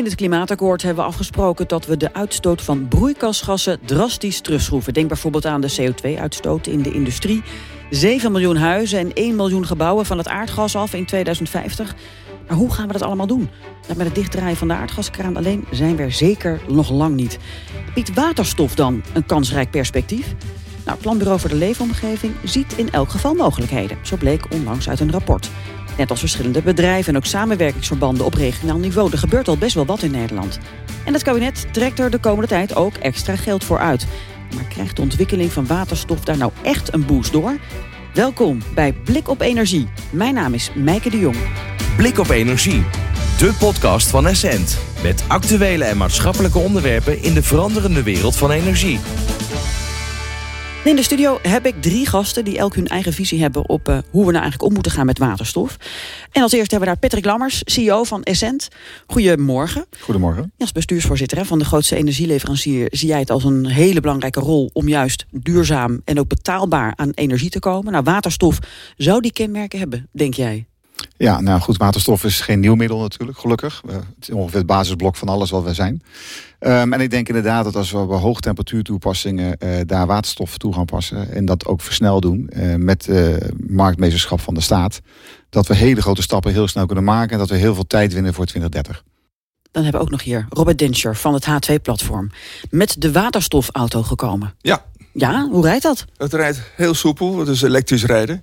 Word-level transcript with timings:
In 0.00 0.06
het 0.06 0.14
klimaatakkoord 0.14 0.82
hebben 0.82 1.04
we 1.04 1.10
afgesproken 1.10 1.68
dat 1.68 1.86
we 1.86 1.96
de 1.96 2.12
uitstoot 2.14 2.62
van 2.62 2.88
broeikasgassen 2.88 3.78
drastisch 3.84 4.40
terugschroeven. 4.40 4.94
Denk 4.94 5.08
bijvoorbeeld 5.08 5.46
aan 5.46 5.60
de 5.60 5.76
CO2-uitstoot 5.80 6.66
in 6.66 6.82
de 6.82 6.92
industrie. 6.92 7.42
7 7.90 8.32
miljoen 8.32 8.56
huizen 8.56 8.98
en 8.98 9.12
1 9.12 9.36
miljoen 9.36 9.66
gebouwen 9.66 10.06
van 10.06 10.18
het 10.18 10.28
aardgas 10.28 10.76
af 10.76 10.94
in 10.94 11.04
2050. 11.04 11.94
Maar 12.48 12.56
hoe 12.56 12.72
gaan 12.72 12.86
we 12.86 12.92
dat 12.92 13.02
allemaal 13.02 13.26
doen? 13.26 13.50
Met 13.96 14.06
het 14.06 14.14
dichtdraaien 14.14 14.56
van 14.56 14.68
de 14.68 14.74
aardgaskraan 14.74 15.36
alleen 15.36 15.64
zijn 15.70 15.96
we 15.96 16.02
er 16.02 16.12
zeker 16.12 16.60
nog 16.68 16.90
lang 16.90 17.16
niet. 17.16 17.38
Biedt 17.94 18.14
waterstof 18.14 18.74
dan 18.74 19.02
een 19.14 19.26
kansrijk 19.26 19.70
perspectief? 19.70 20.34
Nou, 20.84 20.90
het 20.90 21.00
Planbureau 21.00 21.40
voor 21.40 21.50
de 21.50 21.56
Leefomgeving 21.56 22.34
ziet 22.44 22.72
in 22.76 22.90
elk 22.90 23.08
geval 23.08 23.34
mogelijkheden. 23.34 23.98
Zo 24.02 24.16
bleek 24.16 24.52
onlangs 24.52 24.88
uit 24.88 25.00
een 25.00 25.12
rapport. 25.12 25.50
Net 26.00 26.10
als 26.10 26.20
verschillende 26.20 26.62
bedrijven 26.62 27.12
en 27.12 27.18
ook 27.18 27.26
samenwerkingsverbanden 27.26 28.24
op 28.24 28.34
regionaal 28.34 28.78
niveau. 28.78 29.12
Er 29.12 29.18
gebeurt 29.18 29.48
al 29.48 29.56
best 29.56 29.74
wel 29.74 29.86
wat 29.86 30.02
in 30.02 30.10
Nederland. 30.10 30.58
En 31.04 31.12
het 31.12 31.22
kabinet 31.22 31.66
trekt 31.72 31.98
er 31.98 32.10
de 32.10 32.18
komende 32.18 32.46
tijd 32.46 32.74
ook 32.74 32.94
extra 32.94 33.36
geld 33.36 33.64
voor 33.64 33.78
uit. 33.78 34.06
Maar 34.54 34.64
krijgt 34.68 34.96
de 34.96 35.02
ontwikkeling 35.02 35.52
van 35.52 35.66
waterstof 35.66 36.20
daar 36.20 36.36
nou 36.36 36.52
echt 36.62 36.92
een 36.92 37.06
boost 37.06 37.32
door? 37.32 37.56
Welkom 38.14 38.62
bij 38.74 38.92
Blik 38.92 39.28
op 39.28 39.40
Energie. 39.40 39.88
Mijn 40.10 40.34
naam 40.34 40.54
is 40.54 40.70
Mijke 40.74 41.10
de 41.10 41.18
Jong. 41.18 41.36
Blik 41.96 42.18
op 42.18 42.28
Energie, 42.28 42.84
de 43.38 43.54
podcast 43.58 44.08
van 44.08 44.26
Essent. 44.26 44.78
Met 45.02 45.24
actuele 45.28 45.84
en 45.84 45.96
maatschappelijke 45.96 46.58
onderwerpen 46.58 47.22
in 47.22 47.34
de 47.34 47.42
veranderende 47.42 48.02
wereld 48.02 48.36
van 48.36 48.50
energie. 48.50 48.98
In 50.84 50.96
de 50.96 51.02
studio 51.02 51.38
heb 51.42 51.66
ik 51.66 51.82
drie 51.82 52.06
gasten 52.06 52.44
die 52.44 52.58
elk 52.58 52.74
hun 52.74 52.86
eigen 52.86 53.12
visie 53.12 53.40
hebben 53.40 53.68
op 53.68 53.88
uh, 53.88 53.98
hoe 54.10 54.24
we 54.24 54.30
nou 54.30 54.42
eigenlijk 54.42 54.62
om 54.62 54.72
moeten 54.72 54.92
gaan 54.92 55.06
met 55.06 55.18
waterstof. 55.18 55.76
En 56.32 56.42
als 56.42 56.52
eerste 56.52 56.74
hebben 56.74 56.78
we 56.78 56.84
daar 56.84 56.98
Patrick 56.98 57.24
Lammers, 57.24 57.62
CEO 57.64 58.04
van 58.04 58.22
Essent. 58.22 58.68
Goedemorgen. 59.06 59.86
Goedemorgen. 60.00 60.42
Ja, 60.42 60.50
als 60.58 60.72
bestuursvoorzitter 60.72 61.38
hè, 61.38 61.44
van 61.44 61.58
de 61.58 61.64
grootste 61.64 61.96
energieleverancier 61.96 62.88
zie 62.90 63.08
jij 63.08 63.18
het 63.18 63.30
als 63.30 63.44
een 63.44 63.66
hele 63.66 64.00
belangrijke 64.00 64.40
rol 64.40 64.70
om 64.72 64.88
juist 64.88 65.26
duurzaam 65.30 66.00
en 66.04 66.18
ook 66.18 66.28
betaalbaar 66.28 66.92
aan 66.96 67.10
energie 67.10 67.50
te 67.50 67.58
komen. 67.58 67.92
Nou, 67.92 68.04
waterstof 68.04 68.58
zou 68.96 69.20
die 69.20 69.32
kenmerken 69.32 69.78
hebben, 69.78 70.08
denk 70.12 70.34
jij? 70.34 70.69
Ja, 71.22 71.40
nou 71.40 71.60
goed, 71.60 71.76
waterstof 71.76 72.24
is 72.24 72.40
geen 72.40 72.60
nieuw 72.60 72.74
middel 72.74 72.98
natuurlijk, 72.98 73.38
gelukkig. 73.38 73.82
het 73.88 74.04
is 74.20 74.30
ongeveer 74.30 74.58
het 74.58 74.66
basisblok 74.66 75.16
van 75.16 75.28
alles 75.28 75.50
wat 75.50 75.62
we 75.62 75.74
zijn. 75.74 76.02
Um, 76.60 76.92
en 76.92 77.00
ik 77.00 77.10
denk 77.10 77.28
inderdaad 77.28 77.64
dat 77.64 77.76
als 77.76 77.90
we 77.90 78.06
bij 78.06 78.18
hoogtemperatuurtoepassingen 78.18 79.56
uh, 79.58 79.80
daar 79.86 80.06
waterstof 80.06 80.58
toe 80.58 80.74
gaan 80.74 80.84
passen 80.84 81.32
en 81.32 81.44
dat 81.44 81.66
ook 81.66 81.80
versneld 81.80 82.22
doen 82.22 82.50
uh, 82.56 82.74
met 82.74 83.06
uh, 83.06 83.36
marktmeesterschap 83.66 84.40
van 84.40 84.54
de 84.54 84.60
staat, 84.60 85.00
dat 85.50 85.66
we 85.66 85.74
hele 85.74 86.02
grote 86.02 86.22
stappen 86.22 86.52
heel 86.52 86.68
snel 86.68 86.86
kunnen 86.86 87.04
maken 87.04 87.32
en 87.32 87.38
dat 87.38 87.48
we 87.48 87.56
heel 87.56 87.74
veel 87.74 87.86
tijd 87.86 88.12
winnen 88.12 88.34
voor 88.34 88.44
2030. 88.44 89.04
Dan 89.70 89.82
hebben 89.82 90.00
we 90.00 90.06
ook 90.06 90.12
nog 90.12 90.22
hier 90.22 90.46
Robert 90.48 90.78
Denscher 90.78 91.16
van 91.16 91.34
het 91.34 91.46
H2-platform 91.46 92.30
met 92.70 92.96
de 92.98 93.12
waterstofauto 93.12 94.02
gekomen. 94.02 94.54
Ja. 94.58 94.84
Ja, 95.12 95.48
hoe 95.48 95.64
rijdt 95.64 95.82
dat? 95.82 96.04
Het 96.16 96.32
rijdt 96.32 96.62
heel 96.76 96.94
soepel, 96.94 97.38
het 97.38 97.48
is 97.48 97.62
elektrisch 97.62 98.04
rijden. 98.04 98.42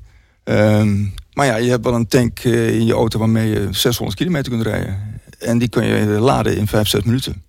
Um, 0.50 1.14
maar 1.34 1.46
ja, 1.46 1.56
je 1.56 1.70
hebt 1.70 1.84
wel 1.84 1.94
een 1.94 2.08
tank 2.08 2.40
in 2.40 2.86
je 2.86 2.94
auto 2.94 3.20
waarmee 3.20 3.50
je 3.50 3.68
600 3.72 4.18
kilometer 4.18 4.52
kunt 4.52 4.64
rijden. 4.64 5.20
En 5.40 5.58
die 5.58 5.70
kun 5.70 5.86
je 5.86 6.06
laden 6.06 6.58
in 6.58 6.68
5, 6.68 6.88
6 6.88 7.04
minuten. 7.04 7.44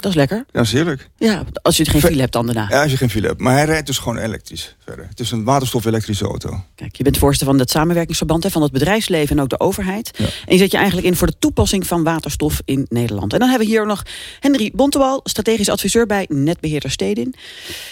Dat 0.00 0.10
is 0.10 0.16
lekker. 0.16 0.36
Ja, 0.36 0.44
dat 0.52 0.64
is 0.64 0.72
heerlijk. 0.72 1.10
Ja, 1.16 1.44
als 1.62 1.76
je 1.76 1.84
geen 1.84 2.00
file 2.00 2.20
hebt 2.20 2.32
dan 2.32 2.46
daarna. 2.46 2.66
Ja, 2.68 2.82
als 2.82 2.90
je 2.90 2.96
geen 2.96 3.10
file 3.10 3.26
hebt. 3.26 3.40
Maar 3.40 3.54
hij 3.54 3.64
rijdt 3.64 3.86
dus 3.86 3.98
gewoon 3.98 4.18
elektrisch 4.18 4.76
verder. 4.84 5.06
Het 5.08 5.20
is 5.20 5.30
een 5.30 5.44
waterstof-elektrische 5.44 6.24
auto. 6.24 6.64
Kijk, 6.74 6.96
je 6.96 7.02
bent 7.02 7.18
voorzitter 7.18 7.48
van 7.48 7.58
het 7.58 7.70
samenwerkingsverband 7.70 8.42
hè, 8.42 8.50
van 8.50 8.62
het 8.62 8.72
bedrijfsleven 8.72 9.36
en 9.36 9.42
ook 9.42 9.48
de 9.48 9.60
overheid. 9.60 10.10
Ja. 10.16 10.24
En 10.24 10.52
je 10.52 10.58
zet 10.58 10.70
je 10.70 10.76
eigenlijk 10.76 11.06
in 11.06 11.16
voor 11.16 11.26
de 11.26 11.38
toepassing 11.38 11.86
van 11.86 12.02
waterstof 12.02 12.60
in 12.64 12.86
Nederland. 12.88 13.32
En 13.32 13.38
dan 13.38 13.48
hebben 13.48 13.66
we 13.66 13.72
hier 13.72 13.86
nog 13.86 14.02
Henry 14.40 14.70
Bontewal, 14.74 15.20
strategisch 15.24 15.68
adviseur 15.68 16.06
bij 16.06 16.26
Netbeheerder 16.28 16.90
Stedin. 16.90 17.34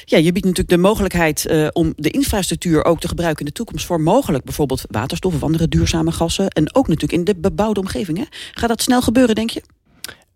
Ja, 0.05 0.19
je 0.19 0.33
biedt 0.33 0.47
natuurlijk 0.47 0.69
de 0.69 0.79
mogelijkheid 0.79 1.47
uh, 1.51 1.69
om 1.73 1.93
de 1.97 2.11
infrastructuur 2.11 2.85
ook 2.85 3.01
te 3.01 3.09
gebruiken 3.09 3.41
in 3.41 3.47
de 3.47 3.53
toekomst 3.53 3.87
voor 3.87 4.01
mogelijk 4.01 4.45
bijvoorbeeld 4.45 4.83
waterstof 4.91 5.35
of 5.35 5.43
andere 5.43 5.69
duurzame 5.69 6.13
gassen. 6.13 6.49
En 6.49 6.75
ook 6.75 6.89
natuurlijk 6.89 7.19
in 7.19 7.25
de 7.25 7.37
bebouwde 7.37 7.81
omgeving. 7.81 8.19
Hè. 8.19 8.25
Gaat 8.53 8.69
dat 8.69 8.83
snel 8.83 9.03
gebeuren, 9.03 9.35
denk 9.35 9.51
je? 9.51 9.63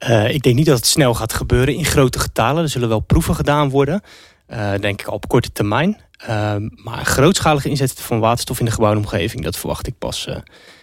Uh, 0.09 0.35
ik 0.35 0.43
denk 0.43 0.57
niet 0.57 0.67
dat 0.67 0.77
het 0.77 0.87
snel 0.87 1.15
gaat 1.15 1.33
gebeuren 1.33 1.75
in 1.75 1.85
grote 1.85 2.19
getalen. 2.19 2.63
Er 2.63 2.69
zullen 2.69 2.89
wel 2.89 3.01
proeven 3.01 3.35
gedaan 3.35 3.71
worden. 3.71 4.03
Uh, 4.49 4.75
denk 4.81 5.01
ik 5.01 5.11
op 5.11 5.29
korte 5.29 5.53
termijn. 5.53 6.01
Uh, 6.29 6.55
maar 6.75 7.05
grootschalige 7.05 7.69
inzet 7.69 8.01
van 8.01 8.21
waterstof 8.21 8.59
in 8.59 8.65
de 8.65 8.71
gebouwde 8.71 8.99
omgeving... 8.99 9.45
dat 9.45 9.57
verwacht 9.57 9.87
ik 9.87 9.99
pas 9.99 10.29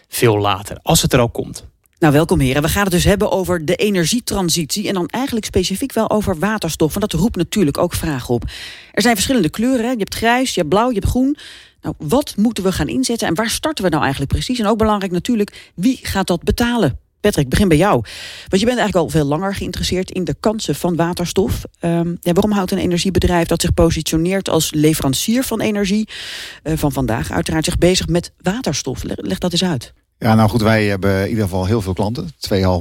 veel 0.08 0.38
later, 0.38 0.80
als 0.82 1.02
het 1.02 1.14
er 1.14 1.20
al 1.20 1.30
komt. 1.30 1.68
Nou, 2.00 2.14
welkom 2.14 2.40
heren. 2.40 2.62
We 2.62 2.68
gaan 2.68 2.84
het 2.84 2.92
dus 2.92 3.04
hebben 3.04 3.32
over 3.32 3.66
de 3.66 3.76
energietransitie... 3.76 4.88
en 4.88 4.94
dan 4.94 5.08
eigenlijk 5.08 5.46
specifiek 5.46 5.94
wel 5.94 6.10
over 6.10 6.40
waterstof. 6.40 6.94
Want 6.94 7.12
dat 7.12 7.22
roept 7.22 7.36
natuurlijk 7.36 7.78
ook 7.78 7.94
vragen 7.94 8.34
op. 8.34 8.44
Er 8.92 9.02
zijn 9.02 9.16
verschillende 9.16 9.50
kleuren. 9.50 9.92
Je 9.92 9.98
hebt 9.98 10.16
grijs, 10.16 10.54
je 10.54 10.60
hebt 10.60 10.70
blauw, 10.70 10.88
je 10.88 10.94
hebt 10.94 11.08
groen. 11.08 11.38
Nou, 11.82 11.96
wat 11.98 12.34
moeten 12.38 12.64
we 12.64 12.72
gaan 12.72 12.88
inzetten 12.88 13.28
en 13.28 13.36
waar 13.36 13.50
starten 13.50 13.84
we 13.84 13.90
nou 13.90 14.02
eigenlijk 14.02 14.32
precies? 14.32 14.60
En 14.60 14.68
ook 14.68 14.78
belangrijk 14.78 15.12
natuurlijk, 15.12 15.72
wie 15.76 16.00
gaat 16.02 16.28
dat 16.28 16.44
betalen? 16.44 17.00
Patrick, 17.22 17.50
begin 17.50 17.68
bij 17.68 17.78
jou. 17.78 17.94
Want 18.48 18.62
je 18.62 18.68
bent 18.68 18.80
eigenlijk 18.80 18.96
al 18.96 19.10
veel 19.10 19.26
langer 19.26 19.56
geïnteresseerd 19.56 20.12
in 20.12 20.24
de 20.24 20.36
kansen 20.40 20.76
van 20.76 20.96
waterstof. 20.96 21.64
Ja, 21.80 22.34
waarom 22.34 22.52
houdt 22.52 22.72
een 22.72 22.78
energiebedrijf 22.78 23.48
dat 23.48 23.62
zich 23.62 23.74
positioneert 23.74 24.50
als 24.50 24.74
leverancier 24.74 25.44
van 25.44 25.62
energie 25.62 26.08
uh, 26.64 26.74
van 26.78 26.92
vandaag 26.92 27.32
uiteraard 27.32 27.66
zich 27.66 27.78
bezig 27.78 28.08
met 28.08 28.32
waterstof? 28.42 29.04
Leg, 29.04 29.38
dat 29.38 29.52
eens 29.52 29.64
uit. 29.64 29.94
Ja, 30.18 30.36
nou 30.36 30.50
goed, 30.50 30.62
wij 30.62 30.86
hebben 30.86 31.22
in 31.22 31.30
ieder 31.30 31.44
geval 31.44 31.66
heel 31.66 31.82
veel 31.82 31.94
klanten. 31.94 32.28
2,5 32.28 32.30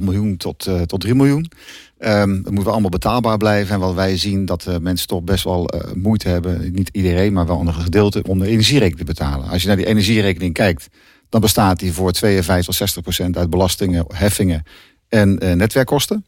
miljoen 0.00 0.36
tot, 0.36 0.66
uh, 0.66 0.80
tot 0.80 1.00
3 1.00 1.14
miljoen. 1.14 1.50
Um, 1.98 2.34
het 2.44 2.50
moet 2.50 2.64
wel 2.64 2.72
allemaal 2.72 2.90
betaalbaar 2.90 3.36
blijven. 3.36 3.74
En 3.74 3.80
wat 3.80 3.94
wij 3.94 4.16
zien 4.16 4.44
dat 4.44 4.66
uh, 4.68 4.76
mensen 4.76 5.08
toch 5.08 5.22
best 5.22 5.44
wel 5.44 5.70
moeite 5.94 6.28
hebben. 6.28 6.72
Niet 6.72 6.88
iedereen, 6.92 7.32
maar 7.32 7.46
wel 7.46 7.60
een 7.60 7.74
gedeelte 7.74 8.22
om 8.28 8.38
de 8.38 8.46
energierekening 8.46 8.98
te 8.98 9.12
betalen. 9.12 9.48
Als 9.48 9.62
je 9.62 9.68
naar 9.68 9.76
die 9.76 9.86
energierekening 9.86 10.54
kijkt 10.54 10.88
dan 11.28 11.40
bestaat 11.40 11.78
die 11.78 11.92
voor 11.92 12.12
52 12.12 12.66
tot 12.66 12.74
60 12.74 13.02
procent 13.02 13.36
uit 13.36 13.50
belastingen, 13.50 14.04
heffingen 14.14 14.62
en 15.08 15.44
uh, 15.44 15.52
netwerkkosten. 15.52 16.24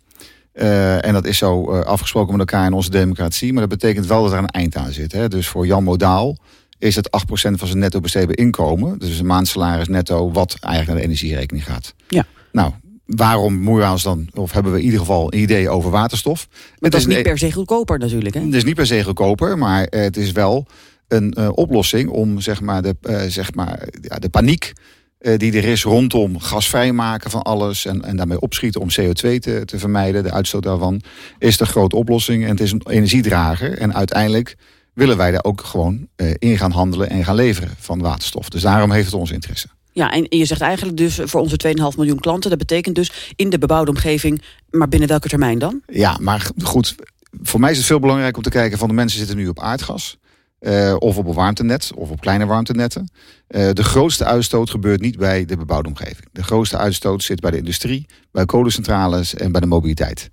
Uh, 0.55 1.05
en 1.05 1.13
dat 1.13 1.27
is 1.27 1.39
zo 1.39 1.75
uh, 1.75 1.81
afgesproken 1.81 2.37
met 2.37 2.41
elkaar 2.41 2.67
in 2.67 2.73
onze 2.73 2.91
democratie. 2.91 3.53
Maar 3.53 3.69
dat 3.69 3.79
betekent 3.79 4.07
wel 4.07 4.23
dat 4.23 4.33
er 4.33 4.39
een 4.39 4.47
eind 4.47 4.77
aan 4.77 4.93
zit. 4.93 5.13
Hè? 5.13 5.29
Dus 5.29 5.49
voor 5.49 5.67
Jan 5.67 5.85
Modaal 5.85 6.37
is 6.79 6.97
het 6.97 7.09
8% 7.29 7.31
van 7.33 7.67
zijn 7.67 7.79
netto 7.79 8.01
besteedbaar 8.01 8.37
inkomen. 8.37 8.99
Dus 8.99 9.19
een 9.19 9.27
maandsalaris 9.27 9.89
netto 9.89 10.33
wat 10.33 10.57
eigenlijk 10.61 10.87
naar 10.87 10.97
de 10.97 11.03
energierekening 11.03 11.65
gaat. 11.65 11.95
Ja. 12.09 12.27
Nou, 12.53 12.73
waarom 13.07 13.61
moeien 13.61 13.87
we 13.87 13.93
ons 13.93 14.03
dan, 14.03 14.29
of 14.35 14.53
hebben 14.53 14.73
we 14.73 14.79
in 14.79 14.85
ieder 14.85 15.01
geval 15.01 15.33
een 15.33 15.41
idee 15.41 15.69
over 15.69 15.91
waterstof? 15.91 16.49
Maar 16.79 16.91
dat 16.91 17.01
is 17.01 17.07
niet 17.07 17.23
per 17.23 17.39
se 17.39 17.53
goedkoper 17.53 17.99
natuurlijk. 17.99 18.35
Hè? 18.35 18.41
Het 18.41 18.55
is 18.55 18.65
niet 18.65 18.75
per 18.75 18.87
se 18.87 19.05
goedkoper, 19.05 19.59
maar 19.59 19.87
het 19.91 20.17
is 20.17 20.33
wel 20.33 20.67
een 21.13 21.35
uh, 21.39 21.49
oplossing 21.55 22.09
om 22.09 22.41
zeg 22.41 22.61
maar, 22.61 22.83
de, 22.83 22.97
uh, 23.03 23.21
zeg 23.29 23.55
maar, 23.55 23.89
ja, 24.01 24.17
de 24.17 24.29
paniek 24.29 24.73
uh, 25.21 25.37
die 25.37 25.53
er 25.53 25.65
is 25.65 25.83
rondom 25.83 26.39
gasvrij 26.39 26.93
maken 26.93 27.31
van 27.31 27.43
alles 27.43 27.87
en, 27.87 28.05
en 28.05 28.17
daarmee 28.17 28.41
opschieten 28.41 28.81
om 28.81 28.89
CO2 29.01 29.13
te, 29.13 29.63
te 29.65 29.79
vermijden, 29.79 30.23
de 30.23 30.33
uitstoot 30.33 30.63
daarvan, 30.63 31.01
is 31.39 31.57
de 31.57 31.67
grote 31.67 31.97
oplossing. 31.97 32.45
En 32.45 32.51
het 32.51 32.61
is 32.61 32.73
een 32.73 32.83
energiedrager. 32.87 33.79
En 33.79 33.95
uiteindelijk 33.95 34.57
willen 34.95 35.17
wij 35.17 35.31
daar 35.31 35.45
ook 35.45 35.61
gewoon 35.61 36.09
in 36.39 36.59
gaan 36.59 36.71
handelen 36.71 37.11
en 37.11 37.25
gaan 37.25 37.35
leveren 37.35 37.71
van 37.79 38.01
waterstof. 38.01 38.49
Dus 38.49 38.63
daarom 38.63 38.91
heeft 38.91 39.07
het 39.07 39.15
ons 39.15 39.31
interesse. 39.31 39.69
Ja, 39.93 40.13
en 40.13 40.27
je 40.29 40.45
zegt 40.45 40.61
eigenlijk 40.61 40.97
dus 40.97 41.21
voor 41.25 41.41
onze 41.41 41.61
2,5 41.67 41.97
miljoen 41.97 42.21
klanten, 42.21 42.51
dat 42.51 42.59
betekent 42.59 42.95
dus 42.95 43.33
in 43.37 43.51
de 43.51 43.59
bebouwde 43.59 43.91
omgeving, 43.91 44.43
maar 44.71 44.89
binnen 44.89 45.09
welke 45.09 45.29
termijn 45.29 45.59
dan? 45.59 45.83
Ja, 45.87 46.19
maar 46.21 46.51
goed, 46.63 46.95
voor 47.43 47.61
mij 47.61 47.71
is 47.71 47.77
het 47.77 47.87
veel 47.87 48.01
belangrijk 48.01 48.37
om 48.37 48.43
te 48.43 48.51
kijken 48.51 48.79
van 48.79 48.89
de 48.89 48.95
mensen 48.95 49.19
zitten 49.19 49.37
nu 49.37 49.49
op 49.49 49.61
aardgas. 49.61 50.19
Uh, 50.61 50.97
of 50.99 51.17
op 51.17 51.27
een 51.27 51.35
warmtenet, 51.35 51.91
of 51.95 52.11
op 52.11 52.21
kleine 52.21 52.47
warmtenetten. 52.47 53.11
Uh, 53.49 53.71
de 53.73 53.85
grootste 53.85 54.25
uitstoot 54.25 54.71
gebeurt 54.71 55.01
niet 55.01 55.19
bij 55.19 55.45
de 55.45 55.57
bebouwde 55.57 55.89
omgeving. 55.89 56.29
De 56.33 56.43
grootste 56.43 56.77
uitstoot 56.77 57.23
zit 57.23 57.41
bij 57.41 57.51
de 57.51 57.57
industrie, 57.57 58.07
bij 58.33 58.45
kolencentrales 58.45 59.35
en 59.35 59.53
bij 59.53 59.61
de 59.61 59.67
mobiliteit. 59.67 60.31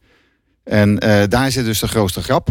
En 0.64 1.06
uh, 1.06 1.24
daar 1.28 1.52
zit 1.52 1.66
dus 1.66 1.80
de 1.80 1.88
grootste 1.88 2.22
grap. 2.22 2.50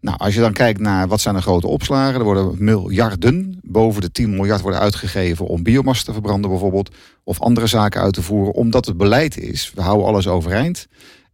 Nou, 0.00 0.18
als 0.18 0.34
je 0.34 0.40
dan 0.40 0.52
kijkt 0.52 0.80
naar 0.80 1.08
wat 1.08 1.20
zijn 1.20 1.34
de 1.34 1.40
grote 1.40 1.66
opslagen, 1.66 2.18
er 2.18 2.24
worden 2.24 2.54
miljarden, 2.58 3.58
boven 3.62 4.00
de 4.00 4.10
10 4.10 4.30
miljard 4.30 4.60
worden 4.60 4.80
uitgegeven 4.80 5.46
om 5.46 5.62
biomassa 5.62 6.04
te 6.04 6.12
verbranden 6.12 6.50
bijvoorbeeld, 6.50 6.94
of 7.24 7.40
andere 7.40 7.66
zaken 7.66 8.00
uit 8.00 8.14
te 8.14 8.22
voeren, 8.22 8.54
omdat 8.54 8.86
het 8.86 8.96
beleid 8.96 9.38
is, 9.38 9.72
we 9.74 9.80
houden 9.80 10.06
alles 10.06 10.28
overeind. 10.28 10.86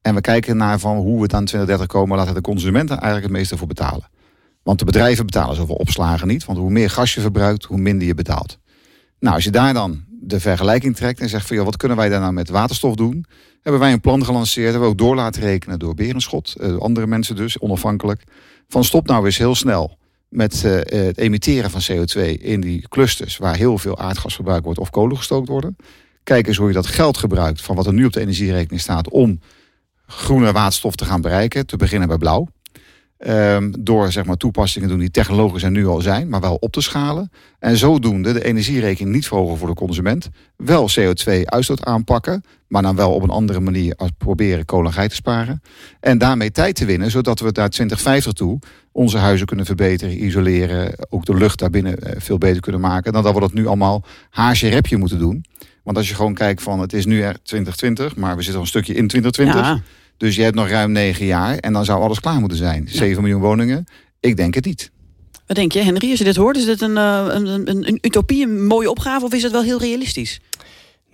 En 0.03 0.15
we 0.15 0.21
kijken 0.21 0.57
naar 0.57 0.79
van 0.79 0.97
hoe 0.97 1.15
we 1.15 1.35
aan 1.35 1.45
2030 1.45 1.87
komen, 1.87 2.17
laten 2.17 2.35
de 2.35 2.41
consumenten 2.41 2.97
eigenlijk 2.97 3.25
het 3.25 3.33
meeste 3.33 3.57
voor 3.57 3.67
betalen. 3.67 4.09
Want 4.65 4.79
de 4.79 4.85
bedrijven 4.85 5.27
betalen 5.27 5.57
zoveel 5.57 5.75
opslagen 5.75 6.29
niet. 6.29 6.45
Want 6.45 6.59
hoe 6.59 6.71
meer 6.71 6.91
gas 6.91 7.15
je 7.15 7.21
verbruikt, 7.21 7.65
hoe 7.65 7.79
minder 7.79 8.07
je 8.07 8.15
betaalt. 8.15 8.59
Nou, 9.19 9.35
als 9.35 9.45
je 9.45 9.51
daar 9.51 9.75
dan 9.75 10.05
de 10.21 10.41
vergelijking 10.41 10.97
trekt 10.97 11.21
en 11.21 11.29
zegt 11.29 11.47
van... 11.47 11.57
Joh, 11.57 11.65
wat 11.65 11.77
kunnen 11.77 11.97
wij 11.97 12.09
daar 12.09 12.21
nou 12.21 12.33
met 12.33 12.49
waterstof 12.49 12.95
doen? 12.95 13.25
Hebben 13.63 13.81
wij 13.81 13.93
een 13.93 14.01
plan 14.01 14.25
gelanceerd. 14.25 14.71
Hebben 14.71 14.89
we 14.89 14.95
ook 14.95 14.99
door 14.99 15.15
laten 15.15 15.43
rekenen 15.43 15.79
door 15.79 15.95
Berenschot. 15.95 16.55
Uh, 16.61 16.77
andere 16.77 17.07
mensen 17.07 17.37
dus, 17.37 17.59
onafhankelijk. 17.59 18.25
Van 18.69 18.85
stop 18.85 19.07
nou 19.07 19.25
eens 19.25 19.39
heel 19.39 19.55
snel 19.55 19.99
met 20.29 20.63
uh, 20.67 20.73
het 20.73 21.19
emitteren 21.19 21.71
van 21.71 21.81
CO2 21.91 22.41
in 22.41 22.61
die 22.61 22.89
clusters... 22.89 23.37
waar 23.37 23.57
heel 23.57 23.79
veel 23.79 23.99
aardgas 23.99 24.35
verbruikt 24.35 24.65
wordt 24.65 24.81
of 24.81 24.91
kolen 24.91 25.17
gestookt 25.17 25.49
worden. 25.49 25.77
Kijk 26.23 26.47
eens 26.47 26.57
hoe 26.57 26.69
je 26.69 26.75
dat 26.75 26.87
geld 26.87 27.17
gebruikt... 27.17 27.61
van 27.61 27.77
wat 27.77 27.87
er 27.87 27.93
nu 27.93 28.05
op 28.05 28.13
de 28.13 28.21
energierekening 28.21 28.81
staat... 28.81 29.09
om 29.09 29.41
groene 30.07 30.53
waterstof 30.53 30.95
te 30.95 31.05
gaan 31.05 31.21
bereiken. 31.21 31.67
Te 31.67 31.77
beginnen 31.77 32.09
bij 32.09 32.19
blauw. 32.19 32.49
Ehm, 33.25 33.73
door 33.79 34.13
zeg 34.13 34.25
maar, 34.25 34.37
toepassingen 34.37 34.89
te 34.89 34.95
doen 34.95 35.03
die 35.03 35.13
technologisch 35.13 35.63
er 35.63 35.71
nu 35.71 35.87
al 35.87 36.01
zijn, 36.01 36.29
maar 36.29 36.41
wel 36.41 36.57
op 36.61 36.73
te 36.73 36.81
schalen. 36.81 37.31
En 37.59 37.77
zodoende 37.77 38.33
de 38.33 38.45
energierekening 38.45 39.15
niet 39.15 39.27
verhogen 39.27 39.57
voor 39.57 39.69
de 39.69 39.75
consument. 39.75 40.29
Wel 40.57 40.89
CO2-uitstoot 40.99 41.85
aanpakken, 41.85 42.43
maar 42.69 42.83
dan 42.83 42.97
wel 42.97 43.13
op 43.13 43.23
een 43.23 43.31
andere 43.31 43.61
manier 43.61 43.95
als 43.97 44.11
proberen 44.19 44.65
kolenheid 44.65 45.11
te 45.11 45.17
sparen. 45.17 45.63
En 46.01 46.19
daarmee 46.19 46.51
tijd 46.51 46.75
te 46.75 46.85
winnen, 46.85 47.11
zodat 47.11 47.41
we 47.41 47.45
naar 47.45 47.69
2050 47.69 48.33
toe 48.33 48.59
onze 48.93 49.19
huizen 49.19 49.47
kunnen 49.47 49.67
verbeteren, 49.67 50.25
isoleren. 50.25 50.95
Ook 51.09 51.25
de 51.25 51.35
lucht 51.35 51.59
daarbinnen 51.59 51.99
eh, 51.99 52.21
veel 52.21 52.39
beter 52.39 52.61
kunnen 52.61 52.81
maken. 52.81 53.13
Dan 53.13 53.23
dat 53.23 53.35
we 53.35 53.41
dat 53.41 53.53
nu 53.53 53.67
allemaal 53.67 54.05
haasje 54.31 54.69
repje 54.69 54.97
moeten 54.97 55.19
doen. 55.19 55.45
Want 55.83 55.97
als 55.97 56.09
je 56.09 56.15
gewoon 56.15 56.35
kijkt 56.35 56.63
van 56.63 56.81
het 56.81 56.93
is 56.93 57.07
nu 57.07 57.21
er 57.21 57.37
2020, 57.43 58.17
maar 58.17 58.37
we 58.37 58.43
zitten 58.43 58.55
al 58.55 58.61
een 58.61 58.67
stukje 58.67 58.95
in 58.95 59.09
2020. 59.09 59.67
Ja. 59.67 59.83
Dus 60.17 60.37
je 60.37 60.43
hebt 60.43 60.55
nog 60.55 60.69
ruim 60.69 60.93
negen 60.93 61.27
jaar 61.27 61.57
en 61.57 61.73
dan 61.73 61.85
zou 61.85 62.03
alles 62.03 62.21
klaar 62.21 62.41
moeten 62.41 62.59
zijn. 62.59 62.89
7 62.89 63.23
miljoen 63.23 63.41
woningen? 63.41 63.87
Ik 64.21 64.37
denk 64.37 64.55
het 64.55 64.65
niet. 64.65 64.91
Wat 65.47 65.57
denk 65.57 65.73
je, 65.73 65.83
Henry, 65.83 66.11
als 66.11 66.19
je 66.19 66.25
dit 66.25 66.37
hoort? 66.37 66.57
Is 66.57 66.65
dit 66.65 66.81
een, 66.81 66.97
uh, 66.97 67.27
een, 67.29 67.47
een, 67.47 67.89
een, 67.89 67.99
utopie, 68.01 68.47
een 68.47 68.67
mooie 68.67 68.91
opgave 68.91 69.25
of 69.25 69.33
is 69.33 69.43
het 69.43 69.53
wel 69.53 69.63
heel 69.63 69.81
realistisch? 69.81 70.41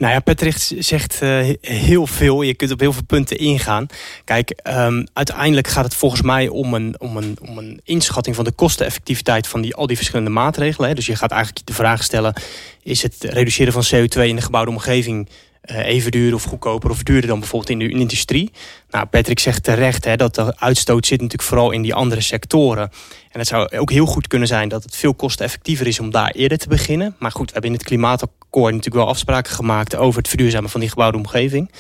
Nou 0.01 0.13
ja, 0.13 0.21
Patrick 0.21 0.57
zegt 0.79 1.23
uh, 1.23 1.51
heel 1.61 2.07
veel. 2.07 2.43
Je 2.43 2.55
kunt 2.55 2.71
op 2.71 2.81
heel 2.81 2.93
veel 2.93 3.05
punten 3.07 3.39
ingaan. 3.39 3.87
Kijk, 4.25 4.61
um, 4.69 5.07
uiteindelijk 5.13 5.69
gaat 5.69 5.85
het 5.85 5.95
volgens 5.95 6.23
mij 6.23 6.49
om 6.49 6.75
een, 6.75 6.95
om 6.99 7.17
een, 7.17 7.39
om 7.49 7.59
een 7.59 7.81
inschatting 7.85 8.37
van 8.37 8.45
de 8.45 8.53
kosteneffectiviteit 8.53 9.47
van 9.47 9.61
die, 9.61 9.75
al 9.75 9.87
die 9.87 9.97
verschillende 9.97 10.31
maatregelen. 10.31 10.89
Hè. 10.89 10.95
Dus 10.95 11.07
je 11.07 11.17
gaat 11.17 11.31
eigenlijk 11.31 11.67
de 11.67 11.73
vraag 11.73 12.03
stellen: 12.03 12.35
is 12.83 13.03
het 13.03 13.17
reduceren 13.21 13.73
van 13.73 13.85
CO2 13.85 14.21
in 14.21 14.37
de 14.37 14.43
gebouwde 14.43 14.71
omgeving 14.71 15.29
even 15.63 16.11
duur 16.11 16.35
of 16.35 16.43
goedkoper 16.43 16.91
of 16.91 17.03
duurder 17.03 17.29
dan 17.29 17.39
bijvoorbeeld 17.39 17.71
in 17.71 17.79
de 17.79 17.89
industrie. 17.89 18.51
Nou, 18.91 19.07
Patrick 19.07 19.39
zegt 19.39 19.65
terecht 19.65 20.05
hè, 20.05 20.17
dat 20.17 20.35
de 20.35 20.59
uitstoot 20.59 21.07
zit 21.07 21.21
natuurlijk 21.21 21.49
vooral 21.49 21.71
in 21.71 21.83
die 21.83 21.95
andere 21.95 22.21
sectoren. 22.21 22.91
En 23.31 23.39
het 23.39 23.49
zou 23.49 23.77
ook 23.77 23.91
heel 23.91 24.07
goed 24.07 24.27
kunnen 24.27 24.49
zijn 24.49 24.69
dat 24.69 24.83
het 24.83 24.97
veel 24.97 25.15
kosteneffectiever 25.15 25.87
is 25.87 26.01
om 26.01 26.11
daar 26.11 26.31
eerder 26.31 26.59
te 26.59 26.69
beginnen. 26.69 27.17
Maar 27.19 27.33
goed, 27.33 27.47
we 27.47 27.53
hebben 27.53 27.71
in 27.71 27.77
het 27.77 27.87
klimaatakkoord 27.87 28.75
natuurlijk 28.75 29.05
wel 29.05 29.13
afspraken 29.13 29.55
gemaakt 29.55 29.97
over 29.97 30.19
het 30.19 30.29
verduurzamen 30.29 30.71
van 30.71 30.81
die 30.81 30.89
gebouwde 30.89 31.19
omgeving. 31.19 31.71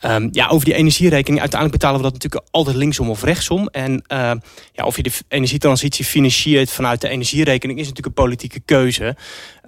Um, 0.00 0.28
ja, 0.32 0.48
over 0.48 0.64
die 0.64 0.74
energierekening. 0.74 1.40
Uiteindelijk 1.40 1.80
betalen 1.80 1.96
we 1.96 2.10
dat 2.10 2.12
natuurlijk 2.12 2.44
altijd 2.50 2.76
linksom 2.76 3.10
of 3.10 3.22
rechtsom. 3.22 3.68
En 3.68 3.92
uh, 3.92 4.32
ja, 4.72 4.84
of 4.84 4.96
je 4.96 5.02
de 5.02 5.12
energietransitie 5.28 6.04
financiert 6.04 6.70
vanuit 6.70 7.00
de 7.00 7.08
energierekening 7.08 7.78
is 7.78 7.88
natuurlijk 7.88 8.16
een 8.16 8.24
politieke 8.24 8.60
keuze. 8.60 9.16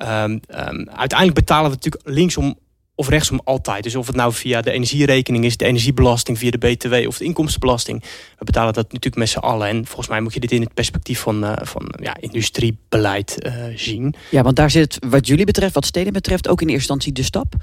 Um, 0.02 0.08
um, 0.08 0.40
uiteindelijk 0.88 1.34
betalen 1.34 1.70
we 1.70 1.76
natuurlijk 1.76 2.02
linksom 2.08 2.58
of 2.96 3.08
rechtsom 3.08 3.40
altijd. 3.44 3.82
Dus 3.82 3.94
of 3.94 4.06
het 4.06 4.16
nou 4.16 4.32
via 4.32 4.60
de 4.60 4.70
energierekening 4.70 5.44
is, 5.44 5.56
de 5.56 5.64
energiebelasting, 5.64 6.38
via 6.38 6.50
de 6.50 6.58
BTW 6.58 6.94
of 7.06 7.19
de 7.19 7.25
inkomstenbelasting. 7.25 8.02
We 8.38 8.44
betalen 8.44 8.72
dat 8.72 8.84
natuurlijk 8.84 9.16
met 9.16 9.28
z'n 9.28 9.38
allen. 9.38 9.69
En 9.69 9.87
volgens 9.87 10.08
mij 10.08 10.20
moet 10.20 10.34
je 10.34 10.40
dit 10.40 10.52
in 10.52 10.60
het 10.60 10.75
perspectief 10.75 11.20
van, 11.20 11.44
uh, 11.44 11.52
van 11.62 11.94
ja, 12.00 12.16
industriebeleid 12.20 13.37
uh, 13.46 13.52
zien. 13.75 14.14
Ja, 14.31 14.43
want 14.43 14.56
daar 14.56 14.70
zit 14.70 14.98
wat 15.08 15.26
jullie 15.26 15.44
betreft, 15.44 15.75
wat 15.75 15.87
steden 15.87 16.12
betreft, 16.12 16.48
ook 16.48 16.60
in 16.60 16.69
eerste 16.69 16.93
instantie 16.93 17.12
de 17.12 17.22
stap. 17.22 17.54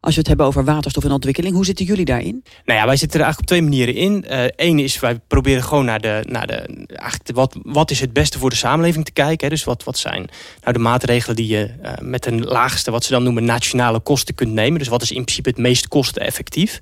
Als 0.00 0.14
we 0.14 0.20
het 0.20 0.28
hebben 0.28 0.46
over 0.46 0.64
waterstof 0.64 1.04
en 1.04 1.10
ontwikkeling, 1.10 1.54
hoe 1.54 1.64
zitten 1.64 1.84
jullie 1.84 2.04
daarin? 2.04 2.44
Nou 2.64 2.78
ja, 2.78 2.86
wij 2.86 2.96
zitten 2.96 3.20
er 3.20 3.24
eigenlijk 3.24 3.38
op 3.38 3.46
twee 3.46 3.62
manieren 3.62 3.94
in. 3.94 4.24
Eén 4.56 4.78
uh, 4.78 4.84
is, 4.84 5.00
wij 5.00 5.20
proberen 5.26 5.62
gewoon 5.62 5.84
naar 5.84 6.00
de, 6.00 6.24
naar 6.28 6.46
de 6.46 6.86
eigenlijk 6.86 7.30
wat, 7.34 7.56
wat 7.62 7.90
is 7.90 8.00
het 8.00 8.12
beste 8.12 8.38
voor 8.38 8.50
de 8.50 8.56
samenleving 8.56 9.04
te 9.04 9.12
kijken. 9.12 9.46
Hè? 9.46 9.54
Dus 9.54 9.64
wat, 9.64 9.84
wat 9.84 9.98
zijn 9.98 10.28
nou 10.60 10.72
de 10.72 10.78
maatregelen 10.78 11.36
die 11.36 11.46
je 11.46 11.70
uh, 11.82 11.92
met 12.00 12.26
een 12.26 12.44
laagste, 12.44 12.90
wat 12.90 13.04
ze 13.04 13.12
dan 13.12 13.22
noemen, 13.22 13.44
nationale 13.44 14.00
kosten 14.00 14.34
kunt 14.34 14.52
nemen. 14.52 14.78
Dus 14.78 14.88
wat 14.88 15.02
is 15.02 15.10
in 15.10 15.22
principe 15.22 15.48
het 15.48 15.58
meest 15.58 15.88
kosteneffectief. 15.88 16.78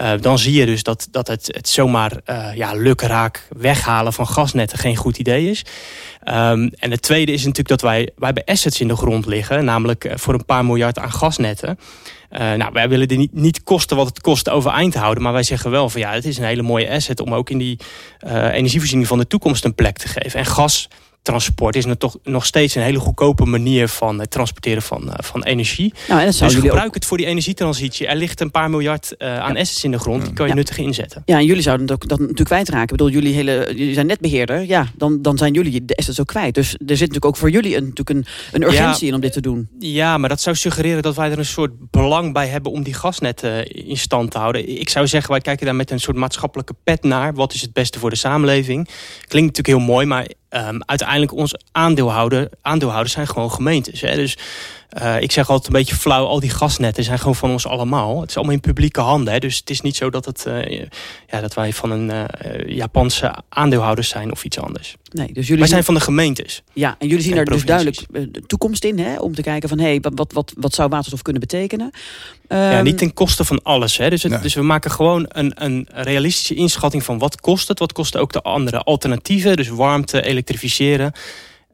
Uh, 0.00 0.12
dan 0.20 0.38
zie 0.38 0.52
je 0.52 0.66
dus 0.66 0.82
dat, 0.82 1.08
dat 1.10 1.28
het, 1.28 1.46
het 1.46 1.68
zomaar 1.68 2.12
ja, 2.54 2.74
lukraak 2.74 3.48
weghalen 3.56 4.12
van 4.12 4.26
gasnetten 4.26 4.78
geen 4.78 4.96
goed 4.96 5.18
idee 5.18 5.50
is. 5.50 5.64
Um, 6.24 6.70
en 6.78 6.90
het 6.90 7.02
tweede 7.02 7.32
is 7.32 7.38
natuurlijk 7.38 7.68
dat 7.68 7.80
wij, 7.80 8.10
wij 8.16 8.26
hebben 8.26 8.44
assets 8.44 8.80
in 8.80 8.88
de 8.88 8.96
grond 8.96 9.26
liggen, 9.26 9.64
namelijk 9.64 10.12
voor 10.14 10.34
een 10.34 10.44
paar 10.44 10.64
miljard 10.64 10.98
aan 10.98 11.12
gasnetten. 11.12 11.78
Uh, 12.34 12.52
nou, 12.52 12.72
wij 12.72 12.88
willen 12.88 13.08
dit 13.08 13.18
niet, 13.18 13.32
niet 13.32 13.62
kosten 13.62 13.96
wat 13.96 14.06
het 14.06 14.20
kost 14.20 14.50
overeind 14.50 14.94
houden. 14.94 15.22
Maar 15.22 15.32
wij 15.32 15.42
zeggen 15.42 15.70
wel 15.70 15.88
van 15.88 16.00
ja, 16.00 16.12
het 16.12 16.24
is 16.24 16.38
een 16.38 16.44
hele 16.44 16.62
mooie 16.62 16.90
asset 16.90 17.20
om 17.20 17.34
ook 17.34 17.50
in 17.50 17.58
die 17.58 17.78
uh, 18.26 18.52
energievoorziening 18.52 19.08
van 19.08 19.18
de 19.18 19.26
toekomst 19.26 19.64
een 19.64 19.74
plek 19.74 19.96
te 19.98 20.08
geven. 20.08 20.38
En 20.38 20.46
gas 20.46 20.88
transport 21.24 21.76
is 21.76 21.84
nog, 21.84 21.96
toch, 21.96 22.16
nog 22.22 22.46
steeds 22.46 22.74
een 22.74 22.82
hele 22.82 22.98
goedkope 22.98 23.44
manier 23.44 23.88
van 23.88 24.20
het 24.20 24.30
transporteren 24.30 24.82
van, 24.82 25.02
uh, 25.06 25.14
van 25.16 25.42
energie. 25.42 25.94
Nou, 26.08 26.20
en 26.20 26.26
dat 26.26 26.38
dus 26.38 26.54
gebruik 26.54 26.86
ook... 26.86 26.94
het 26.94 27.04
voor 27.04 27.16
die 27.16 27.26
energietransitie. 27.26 28.06
Er 28.06 28.16
ligt 28.16 28.40
een 28.40 28.50
paar 28.50 28.70
miljard 28.70 29.14
uh, 29.18 29.38
aan 29.38 29.54
ja. 29.54 29.60
assets 29.60 29.84
in 29.84 29.90
de 29.90 29.98
grond. 29.98 30.24
Die 30.24 30.32
kan 30.32 30.44
je 30.44 30.50
ja. 30.50 30.58
nuttig 30.58 30.78
inzetten. 30.78 31.22
Ja, 31.24 31.38
en 31.38 31.44
jullie 31.44 31.62
zouden 31.62 31.86
dat, 31.86 32.02
dat 32.08 32.18
natuurlijk 32.18 32.44
kwijtraken. 32.44 32.82
Ik 32.82 32.90
bedoel, 32.90 33.08
jullie, 33.08 33.34
hele, 33.34 33.72
jullie 33.76 33.94
zijn 33.94 34.06
netbeheerder. 34.06 34.64
Ja, 34.66 34.86
dan, 34.96 35.22
dan 35.22 35.38
zijn 35.38 35.52
jullie 35.52 35.84
de 35.84 35.96
assets 35.96 36.20
ook 36.20 36.26
kwijt. 36.26 36.54
Dus 36.54 36.72
er 36.72 36.78
zit 36.78 36.88
natuurlijk 36.88 37.24
ook 37.24 37.36
voor 37.36 37.50
jullie 37.50 37.76
een, 37.76 37.82
natuurlijk 37.82 38.10
een, 38.10 38.26
een 38.52 38.62
urgentie 38.62 39.02
ja, 39.02 39.08
in 39.08 39.14
om 39.14 39.20
dit 39.20 39.32
te 39.32 39.40
doen. 39.40 39.68
Ja, 39.78 40.18
maar 40.18 40.28
dat 40.28 40.40
zou 40.40 40.56
suggereren 40.56 41.02
dat 41.02 41.16
wij 41.16 41.30
er 41.30 41.38
een 41.38 41.44
soort 41.44 41.90
belang 41.90 42.32
bij 42.32 42.46
hebben 42.46 42.72
om 42.72 42.82
die 42.82 42.94
gasnetten 42.94 43.66
in 43.66 43.96
stand 43.96 44.30
te 44.30 44.38
houden. 44.38 44.80
Ik 44.80 44.88
zou 44.88 45.06
zeggen, 45.06 45.30
wij 45.30 45.40
kijken 45.40 45.66
daar 45.66 45.74
met 45.74 45.90
een 45.90 46.00
soort 46.00 46.16
maatschappelijke 46.16 46.74
pet 46.84 47.02
naar. 47.02 47.34
Wat 47.34 47.54
is 47.54 47.60
het 47.60 47.72
beste 47.72 47.98
voor 47.98 48.10
de 48.10 48.16
samenleving? 48.16 48.88
Klinkt 49.26 49.56
natuurlijk 49.56 49.78
heel 49.78 49.94
mooi, 49.94 50.06
maar 50.06 50.26
Um, 50.56 50.82
uiteindelijk 50.86 51.32
onze 51.32 51.60
aandeelhouder, 51.72 52.48
aandeelhouders 52.62 53.12
zijn 53.12 53.26
gewoon 53.26 53.50
gemeentes. 53.50 54.00
Hè? 54.00 54.14
Dus 54.14 54.36
uh, 54.98 55.20
ik 55.20 55.32
zeg 55.32 55.48
altijd 55.48 55.66
een 55.66 55.78
beetje 55.78 55.94
flauw, 55.94 56.26
al 56.26 56.40
die 56.40 56.50
gasnetten 56.50 57.04
zijn 57.04 57.18
gewoon 57.18 57.34
van 57.34 57.50
ons 57.50 57.66
allemaal. 57.66 58.20
Het 58.20 58.30
is 58.30 58.36
allemaal 58.36 58.54
in 58.54 58.60
publieke 58.60 59.00
handen. 59.00 59.32
Hè? 59.32 59.38
Dus 59.38 59.56
het 59.56 59.70
is 59.70 59.80
niet 59.80 59.96
zo 59.96 60.10
dat, 60.10 60.24
het, 60.24 60.44
uh, 60.48 60.80
ja, 61.30 61.40
dat 61.40 61.54
wij 61.54 61.72
van 61.72 61.90
een 61.90 62.10
uh, 62.10 62.76
Japanse 62.76 63.34
aandeelhouders 63.48 64.08
zijn 64.08 64.32
of 64.32 64.44
iets 64.44 64.58
anders. 64.58 64.96
Nee, 65.10 65.32
dus 65.32 65.44
jullie 65.44 65.58
wij 65.58 65.68
zijn 65.68 65.84
van 65.84 65.94
de 65.94 66.00
gemeentes. 66.00 66.62
Ja, 66.72 66.96
en 66.98 67.08
jullie 67.08 67.24
zien 67.24 67.36
er 67.36 67.44
dus 67.44 67.64
duidelijk 67.64 68.06
de 68.10 68.46
toekomst 68.46 68.84
in. 68.84 68.98
Hè? 68.98 69.18
Om 69.18 69.34
te 69.34 69.42
kijken 69.42 69.68
van, 69.68 69.78
hé, 69.78 69.84
hey, 69.84 70.00
wat, 70.00 70.32
wat, 70.32 70.52
wat 70.56 70.74
zou 70.74 70.88
waterstof 70.88 71.22
kunnen 71.22 71.40
betekenen? 71.42 71.90
Um, 72.48 72.58
ja, 72.58 72.82
niet 72.82 72.98
ten 72.98 73.14
koste 73.14 73.44
van 73.44 73.62
alles. 73.62 73.96
Hè? 73.96 74.10
Dus, 74.10 74.22
het, 74.22 74.32
nee. 74.32 74.40
dus 74.40 74.54
we 74.54 74.62
maken 74.62 74.90
gewoon 74.90 75.26
een, 75.28 75.52
een 75.54 75.88
realistische 75.92 76.54
inschatting 76.54 77.04
van 77.04 77.18
wat 77.18 77.40
kost 77.40 77.68
het. 77.68 77.78
Wat 77.78 77.92
kosten 77.92 78.20
ook 78.20 78.32
de 78.32 78.42
andere 78.42 78.78
alternatieven. 78.78 79.56
Dus 79.56 79.68
warmte, 79.68 80.22
elektrificeren. 80.22 81.12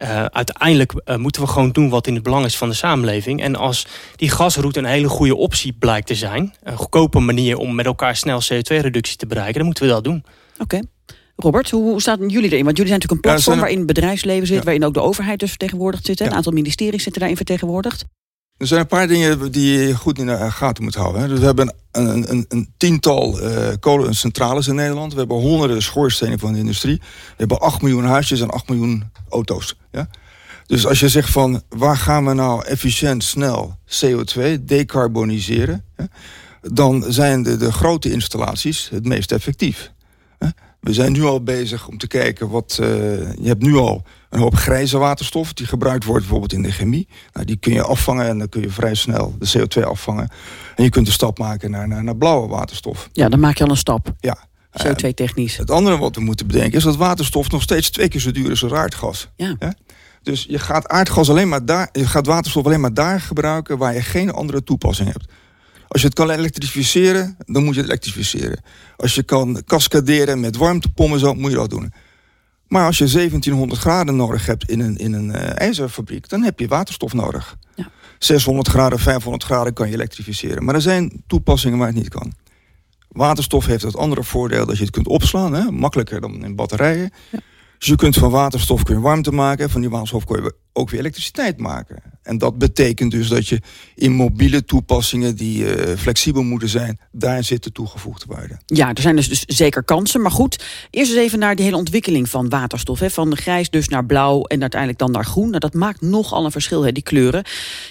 Uh, 0.03 0.25
uiteindelijk 0.25 0.93
uh, 1.05 1.17
moeten 1.17 1.43
we 1.43 1.49
gewoon 1.49 1.71
doen 1.71 1.89
wat 1.89 2.07
in 2.07 2.15
het 2.15 2.23
belang 2.23 2.45
is 2.45 2.57
van 2.57 2.69
de 2.69 2.75
samenleving. 2.75 3.43
En 3.43 3.57
als 3.57 3.87
die 4.17 4.31
gasroute 4.31 4.79
een 4.79 4.85
hele 4.85 5.09
goede 5.09 5.37
optie 5.37 5.73
blijkt 5.73 6.07
te 6.07 6.15
zijn... 6.15 6.55
een 6.63 6.77
goedkope 6.77 7.19
manier 7.19 7.57
om 7.57 7.75
met 7.75 7.87
elkaar 7.87 8.17
snel 8.17 8.43
CO2-reductie 8.43 9.17
te 9.17 9.27
bereiken... 9.27 9.55
dan 9.55 9.65
moeten 9.65 9.85
we 9.85 9.91
dat 9.91 10.05
doen. 10.05 10.25
Oké. 10.53 10.63
Okay. 10.63 10.85
Robert, 11.37 11.71
hoe, 11.71 12.01
staan 12.01 12.29
jullie 12.29 12.51
erin? 12.51 12.65
Want 12.65 12.77
jullie 12.77 12.93
zijn 12.93 13.01
natuurlijk 13.01 13.13
een 13.13 13.21
platform 13.21 13.55
ja, 13.55 13.61
waarin 13.61 13.79
het 13.79 13.87
bedrijfsleven 13.87 14.47
zit... 14.47 14.57
Ja. 14.57 14.63
waarin 14.63 14.85
ook 14.85 14.95
de 14.95 15.01
overheid 15.01 15.39
dus 15.39 15.49
vertegenwoordigd 15.49 16.05
zit. 16.05 16.19
Ja. 16.19 16.27
Een 16.27 16.35
aantal 16.35 16.53
ministeries 16.53 17.03
zitten 17.03 17.21
daarin 17.21 17.37
vertegenwoordigd. 17.37 18.05
Er 18.61 18.67
zijn 18.67 18.81
een 18.81 18.87
paar 18.87 19.07
dingen 19.07 19.53
die 19.53 19.79
je 19.79 19.95
goed 19.95 20.19
in 20.19 20.27
de 20.27 20.51
gaten 20.51 20.85
moet 20.85 20.95
houden. 20.95 21.29
Dus 21.29 21.39
we 21.39 21.45
hebben 21.45 21.75
een, 21.93 22.31
een, 22.31 22.45
een 22.49 22.73
tiental 22.77 23.43
uh, 23.43 23.69
kolencentrales 23.81 24.67
in 24.67 24.75
Nederland. 24.75 25.13
We 25.13 25.19
hebben 25.19 25.37
honderden 25.37 25.83
schoorstenen 25.83 26.39
van 26.39 26.53
de 26.53 26.59
industrie. 26.59 26.97
We 26.97 27.35
hebben 27.37 27.61
8 27.61 27.83
miljoen 27.83 28.05
huisjes 28.05 28.41
en 28.41 28.51
8 28.51 28.69
miljoen 28.69 29.05
auto's. 29.29 29.77
Ja? 29.93 30.09
Dus 30.67 30.87
als 30.87 31.01
je 31.01 31.09
zegt 31.09 31.31
van 31.31 31.63
waar 31.69 31.97
gaan 31.97 32.27
we 32.27 32.35
nou 32.35 32.65
efficiënt 32.65 33.25
snel 33.25 33.79
CO2 34.05 34.65
decarboniseren... 34.65 35.85
Dan 36.63 37.05
zijn 37.09 37.43
de, 37.43 37.57
de 37.57 37.73
grote 37.73 38.13
installaties 38.13 38.89
het 38.89 39.05
meest 39.05 39.33
effectief. 39.33 39.93
We 40.81 40.93
zijn 40.93 41.13
nu 41.13 41.25
al 41.25 41.43
bezig 41.43 41.89
om 41.89 41.99
te 41.99 42.07
kijken 42.07 42.49
wat... 42.49 42.79
Uh, 42.81 42.89
je 43.33 43.49
hebt 43.49 43.63
nu 43.63 43.77
al 43.77 44.03
een 44.31 44.41
hoop 44.41 44.55
grijze 44.55 44.99
waterstof... 44.99 45.53
die 45.53 45.67
gebruikt 45.67 46.05
wordt 46.05 46.21
bijvoorbeeld 46.21 46.53
in 46.53 46.63
de 46.63 46.73
chemie. 46.73 47.09
Nou, 47.33 47.47
die 47.47 47.57
kun 47.57 47.73
je 47.73 47.83
afvangen 47.83 48.27
en 48.27 48.39
dan 48.39 48.49
kun 48.49 48.61
je 48.61 48.71
vrij 48.71 48.95
snel 48.95 49.35
de 49.39 49.59
CO2 49.59 49.83
afvangen. 49.83 50.29
En 50.77 50.85
je 50.85 50.91
kunt 50.91 51.07
de 51.07 51.13
stap 51.13 51.39
maken 51.39 51.71
naar, 51.71 51.89
naar, 51.89 52.05
naar 52.05 52.17
blauwe 52.17 52.49
waterstof. 52.49 53.09
Ja, 53.13 53.29
dan 53.29 53.41
maak 53.41 53.57
je 53.57 53.65
al 53.65 53.71
een 53.71 53.77
stap. 53.77 54.15
Ja. 54.21 54.49
CO2-technisch. 54.87 55.57
Het 55.57 55.71
andere 55.71 55.99
wat 55.99 56.15
we 56.15 56.21
moeten 56.21 56.47
bedenken 56.47 56.79
is 56.79 56.85
dat 56.85 56.97
waterstof 56.97 57.51
nog 57.51 57.63
steeds 57.63 57.91
twee 57.91 58.09
keer 58.09 58.21
zo 58.21 58.31
duur 58.31 58.51
is 58.51 58.63
als 58.63 58.73
aardgas. 58.73 59.29
Ja. 59.37 59.57
ja? 59.59 59.75
Dus 60.23 60.47
je 60.49 60.59
gaat 60.59 60.89
aardgas 60.89 61.31
alleen 61.31 61.49
maar 61.49 61.65
daar, 61.65 61.89
je 61.93 62.07
gaat 62.07 62.27
waterstof 62.27 62.65
alleen 62.65 62.81
maar 62.81 62.95
daar 62.95 63.21
gebruiken 63.21 63.79
waar 63.79 63.95
je 63.95 64.03
geen 64.03 64.33
andere 64.33 64.63
toepassing 64.65 65.13
hebt. 65.13 65.27
Als 65.91 66.01
je 66.01 66.07
het 66.07 66.17
kan 66.17 66.31
elektrificeren, 66.31 67.37
dan 67.47 67.65
moet 67.65 67.75
je 67.75 67.81
het 67.81 67.91
elektrificeren. 67.91 68.63
Als 68.97 69.15
je 69.15 69.23
kan 69.23 69.63
cascaderen 69.67 70.41
met 70.41 70.57
warmtepompen, 70.57 71.19
zo 71.19 71.35
moet 71.35 71.51
je 71.51 71.57
dat 71.57 71.71
doen. 71.71 71.93
Maar 72.67 72.87
als 72.87 72.99
je 72.99 73.07
1700 73.07 73.81
graden 73.81 74.17
nodig 74.17 74.47
hebt 74.47 74.71
in 74.71 74.81
een, 74.81 74.97
in 74.97 75.13
een 75.13 75.29
uh, 75.29 75.59
ijzerfabriek, 75.59 76.29
dan 76.29 76.43
heb 76.43 76.59
je 76.61 76.69
waterstof 76.69 77.13
nodig. 77.13 77.57
Ja. 77.75 77.91
600 78.19 78.69
graden, 78.69 78.99
500 78.99 79.45
graden 79.45 79.73
kan 79.73 79.89
je 79.89 79.95
elektrificeren. 79.95 80.65
Maar 80.65 80.75
er 80.75 80.81
zijn 80.81 81.23
toepassingen 81.27 81.79
waar 81.79 81.87
het 81.87 81.97
niet 81.97 82.09
kan. 82.09 82.33
Waterstof 83.09 83.67
heeft 83.67 83.83
het 83.83 83.97
andere 83.97 84.25
voordeel 84.25 84.67
dat 84.67 84.77
je 84.77 84.83
het 84.83 84.93
kunt 84.93 85.09
opslaan, 85.09 85.53
hè? 85.53 85.71
makkelijker 85.71 86.21
dan 86.21 86.45
in 86.45 86.57
batterijen. 86.57 87.11
Ja. 87.31 87.39
Dus 87.79 87.89
je 87.89 87.97
kunt 87.97 88.17
van 88.17 88.31
waterstof 88.31 88.83
kun 88.83 88.95
je 88.95 89.01
warmte 89.01 89.33
maken, 89.33 89.71
van 89.71 89.81
die 89.81 89.91
waterstof 89.91 90.25
kun 90.25 90.43
je 90.43 90.55
ook 90.73 90.91
weer 90.91 91.01
elektriciteit 91.01 91.59
maken. 91.59 92.03
En 92.23 92.39
dat 92.39 92.59
betekent 92.59 93.11
dus 93.11 93.29
dat 93.29 93.49
je 93.49 93.61
in 93.95 94.13
mobiele 94.13 94.65
toepassingen 94.65 95.37
die 95.37 95.65
uh, 95.65 95.97
flexibel 95.97 96.43
moeten 96.43 96.69
zijn, 96.69 97.01
daar 97.13 97.45
zit 97.45 97.65
de 97.65 97.73
toegevoegde 97.73 98.25
waarde. 98.29 98.59
Ja, 98.67 98.95
er 98.95 99.03
zijn 99.03 99.17
dus, 99.17 99.29
dus 99.29 99.45
zeker 99.47 99.83
kansen. 99.83 100.21
Maar 100.21 100.31
goed, 100.31 100.65
eerst 100.91 101.11
eens 101.11 101.21
even 101.21 101.39
naar 101.39 101.57
die 101.57 101.65
hele 101.65 101.77
ontwikkeling 101.77 102.29
van 102.29 102.49
waterstof. 102.49 103.01
Hè. 103.01 103.11
Van 103.11 103.37
grijs 103.37 103.71
dus 103.71 103.89
naar 103.89 104.05
blauw 104.05 104.43
en 104.43 104.61
uiteindelijk 104.61 105.01
dan 105.01 105.11
naar 105.11 105.25
groen. 105.25 105.49
Nou, 105.49 105.59
dat 105.59 105.75
maakt 105.75 106.01
nogal 106.01 106.45
een 106.45 106.51
verschil, 106.51 106.83
hè, 106.83 106.93
die 106.93 107.03
kleuren. 107.03 107.45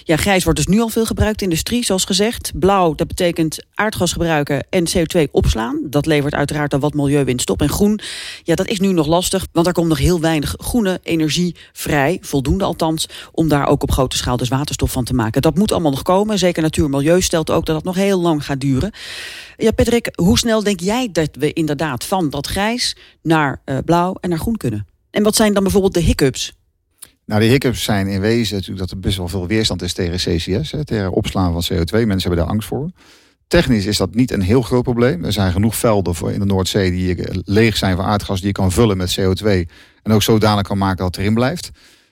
Ja, 0.04 0.18
grijs 0.18 0.44
wordt 0.44 0.60
dus 0.60 0.68
nu 0.68 0.80
al 0.80 0.90
veel 0.90 1.06
gebruikt 1.06 1.42
in 1.42 1.50
de 1.50 1.56
industrie, 1.60 1.86
zoals 1.86 2.06
gezegd. 2.06 2.52
Blauw, 2.60 2.96
dat 2.96 3.08
betekent 3.08 3.66
aardgas 3.74 4.12
gebruiken 4.12 4.68
en 4.70 4.88
CO2 4.88 5.32
opslaan. 5.32 5.80
Dat 5.84 6.06
levert 6.06 6.34
uiteraard 6.34 6.74
al 6.74 6.80
wat 6.80 6.94
milieuwinst 6.94 7.50
op. 7.50 7.62
En 7.62 7.70
groen, 7.70 8.00
ja, 8.44 8.56
dat 8.56 8.68
is 8.68 8.80
nu 8.80 8.92
nog 8.92 9.08
lastig, 9.08 9.48
want 9.52 9.68
er 9.68 9.74
komt 9.74 9.88
nog 9.88 9.98
heel 9.98 10.20
weinig 10.20 10.56
groene 10.58 11.00
energie 11.04 11.56
vrij. 11.74 12.18
Voldoende 12.22 12.66
althans, 12.70 13.10
om 13.32 13.48
daar 13.48 13.68
ook 13.68 13.84
op 13.84 13.92
grote 13.92 14.18
schaal 14.18 14.38
dus 14.38 14.48
waterstof 14.48 14.92
van 14.92 15.04
te 15.04 15.14
maken. 15.14 15.42
Dat 15.42 15.58
moet 15.58 15.72
allemaal 15.72 15.92
nog 15.92 16.02
komen. 16.02 16.38
Zeker 16.38 16.62
Natuur 16.62 16.86
en 16.86 16.92
Milieu 16.92 17.22
stelt 17.22 17.52
ook 17.52 17.66
dat 17.66 17.76
dat 17.76 17.84
nog 17.84 17.96
heel 17.96 18.22
lang 18.22 18.46
gaat 18.46 18.60
duren. 18.60 18.92
Ja, 19.58 19.72
Patrick, 19.72 20.10
hoe 20.16 20.38
snel 20.38 20.64
denk 20.64 20.80
jij 20.80 21.10
dat 21.12 21.30
we 21.32 21.54
inderdaad 21.54 22.06
van 22.06 22.30
dat 22.30 22.48
grijs 22.48 22.96
naar 23.22 23.62
uh, 23.66 23.78
blauw 23.86 24.16
en 24.20 24.30
naar 24.30 24.40
groen 24.40 24.58
kunnen? 24.58 24.88
En 25.12 25.24
wat 25.24 25.36
zijn 25.36 25.54
dan 25.54 25.64
bijvoorbeeld 25.64 25.94
de 25.94 26.00
hiccups? 26.00 26.54
Nou, 27.26 27.42
de 27.42 27.48
hiccups 27.48 27.84
zijn 27.84 28.08
in 28.08 28.22
wezen 28.22 28.56
natuurlijk 28.56 28.80
dat 28.80 28.92
er 28.92 29.00
best 29.00 29.18
wel 29.18 29.28
veel 29.28 29.48
weerstand 29.48 29.82
is 29.82 29.94
tegen 29.94 30.16
CCS, 30.16 30.74
hè, 30.86 31.08
opslaan 31.08 31.62
van 31.62 31.78
CO2. 31.78 31.90
Mensen 31.90 32.20
hebben 32.20 32.38
daar 32.38 32.54
angst 32.54 32.68
voor. 32.68 32.90
Technisch 33.48 33.86
is 33.86 33.98
dat 33.98 34.16
niet 34.16 34.32
een 34.32 34.42
heel 34.42 34.62
groot 34.62 34.84
probleem. 34.84 35.26
Er 35.26 35.32
zijn 35.32 35.52
genoeg 35.52 35.76
velden 35.76 36.16
voor 36.16 36.32
in 36.32 36.40
de 36.40 36.46
Noordzee 36.46 36.92
die 36.92 37.42
leeg 37.44 37.78
zijn 37.78 37.96
van 37.96 38.06
aardgas 38.06 38.38
die 38.38 38.48
je 38.48 38.54
kan 38.54 38.72
vullen 38.72 38.98
met 38.98 39.20
CO2 39.20 39.46
en 40.04 40.12
ook 40.12 40.24
zodanig 40.24 40.64
kan 40.64 40.78
maken 40.78 40.98
dat 40.98 41.06
het 41.06 41.18
erin 41.18 41.34
blijft. 41.34 41.72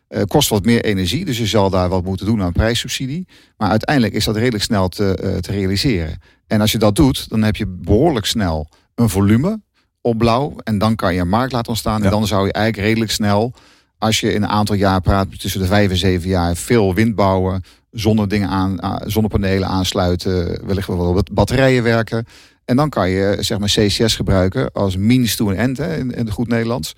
Uh, 0.10 0.22
kost 0.22 0.50
wat 0.50 0.66
meer 0.66 0.84
energie, 0.84 1.26
dus 1.26 1.38
je 1.38 1.46
zal 1.46 1.70
daar 1.70 1.90
wat 1.90 2.04
moeten 2.04 2.26
doen 2.26 2.42
aan 2.42 2.52
prijssubsidie. 2.52 3.28
Maar 3.58 3.70
uiteindelijk 3.70 4.14
is 4.14 4.26
dat 4.26 4.36
redelijk 4.36 4.64
snel 4.64 4.90
te, 4.90 5.20
uh, 5.24 5.36
te 5.36 5.52
realiseren. 5.52 6.22
En 6.48 6.62
als 6.62 6.72
je 6.72 6.78
dat 6.78 6.96
doet, 6.96 7.30
dan 7.30 7.44
heb 7.44 7.56
je 7.56 7.68
behoorlijk 7.68 8.26
snel 8.26 8.70
een 8.96 9.10
volume 9.10 9.62
op 10.02 10.18
blauw. 10.18 10.56
En 10.64 10.78
dan 10.78 10.96
kan 10.96 11.14
je 11.14 11.20
een 11.20 11.30
markt 11.30 11.52
laten 11.52 11.70
ontstaan. 11.70 12.00
Ja. 12.00 12.06
En 12.06 12.12
dan 12.12 12.28
zou 12.28 12.46
je 12.46 12.54
eigenlijk 12.54 12.88
redelijk 12.88 13.12
snel, 13.12 13.54
als 13.98 14.20
je 14.20 14.34
in 14.34 14.44
een 14.44 14.50
aantal 14.50 14.76
jaar 14.76 15.02
praat, 15.02 15.40
tussen 15.40 15.60
de 15.60 15.68
vijf 15.68 15.90
en 15.90 15.98
zeven 15.98 16.30
jaar, 16.30 16.56
veel 16.56 16.94
wind 16.94 17.16
bouwen, 17.16 17.64
zonnedingen 17.92 18.50
aan, 18.50 19.00
zonnepanelen 19.06 19.68
aansluiten, 19.68 20.66
wellicht 20.66 20.88
wel 20.88 21.14
wat 21.14 21.34
batterijen 21.34 21.84
werken. 21.84 22.26
En 22.66 22.76
dan 22.76 22.90
kan 22.90 23.10
je 23.10 23.38
zeg 23.40 23.60
maar 23.60 23.70
CCS 23.70 24.16
gebruiken 24.16 24.72
als 24.72 24.98
means 24.98 25.36
to 25.36 25.48
an 25.50 25.56
end 25.56 25.78
hè, 25.78 25.98
in, 25.98 26.12
in 26.12 26.26
het 26.26 26.34
goed 26.34 26.48
Nederlands. 26.48 26.96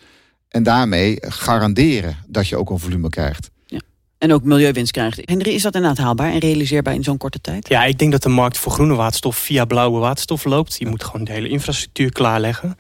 En 0.50 0.64
daarmee 0.64 1.18
garanderen 1.20 2.18
dat 2.28 2.48
je 2.48 2.58
ook 2.58 2.70
een 2.70 2.80
volume 2.80 3.10
krijgt. 3.10 3.50
Ja. 3.66 3.80
En 4.18 4.34
ook 4.34 4.44
milieuwinst 4.44 4.92
krijgt. 4.92 5.22
Henry, 5.26 5.54
is 5.54 5.62
dat 5.62 5.76
inderdaad 5.76 6.06
haalbaar 6.06 6.32
en 6.32 6.40
realiseerbaar 6.40 6.94
in 6.94 7.04
zo'n 7.04 7.18
korte 7.18 7.42
tijd? 7.42 7.70
Ja, 7.70 7.84
ik 7.84 7.98
denk 8.00 8.12
dat 8.12 8.24
de 8.24 8.30
markt 8.30 8.58
voor 8.58 8.72
groene 8.72 8.96
waterstof 8.96 9.38
via 9.38 9.66
blauwe 9.66 10.00
waterstof 10.00 10.44
loopt. 10.44 10.76
Je 10.80 10.88
moet 10.88 11.04
gewoon 11.04 11.24
de 11.24 11.32
hele 11.32 11.50
infrastructuur 11.50 12.12
klaarleggen. 12.12 12.76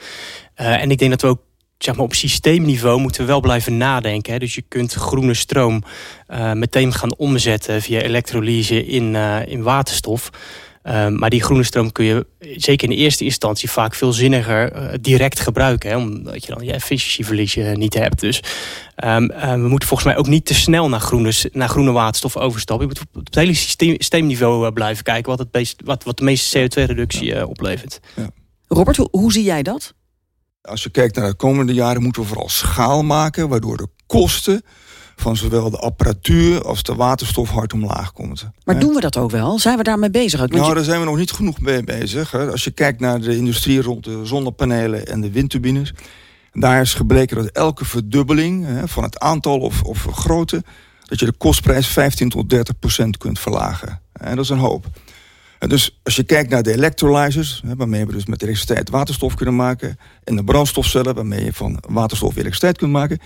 Uh, 0.61 0.81
en 0.81 0.91
ik 0.91 0.97
denk 0.97 1.11
dat 1.11 1.21
we 1.21 1.27
ook 1.27 1.41
zeg 1.77 1.95
maar, 1.95 2.05
op 2.05 2.13
systeemniveau 2.13 2.99
moeten 2.99 3.21
we 3.21 3.27
wel 3.27 3.39
blijven 3.39 3.77
nadenken. 3.77 4.33
Hè. 4.33 4.39
Dus 4.39 4.55
je 4.55 4.63
kunt 4.67 4.93
groene 4.93 5.33
stroom 5.33 5.83
uh, 6.29 6.53
meteen 6.53 6.93
gaan 6.93 7.15
omzetten 7.15 7.81
via 7.81 8.01
elektrolyse 8.01 8.85
in, 8.85 9.13
uh, 9.13 9.45
in 9.45 9.61
waterstof. 9.61 10.29
Uh, 10.83 11.07
maar 11.07 11.29
die 11.29 11.43
groene 11.43 11.63
stroom 11.63 11.91
kun 11.91 12.05
je 12.05 12.25
zeker 12.39 12.89
in 12.89 12.95
de 12.95 13.01
eerste 13.01 13.23
instantie 13.23 13.71
vaak 13.71 13.95
veel 13.95 14.13
zinniger 14.13 14.75
uh, 14.75 14.89
direct 15.01 15.39
gebruiken. 15.39 15.89
Hè, 15.89 15.97
omdat 15.97 16.45
je 16.45 16.53
dan 16.53 16.65
je 16.65 16.71
efficiëntieverlies 16.71 17.55
uh, 17.55 17.75
niet 17.75 17.93
hebt. 17.93 18.19
Dus 18.19 18.43
um, 19.03 19.27
we 19.27 19.67
moeten 19.67 19.87
volgens 19.87 20.09
mij 20.09 20.17
ook 20.17 20.27
niet 20.27 20.45
te 20.45 20.53
snel 20.53 20.89
naar 20.89 20.99
groene, 20.99 21.33
naar 21.51 21.69
groene 21.69 21.91
waterstof 21.91 22.37
overstappen. 22.37 22.87
Je 22.87 22.93
moet 22.93 23.07
op 23.15 23.25
het 23.25 23.35
hele 23.35 23.53
systeem, 23.53 23.93
systeemniveau 23.93 24.71
blijven 24.71 25.03
kijken 25.03 25.37
wat, 25.37 25.47
het 25.51 25.75
wat, 25.83 26.03
wat 26.03 26.17
de 26.17 26.23
meeste 26.23 26.59
CO2-reductie 26.59 27.25
ja. 27.25 27.43
oplevert. 27.43 27.99
Ja. 28.15 28.29
Robert, 28.67 28.97
hoe, 28.97 29.07
hoe 29.11 29.31
zie 29.31 29.43
jij 29.43 29.63
dat? 29.63 29.93
Als 30.61 30.83
je 30.83 30.89
kijkt 30.89 31.15
naar 31.15 31.29
de 31.29 31.35
komende 31.35 31.73
jaren 31.73 32.01
moeten 32.01 32.21
we 32.21 32.27
vooral 32.27 32.49
schaal 32.49 33.03
maken, 33.03 33.49
waardoor 33.49 33.77
de 33.77 33.87
kosten 34.05 34.63
van 35.19 35.37
zowel 35.37 35.69
de 35.69 35.77
apparatuur 35.77 36.63
als 36.63 36.83
de 36.83 36.95
waterstof 36.95 37.49
hard 37.49 37.73
omlaag 37.73 38.11
komt. 38.11 38.45
Maar 38.63 38.79
doen 38.79 38.93
we 38.93 38.99
dat 38.99 39.17
ook 39.17 39.31
wel? 39.31 39.59
Zijn 39.59 39.77
we 39.77 39.83
daarmee 39.83 40.09
bezig? 40.09 40.39
Want 40.39 40.51
nou, 40.51 40.67
je... 40.67 40.73
daar 40.73 40.83
zijn 40.83 40.99
we 40.99 41.05
nog 41.05 41.17
niet 41.17 41.31
genoeg 41.31 41.59
mee 41.59 41.83
bezig. 41.83 42.31
Hè. 42.31 42.51
Als 42.51 42.63
je 42.63 42.71
kijkt 42.71 42.99
naar 42.99 43.21
de 43.21 43.35
industrie 43.35 43.81
rond 43.81 44.03
de 44.03 44.25
zonnepanelen 44.25 45.07
en 45.07 45.21
de 45.21 45.31
windturbines... 45.31 45.93
daar 46.53 46.81
is 46.81 46.93
gebleken 46.93 47.37
dat 47.37 47.45
elke 47.45 47.85
verdubbeling 47.85 48.65
hè, 48.65 48.87
van 48.87 49.03
het 49.03 49.19
aantal 49.19 49.59
of, 49.59 49.83
of 49.83 50.07
grootte... 50.11 50.63
dat 51.05 51.19
je 51.19 51.25
de 51.25 51.37
kostprijs 51.37 51.87
15 51.87 52.29
tot 52.29 52.49
30 52.49 52.79
procent 52.79 53.17
kunt 53.17 53.39
verlagen. 53.39 54.01
En 54.13 54.35
dat 54.35 54.43
is 54.43 54.51
een 54.51 54.57
hoop. 54.57 54.85
En 55.59 55.69
dus 55.69 55.99
als 56.03 56.15
je 56.15 56.23
kijkt 56.23 56.49
naar 56.49 56.63
de 56.63 56.73
electrolyzers, 56.73 57.61
waarmee 57.77 58.05
we 58.05 58.11
dus 58.11 58.25
met 58.25 58.41
elektriciteit 58.41 58.89
waterstof 58.89 59.33
kunnen 59.33 59.55
maken... 59.55 59.99
en 60.23 60.35
de 60.35 60.43
brandstofcellen, 60.43 61.15
waarmee 61.15 61.43
je 61.43 61.53
van 61.53 61.83
waterstof 61.87 62.31
elektriciteit 62.31 62.77
kunt 62.77 62.91
maken 62.91 63.19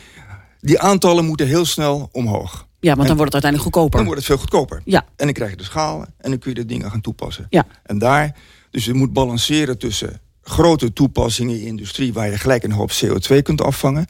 die 0.63 0.79
aantallen 0.79 1.25
moeten 1.25 1.47
heel 1.47 1.65
snel 1.65 2.09
omhoog. 2.11 2.67
Ja, 2.79 2.95
want 2.95 3.07
dan 3.07 3.17
wordt 3.17 3.33
het 3.33 3.43
uiteindelijk 3.43 3.63
goedkoper. 3.63 3.97
Dan 3.97 4.05
wordt 4.05 4.19
het 4.19 4.29
veel 4.29 4.37
goedkoper. 4.37 4.81
Ja. 4.85 5.05
En 5.15 5.25
dan 5.25 5.33
krijg 5.33 5.51
je 5.51 5.57
de 5.57 5.63
schalen 5.63 6.13
en 6.17 6.29
dan 6.29 6.39
kun 6.39 6.49
je 6.49 6.55
de 6.55 6.65
dingen 6.65 6.91
gaan 6.91 7.01
toepassen. 7.01 7.45
Ja. 7.49 7.65
En 7.83 7.97
daar, 7.97 8.35
dus 8.69 8.85
je 8.85 8.93
moet 8.93 9.13
balanceren 9.13 9.77
tussen 9.77 10.21
grote 10.41 10.93
toepassingen 10.93 11.55
in 11.55 11.61
de 11.61 11.67
industrie... 11.67 12.13
waar 12.13 12.29
je 12.29 12.37
gelijk 12.37 12.63
een 12.63 12.71
hoop 12.71 12.91
CO2 12.91 13.41
kunt 13.41 13.61
afvangen... 13.61 14.07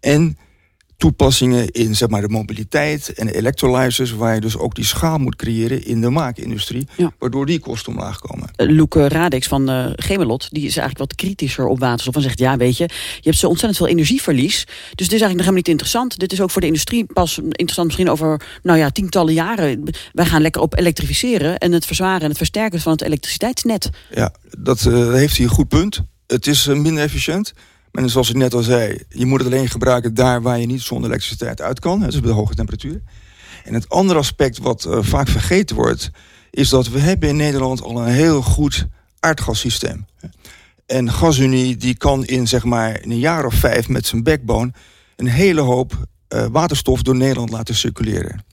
en 0.00 0.38
toepassingen 0.96 1.70
in 1.70 1.96
zeg 1.96 2.08
maar, 2.08 2.20
de 2.20 2.28
mobiliteit 2.28 3.12
en 3.12 3.26
de 3.26 3.36
electrolyzers... 3.36 4.12
waar 4.12 4.34
je 4.34 4.40
dus 4.40 4.56
ook 4.56 4.74
die 4.74 4.84
schaal 4.84 5.18
moet 5.18 5.36
creëren 5.36 5.84
in 5.84 6.00
de 6.00 6.10
maakindustrie... 6.10 6.86
Ja. 6.96 7.12
waardoor 7.18 7.46
die 7.46 7.58
kosten 7.58 7.92
omlaag 7.92 8.18
komen. 8.20 8.50
Uh, 8.56 8.76
Loeke 8.76 9.08
Radix 9.08 9.48
van 9.48 9.70
uh, 9.70 9.86
Gemelot 9.96 10.48
die 10.50 10.66
is 10.66 10.76
eigenlijk 10.76 10.98
wat 10.98 11.14
kritischer 11.14 11.66
op 11.66 11.78
waterstof... 11.78 12.14
en 12.14 12.22
zegt, 12.22 12.38
ja, 12.38 12.56
weet 12.56 12.76
je, 12.76 12.84
je 12.84 13.20
hebt 13.22 13.36
zo 13.36 13.48
ontzettend 13.48 13.76
veel 13.76 13.88
energieverlies... 13.90 14.64
dus 14.64 14.74
dit 14.94 14.98
is 14.98 15.08
eigenlijk 15.08 15.34
nog 15.34 15.40
helemaal 15.40 15.56
niet 15.56 15.68
interessant. 15.68 16.18
Dit 16.18 16.32
is 16.32 16.40
ook 16.40 16.50
voor 16.50 16.60
de 16.60 16.66
industrie 16.66 17.04
pas 17.12 17.38
interessant 17.38 17.86
misschien 17.86 18.10
over 18.10 18.40
nou 18.62 18.78
ja, 18.78 18.90
tientallen 18.90 19.34
jaren. 19.34 19.82
Wij 20.12 20.26
gaan 20.26 20.42
lekker 20.42 20.62
op 20.62 20.78
elektrificeren... 20.78 21.58
en 21.58 21.72
het 21.72 21.86
verzwaren 21.86 22.22
en 22.22 22.28
het 22.28 22.36
versterken 22.36 22.80
van 22.80 22.92
het 22.92 23.02
elektriciteitsnet. 23.02 23.90
Ja, 24.10 24.34
dat 24.58 24.84
uh, 24.84 25.12
heeft 25.12 25.36
hij 25.36 25.46
een 25.46 25.52
goed 25.52 25.68
punt. 25.68 26.02
Het 26.26 26.46
is 26.46 26.66
minder 26.66 27.02
efficiënt... 27.02 27.52
En 27.94 28.10
zoals 28.10 28.30
ik 28.30 28.36
net 28.36 28.54
al 28.54 28.62
zei, 28.62 28.98
je 29.08 29.26
moet 29.26 29.38
het 29.38 29.52
alleen 29.52 29.68
gebruiken 29.68 30.14
daar 30.14 30.42
waar 30.42 30.58
je 30.58 30.66
niet 30.66 30.82
zonder 30.82 31.10
elektriciteit 31.10 31.60
uit 31.60 31.80
kan. 31.80 32.00
Dus 32.00 32.20
bij 32.20 32.28
de 32.28 32.36
hoge 32.36 32.54
temperatuur. 32.54 33.02
En 33.64 33.74
het 33.74 33.88
andere 33.88 34.18
aspect 34.18 34.58
wat 34.58 34.84
uh, 34.84 34.98
vaak 35.00 35.28
vergeten 35.28 35.76
wordt, 35.76 36.10
is 36.50 36.68
dat 36.68 36.88
we 36.88 36.98
hebben 36.98 37.28
in 37.28 37.36
Nederland 37.36 37.82
al 37.82 38.00
een 38.00 38.12
heel 38.12 38.42
goed 38.42 38.86
aardgassysteem. 39.20 40.06
En 40.86 41.12
GasUnie 41.12 41.76
die 41.76 41.96
kan 41.96 42.24
in 42.24 42.48
zeg 42.48 42.64
maar 42.64 43.02
in 43.02 43.10
een 43.10 43.18
jaar 43.18 43.44
of 43.44 43.54
vijf 43.54 43.88
met 43.88 44.06
zijn 44.06 44.22
backbone 44.22 44.72
een 45.16 45.28
hele 45.28 45.60
hoop 45.60 46.06
uh, 46.28 46.46
waterstof 46.50 47.02
door 47.02 47.16
Nederland 47.16 47.50
laten 47.50 47.74
circuleren. 47.74 48.44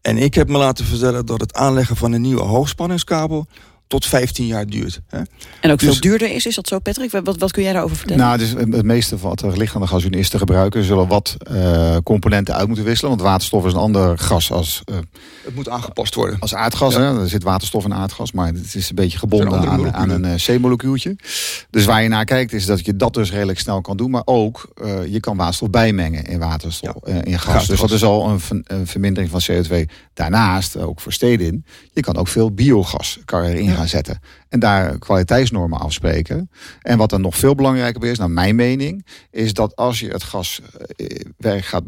En 0.00 0.18
ik 0.18 0.34
heb 0.34 0.48
me 0.48 0.58
laten 0.58 0.84
vertellen 0.84 1.26
dat 1.26 1.40
het 1.40 1.54
aanleggen 1.54 1.96
van 1.96 2.12
een 2.12 2.20
nieuwe 2.20 2.42
hoogspanningskabel 2.42 3.46
tot 3.88 4.06
15 4.06 4.46
jaar 4.46 4.66
duurt. 4.66 5.00
Hè? 5.06 5.18
En 5.60 5.70
ook 5.70 5.78
dus, 5.78 5.88
veel 5.88 6.00
duurder 6.00 6.34
is, 6.34 6.46
is 6.46 6.54
dat 6.54 6.68
zo 6.68 6.78
Patrick? 6.78 7.10
Wat, 7.10 7.38
wat 7.38 7.52
kun 7.52 7.62
jij 7.62 7.72
daarover 7.72 7.96
vertellen? 7.96 8.22
Nou, 8.22 8.38
dus 8.38 8.50
het 8.50 8.82
meeste 8.82 9.18
van 9.18 9.28
wat 9.28 9.42
er 9.42 9.58
ligt 9.58 9.74
aan 9.74 9.80
de 9.80 9.86
gasunie 9.86 10.18
is 10.20 10.28
te 10.28 10.38
gebruiken. 10.38 10.84
Zullen 10.84 11.06
wat 11.08 11.36
uh, 11.52 11.96
componenten 12.04 12.54
uit 12.54 12.66
moeten 12.66 12.84
wisselen. 12.84 13.10
Want 13.10 13.22
waterstof 13.22 13.66
is 13.66 13.72
een 13.72 13.78
ander 13.78 14.18
gas 14.18 14.52
als... 14.52 14.82
Uh, 14.90 14.96
het 15.44 15.54
moet 15.54 15.68
aangepast 15.68 16.14
worden. 16.14 16.36
Als 16.40 16.54
aardgas, 16.54 16.94
ja. 16.94 17.00
hè? 17.00 17.20
er 17.20 17.28
zit 17.28 17.42
waterstof 17.42 17.84
in 17.84 17.94
aardgas. 17.94 18.32
Maar 18.32 18.46
het 18.46 18.74
is 18.74 18.88
een 18.88 18.94
beetje 18.94 19.18
gebonden 19.18 19.52
een 19.52 19.68
aan, 19.68 19.94
aan, 19.94 20.24
een 20.24 20.36
C-molecuultje. 20.36 21.16
Dus 21.70 21.84
waar 21.84 22.02
je 22.02 22.08
naar 22.08 22.24
kijkt 22.24 22.52
is 22.52 22.66
dat 22.66 22.86
je 22.86 22.96
dat 22.96 23.14
dus 23.14 23.30
redelijk 23.30 23.58
snel 23.58 23.80
kan 23.80 23.96
doen. 23.96 24.10
Maar 24.10 24.22
ook, 24.24 24.72
je 25.08 25.20
kan 25.20 25.36
waterstof 25.36 25.70
bijmengen 25.70 26.24
in 26.24 26.38
waterstof, 26.38 26.94
ja. 27.06 27.22
in 27.22 27.38
gas. 27.38 27.66
Dus 27.66 27.80
dat 27.80 27.90
is 27.90 28.04
al 28.04 28.28
een, 28.28 28.64
een, 28.66 28.86
vermindering 28.86 29.30
van 29.30 29.42
CO2. 29.50 29.92
Daarnaast, 30.14 30.76
ook 30.76 31.00
voor 31.00 31.12
steden 31.12 31.46
in, 31.46 31.64
je 31.92 32.00
kan 32.00 32.16
ook 32.16 32.28
veel 32.28 32.50
biogas 32.50 33.18
kan 33.24 33.42
erin 33.42 33.77
gaan 33.78 33.88
zetten. 33.88 34.20
En 34.48 34.60
daar 34.60 34.98
kwaliteitsnormen 34.98 35.80
afspreken. 35.80 36.50
En 36.82 36.98
wat 36.98 37.10
dan 37.10 37.20
nog 37.20 37.36
veel 37.36 37.54
belangrijker 37.54 38.04
is, 38.04 38.18
naar 38.18 38.30
mijn 38.30 38.56
mening, 38.56 39.06
is 39.30 39.52
dat 39.52 39.76
als 39.76 40.00
je 40.00 40.08
het 40.08 40.22
gaswerk 40.22 41.64
gaat, 41.64 41.84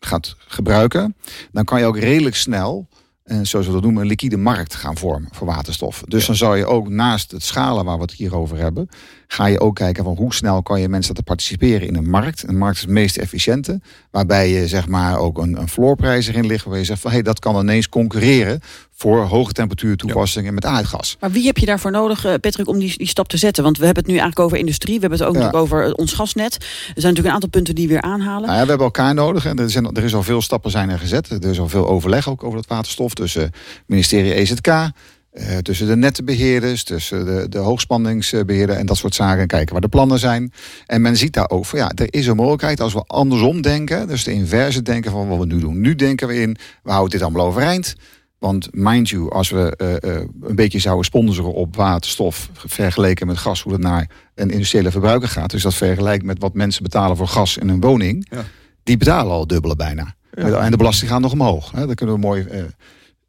gaat 0.00 0.36
gebruiken, 0.38 1.16
dan 1.52 1.64
kan 1.64 1.80
je 1.80 1.86
ook 1.86 1.98
redelijk 1.98 2.36
snel 2.36 2.88
en 3.28 3.46
zoals 3.46 3.66
we 3.66 3.72
dat 3.72 3.82
noemen, 3.82 4.02
een 4.02 4.08
liquide 4.08 4.36
markt 4.36 4.74
gaan 4.74 4.96
vormen 4.96 5.28
voor 5.32 5.46
waterstof. 5.46 6.02
Dus 6.06 6.26
dan 6.26 6.36
zou 6.36 6.56
je 6.56 6.66
ook 6.66 6.88
naast 6.88 7.30
het 7.30 7.42
schalen 7.42 7.84
waar 7.84 7.96
we 7.96 8.02
het 8.02 8.12
hier 8.12 8.36
over 8.36 8.56
hebben, 8.56 8.88
ga 9.30 9.46
je 9.46 9.60
ook 9.60 9.74
kijken 9.74 10.04
van 10.04 10.16
hoe 10.16 10.34
snel 10.34 10.62
kan 10.62 10.80
je 10.80 10.88
mensen 10.88 11.08
laten 11.08 11.24
participeren 11.24 11.86
in 11.86 11.96
een 11.96 12.10
markt. 12.10 12.48
Een 12.48 12.58
markt 12.58 12.76
is 12.76 12.82
het 12.82 12.90
meest 12.90 13.16
efficiënte, 13.16 13.80
waarbij 14.10 14.50
je 14.50 14.68
zeg 14.68 14.88
maar 14.88 15.18
ook 15.18 15.38
een, 15.38 15.60
een 15.60 15.68
floorprijs 15.68 16.26
erin 16.26 16.46
ligt, 16.46 16.64
waar 16.64 16.78
je 16.78 16.84
zegt 16.84 17.00
van 17.00 17.10
hé, 17.10 17.16
hey, 17.16 17.24
dat 17.24 17.38
kan 17.38 17.58
ineens 17.58 17.88
concurreren 17.88 18.60
voor 18.94 19.24
hoge 19.24 19.52
temperatuur 19.52 19.96
toepassingen 19.96 20.54
met 20.54 20.64
aardgas. 20.64 21.16
Maar 21.20 21.30
wie 21.30 21.46
heb 21.46 21.58
je 21.58 21.66
daarvoor 21.66 21.90
nodig, 21.90 22.24
eh, 22.24 22.34
Patrick, 22.40 22.68
om 22.68 22.78
die, 22.78 22.96
die 22.96 23.06
stap 23.06 23.28
te 23.28 23.36
zetten? 23.36 23.64
Want 23.64 23.78
we 23.78 23.84
hebben 23.84 24.02
het 24.02 24.12
nu 24.12 24.18
eigenlijk 24.18 24.46
over 24.46 24.58
industrie, 24.58 24.94
we 24.94 25.00
hebben 25.00 25.18
het 25.18 25.28
ook 25.28 25.34
ja. 25.34 25.40
natuurlijk 25.40 25.72
over 25.72 25.94
ons 25.94 26.12
gasnet. 26.12 26.54
Er 26.54 26.60
zijn 26.60 26.94
natuurlijk 26.94 27.26
een 27.26 27.32
aantal 27.32 27.48
punten 27.48 27.74
die 27.74 27.88
weer 27.88 28.00
aanhalen. 28.00 28.46
Nou 28.46 28.58
ja, 28.58 28.62
we 28.62 28.68
hebben 28.68 28.86
elkaar 28.86 29.14
nodig 29.14 29.46
en 29.46 29.58
er, 29.58 29.70
zijn, 29.70 29.94
er 29.94 30.04
is 30.04 30.14
al 30.14 30.22
veel 30.22 30.42
stappen 30.42 30.70
zijn 30.70 30.90
er 30.90 30.98
gezet. 30.98 31.30
Er 31.30 31.50
is 31.50 31.60
al 31.60 31.68
veel 31.68 31.88
overleg 31.88 32.28
ook 32.28 32.44
over 32.44 32.56
dat 32.56 32.66
waterstof 32.66 33.14
tussen 33.14 33.42
het 33.42 33.54
ministerie 33.86 34.34
EZK, 34.34 34.90
uh, 35.38 35.56
tussen 35.56 35.86
de 35.86 35.96
nettenbeheerders, 35.96 36.84
tussen 36.84 37.24
de, 37.24 37.48
de 37.48 37.58
hoogspanningsbeheerder 37.58 38.76
en 38.76 38.86
dat 38.86 38.96
soort 38.96 39.14
zaken. 39.14 39.40
En 39.40 39.46
kijken 39.46 39.72
waar 39.72 39.80
de 39.80 39.88
plannen 39.88 40.18
zijn. 40.18 40.52
En 40.86 41.00
men 41.00 41.16
ziet 41.16 41.32
daar 41.32 41.50
ook 41.50 41.66
van 41.66 41.78
ja, 41.78 41.92
er 41.94 42.06
is 42.10 42.26
een 42.26 42.36
mogelijkheid 42.36 42.80
als 42.80 42.92
we 42.92 43.04
andersom 43.06 43.62
denken. 43.62 44.08
Dus 44.08 44.24
de 44.24 44.32
inverse 44.32 44.82
denken 44.82 45.10
van 45.10 45.28
wat 45.28 45.38
we 45.38 45.46
nu 45.46 45.58
doen. 45.58 45.80
Nu 45.80 45.94
denken 45.94 46.28
we 46.28 46.40
in, 46.40 46.56
we 46.82 46.90
houden 46.90 47.10
dit 47.10 47.22
allemaal 47.22 47.46
overeind. 47.46 47.94
Want 48.38 48.68
mind 48.72 49.08
you, 49.08 49.30
als 49.30 49.50
we 49.50 49.74
uh, 50.02 50.10
uh, 50.10 50.20
een 50.42 50.54
beetje 50.54 50.78
zouden 50.78 51.04
sponsoren 51.04 51.52
op 51.52 51.76
waterstof... 51.76 52.50
vergeleken 52.54 53.26
met 53.26 53.38
gas, 53.38 53.62
hoe 53.62 53.72
het 53.72 53.82
naar 53.82 54.10
een 54.34 54.50
industriële 54.50 54.90
verbruiker 54.90 55.28
gaat... 55.28 55.50
dus 55.50 55.62
dat 55.62 55.74
vergelijkt 55.74 56.24
met 56.24 56.38
wat 56.38 56.54
mensen 56.54 56.82
betalen 56.82 57.16
voor 57.16 57.28
gas 57.28 57.56
in 57.56 57.68
hun 57.68 57.80
woning... 57.80 58.26
Ja. 58.30 58.44
die 58.82 58.96
betalen 58.96 59.32
al 59.32 59.46
dubbele 59.46 59.76
bijna. 59.76 60.14
Ja. 60.34 60.60
En 60.60 60.70
de 60.70 60.76
belasting 60.76 61.10
gaat 61.10 61.20
nog 61.20 61.32
omhoog. 61.32 61.70
Hè. 61.70 61.86
Daar 61.86 61.94
kunnen 61.94 62.14
we 62.14 62.20
mooi 62.20 62.46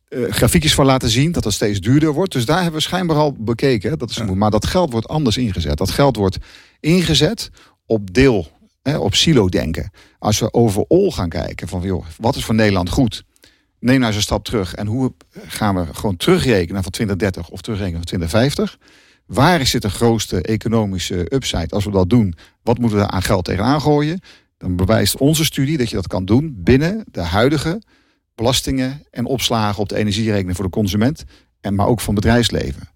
uh, 0.09 0.31
grafiekjes 0.31 0.73
van 0.73 0.85
laten 0.85 1.09
zien... 1.09 1.31
dat 1.31 1.43
het 1.43 1.53
steeds 1.53 1.79
duurder 1.79 2.13
wordt. 2.13 2.31
Dus 2.31 2.45
daar 2.45 2.61
hebben 2.61 2.79
we 2.79 2.81
schijnbaar 2.81 3.17
al 3.17 3.33
bekeken. 3.39 3.97
Dat 3.97 4.09
is 4.09 4.15
ja. 4.15 4.33
Maar 4.33 4.51
dat 4.51 4.65
geld 4.65 4.91
wordt 4.91 5.07
anders 5.07 5.37
ingezet. 5.37 5.77
Dat 5.77 5.91
geld 5.91 6.15
wordt 6.15 6.37
ingezet 6.79 7.49
op 7.85 8.13
deel, 8.13 8.47
hè, 8.81 8.97
op 8.97 9.15
silo-denken. 9.15 9.91
Als 10.19 10.39
we 10.39 10.53
overal 10.53 11.11
gaan 11.11 11.29
kijken 11.29 11.67
van... 11.67 11.81
Joh, 11.81 12.05
wat 12.17 12.35
is 12.35 12.45
voor 12.45 12.55
Nederland 12.55 12.89
goed 12.89 13.23
neem 13.79 13.95
nou 13.95 14.05
eens 14.05 14.15
een 14.15 14.21
stap 14.21 14.43
terug. 14.43 14.75
En 14.75 14.87
hoe 14.87 15.13
gaan 15.47 15.75
we 15.75 15.93
gewoon 15.93 16.17
terugrekenen 16.17 16.83
van 16.83 16.91
2030 16.91 17.49
of 17.49 17.61
terugrekenen 17.61 17.97
van 17.97 18.07
2050? 18.07 18.77
Waar 19.25 19.65
zit 19.65 19.81
de 19.81 19.89
grootste 19.89 20.41
economische 20.41 21.35
upside 21.35 21.69
als 21.69 21.85
we 21.85 21.91
dat 21.91 22.09
doen? 22.09 22.35
Wat 22.63 22.77
moeten 22.77 22.99
we 22.99 23.07
aan 23.07 23.21
geld 23.21 23.45
tegenaan 23.45 23.81
gooien? 23.81 24.19
Dan 24.57 24.75
bewijst 24.75 25.17
onze 25.17 25.45
studie 25.45 25.77
dat 25.77 25.89
je 25.89 25.95
dat 25.95 26.07
kan 26.07 26.25
doen 26.25 26.53
binnen 26.57 27.05
de 27.11 27.21
huidige 27.21 27.81
belastingen 28.39 29.05
en 29.11 29.25
opslagen 29.25 29.81
op 29.81 29.89
de 29.89 29.95
energierekening 29.95 30.55
voor 30.55 30.65
de 30.65 30.71
consument. 30.71 31.23
En 31.61 31.75
maar 31.75 31.87
ook 31.87 32.01
van 32.01 32.15
bedrijfsleven. 32.15 32.89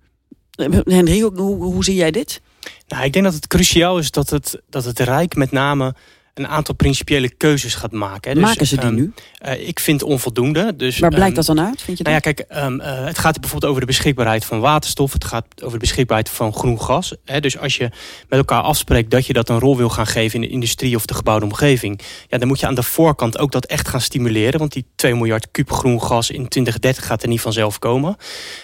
Henry, 0.83 1.21
hoe, 1.21 1.35
hoe, 1.35 1.63
hoe 1.63 1.83
zie 1.83 1.95
jij 1.95 2.11
dit? 2.11 2.41
Nou, 2.87 3.03
ik 3.03 3.13
denk 3.13 3.25
dat 3.25 3.33
het 3.33 3.47
cruciaal 3.47 3.97
is 3.97 4.11
dat 4.11 4.29
het, 4.29 4.61
dat 4.69 4.85
het 4.85 4.99
Rijk 4.99 5.35
met 5.35 5.51
name 5.51 5.95
een 6.33 6.47
aantal 6.47 6.75
principiële 6.75 7.29
keuzes 7.29 7.75
gaat 7.75 7.91
maken. 7.91 8.35
Dus, 8.35 8.43
maken 8.43 8.67
ze 8.67 8.77
die 8.77 8.89
um, 8.89 8.95
nu? 8.95 9.13
Uh, 9.45 9.67
ik 9.67 9.79
vind 9.79 10.03
onvoldoende. 10.03 10.75
Dus, 10.75 10.99
Waar 10.99 11.09
blijkt 11.09 11.29
um, 11.29 11.35
dat 11.35 11.45
dan 11.45 11.65
uit? 11.65 11.81
Vind 11.81 11.97
je 11.97 12.03
nou 12.03 12.15
ja, 12.15 12.21
kijk, 12.21 12.45
um, 12.55 12.79
uh, 12.79 13.05
het 13.05 13.17
gaat 13.17 13.39
bijvoorbeeld 13.39 13.69
over 13.69 13.81
de 13.81 13.87
beschikbaarheid 13.87 14.45
van 14.45 14.59
waterstof. 14.59 15.13
Het 15.13 15.25
gaat 15.25 15.45
over 15.55 15.71
de 15.71 15.85
beschikbaarheid 15.85 16.29
van 16.29 16.53
groen 16.53 16.81
gas. 16.81 17.15
Hè? 17.25 17.39
Dus 17.39 17.57
als 17.57 17.75
je 17.75 17.83
met 18.29 18.39
elkaar 18.39 18.61
afspreekt 18.61 19.11
dat 19.11 19.25
je 19.25 19.33
dat 19.33 19.49
een 19.49 19.59
rol 19.59 19.77
wil 19.77 19.89
gaan 19.89 20.07
geven 20.07 20.35
in 20.35 20.47
de 20.47 20.53
industrie 20.53 20.95
of 20.95 21.05
de 21.05 21.13
gebouwde 21.13 21.45
omgeving, 21.45 22.01
ja, 22.27 22.37
dan 22.37 22.47
moet 22.47 22.59
je 22.59 22.67
aan 22.67 22.75
de 22.75 22.83
voorkant 22.83 23.37
ook 23.37 23.51
dat 23.51 23.65
echt 23.65 23.87
gaan 23.87 24.01
stimuleren. 24.01 24.59
Want 24.59 24.73
die 24.73 24.85
2 24.95 25.15
miljard 25.15 25.47
kuub 25.51 25.71
groen 25.71 26.01
gas 26.01 26.29
in 26.29 26.47
2030 26.47 27.05
gaat 27.05 27.21
er 27.21 27.27
niet 27.27 27.41
vanzelf 27.41 27.79
komen. 27.79 28.15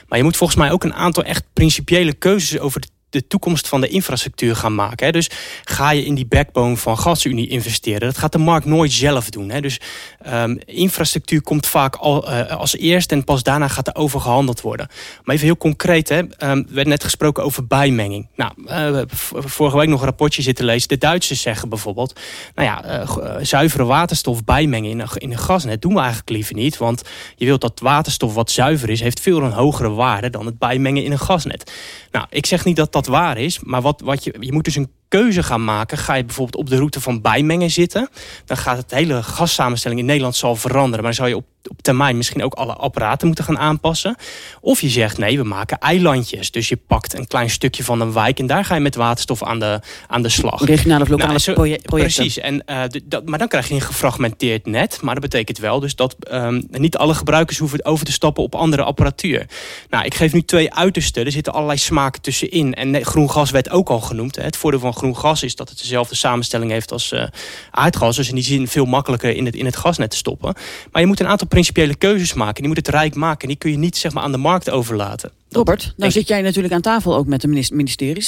Maar 0.08 0.18
je 0.18 0.24
moet 0.24 0.38
volgens 0.38 0.60
mij 0.60 0.72
ook 0.72 0.84
een 0.84 0.94
aantal 0.94 1.24
echt 1.24 1.44
principiële 1.54 2.14
keuzes 2.14 2.60
over 2.60 2.82
de 2.82 2.88
de 3.10 3.28
toekomst 3.28 3.68
van 3.68 3.82
de 3.82 3.88
infrastructuur 3.88 4.56
gaan 4.56 4.76
maken. 4.76 5.06
Hè. 5.06 5.12
Dus 5.12 5.30
ga 5.64 5.92
je 5.92 6.06
in 6.06 6.16
die 6.16 6.26
backbone 6.26 6.78
van 6.78 6.98
GasUnie 6.98 7.48
investeren. 7.48 8.00
Dat 8.00 8.18
gaat 8.18 8.32
de 8.32 8.38
markt 8.38 8.66
nooit 8.66 8.92
zelf 8.92 9.30
doen. 9.30 9.50
Hè. 9.50 9.62
Dus 9.62 9.80
um, 10.28 10.60
infrastructuur 10.66 11.42
komt 11.42 11.68
vaak 11.68 11.96
al, 11.96 12.32
uh, 12.32 12.48
als 12.48 12.78
eerst 12.78 13.12
en 13.12 13.24
pas 13.24 13.44
daarna 13.44 13.68
gaat 13.68 13.88
er 13.88 13.96
over 13.96 14.20
gehandeld 14.20 14.62
worden. 14.62 14.88
Maar 15.24 15.36
even 15.36 15.48
heel 15.48 15.58
concreet. 15.58 16.10
Hè. 16.10 16.18
Um, 16.18 16.30
er 16.40 16.66
werd 16.70 16.88
net 16.88 17.04
gesproken 17.04 17.44
over 17.44 17.68
bijmenging. 17.68 18.28
Nou, 18.36 18.52
uh, 18.66 19.02
vorige 19.30 19.78
week 19.78 19.88
nog 19.88 20.00
een 20.00 20.06
rapportje 20.06 20.42
zitten 20.42 20.66
lezen. 20.66 20.88
De 20.88 20.98
Duitsers 20.98 21.42
zeggen 21.42 21.70
bijvoorbeeld... 21.70 22.20
nou 22.56 22.68
ja, 22.68 23.02
uh, 23.02 23.36
zuivere 23.42 23.86
waterstof 23.86 24.44
bijmengen 24.44 24.90
in 24.90 25.00
een, 25.00 25.10
in 25.14 25.32
een 25.32 25.38
gasnet 25.38 25.82
doen 25.82 25.94
we 25.94 26.00
eigenlijk 26.00 26.30
liever 26.30 26.56
niet. 26.56 26.78
Want 26.78 27.02
je 27.36 27.46
wilt 27.46 27.62
dat 27.62 27.80
waterstof 27.80 28.34
wat 28.34 28.52
zuiver 28.52 28.90
is... 28.90 29.00
heeft 29.00 29.20
veel 29.20 29.42
een 29.42 29.52
hogere 29.52 29.90
waarde 29.90 30.30
dan 30.30 30.46
het 30.46 30.58
bijmengen 30.58 31.04
in 31.04 31.12
een 31.12 31.20
gasnet. 31.20 31.72
Nou, 32.12 32.26
ik 32.30 32.46
zeg 32.46 32.66
niet 32.66 32.76
dat 32.76 32.92
dat 32.92 32.99
waar 33.08 33.38
is. 33.38 33.60
Maar 33.60 33.82
wat, 33.82 34.02
wat 34.02 34.24
je, 34.24 34.36
je 34.40 34.54
moet 34.54 34.64
dus 34.64 34.76
een 34.76 34.92
keuze 35.10 35.44
gaan 35.44 35.64
maken. 35.64 35.98
Ga 35.98 36.14
je 36.14 36.24
bijvoorbeeld 36.24 36.64
op 36.64 36.70
de 36.70 36.76
route 36.76 37.02
van 37.02 37.22
bijmengen 37.22 37.70
zitten. 37.70 38.10
Dan 38.46 38.58
gaat 38.58 38.78
het 38.78 38.92
hele 38.92 39.24
gassamenstelling 39.24 40.00
in 40.00 40.06
Nederland 40.06 40.36
zal 40.36 40.56
veranderen. 40.56 41.04
Maar 41.04 41.14
dan 41.14 41.14
zou 41.14 41.30
je 41.30 41.36
op, 41.36 41.46
op 41.70 41.82
termijn 41.82 42.18
misschien 42.18 42.44
ook 42.44 42.54
alle 42.54 42.74
apparaten 42.74 43.28
moeten 43.28 43.46
gaan 43.46 43.58
aanpassen. 43.58 44.16
Of 44.62 44.82
je 44.82 44.90
zegt 44.90 45.18
nee, 45.18 45.38
we 45.38 45.44
maken 45.44 45.78
eilandjes. 45.78 46.52
Dus 46.52 46.70
je 46.70 46.78
pakt 46.88 47.18
een 47.18 47.28
klein 47.28 47.50
stukje 47.50 47.84
van 47.84 48.02
een 48.02 48.14
wijk. 48.14 48.40
En 48.40 48.48
daar 48.48 48.66
ga 48.66 48.76
je 48.76 48.82
met 48.82 48.96
waterstof 48.96 49.44
aan 49.44 49.60
de, 49.60 49.82
aan 50.08 50.22
de 50.22 50.30
slag. 50.30 50.66
Regionale 50.66 51.04
of 51.04 51.10
lokale 51.10 51.28
nou, 51.28 51.40
zo, 51.40 51.54
projecten. 51.54 51.90
Precies. 51.90 52.38
En, 52.38 52.64
uh, 52.66 52.84
dat, 53.06 53.26
maar 53.26 53.40
dan 53.40 53.48
krijg 53.48 53.68
je 53.68 53.74
een 53.74 53.82
gefragmenteerd 53.82 54.66
net. 54.66 55.02
Maar 55.02 55.14
dat 55.14 55.24
betekent 55.24 55.58
wel 55.58 55.80
dus 55.80 55.96
dat 55.96 56.16
um, 56.32 56.68
niet 56.72 56.98
alle 56.98 57.14
gebruikers 57.14 57.58
hoeven 57.58 57.86
over 57.86 58.06
te 58.06 58.12
stappen 58.12 58.44
op 58.44 58.56
andere 58.56 58.84
apparatuur. 58.84 59.46
Nou, 59.90 60.06
ik 60.06 60.14
geef 60.14 60.34
nu 60.34 60.42
twee 60.42 60.74
uitersten. 60.74 61.26
Er 61.26 61.32
zitten 61.32 61.54
allerlei 61.54 61.80
smaken 61.80 62.22
tussenin. 62.22 62.74
En 62.74 63.06
groen 63.06 63.32
gas 63.32 63.52
werd 63.52 63.70
ook 63.70 63.90
al 63.90 64.00
genoemd. 64.00 64.36
Hè. 64.36 64.44
Het 64.44 64.58
voordeel 64.58 64.80
van 64.80 64.94
groen 65.00 65.18
gas 65.18 65.44
is 65.44 65.56
dat 65.56 65.70
het 65.70 65.80
dezelfde 65.80 66.16
samenstelling 66.16 66.72
heeft 66.72 66.92
als 66.92 67.12
uh, 67.12 67.24
aardgas. 67.72 68.16
Dus 68.16 68.30
in 68.30 68.36
die 68.36 68.44
zin 68.44 68.68
veel 68.68 68.86
makkelijker 68.86 69.36
in 69.36 69.46
het, 69.46 69.56
in 69.56 69.66
het 69.66 69.76
gasnet 69.76 70.10
te 70.10 70.18
stoppen. 70.18 70.54
Maar 70.92 71.02
je 71.02 71.08
moet 71.08 71.20
een 71.20 71.28
aantal 71.28 71.48
principiële 71.48 71.96
keuzes 71.96 72.34
maken. 72.34 72.56
Die 72.56 72.68
moet 72.68 72.78
het 72.78 72.88
Rijk 72.88 73.16
maken. 73.16 73.48
Die 73.48 73.58
kun 73.58 73.72
je 73.72 73.78
niet 73.78 73.98
zeg 73.98 74.14
maar, 74.14 74.24
aan 74.24 74.32
de 74.32 74.38
markt 74.38 74.70
overlaten. 74.70 75.32
Robert, 75.52 75.94
nou 75.98 76.12
zit 76.12 76.28
jij 76.28 76.42
natuurlijk 76.42 76.74
aan 76.74 76.82
tafel 76.82 77.16
ook 77.16 77.28
met 77.28 77.42
de 77.42 77.48
ministeries. 77.48 78.28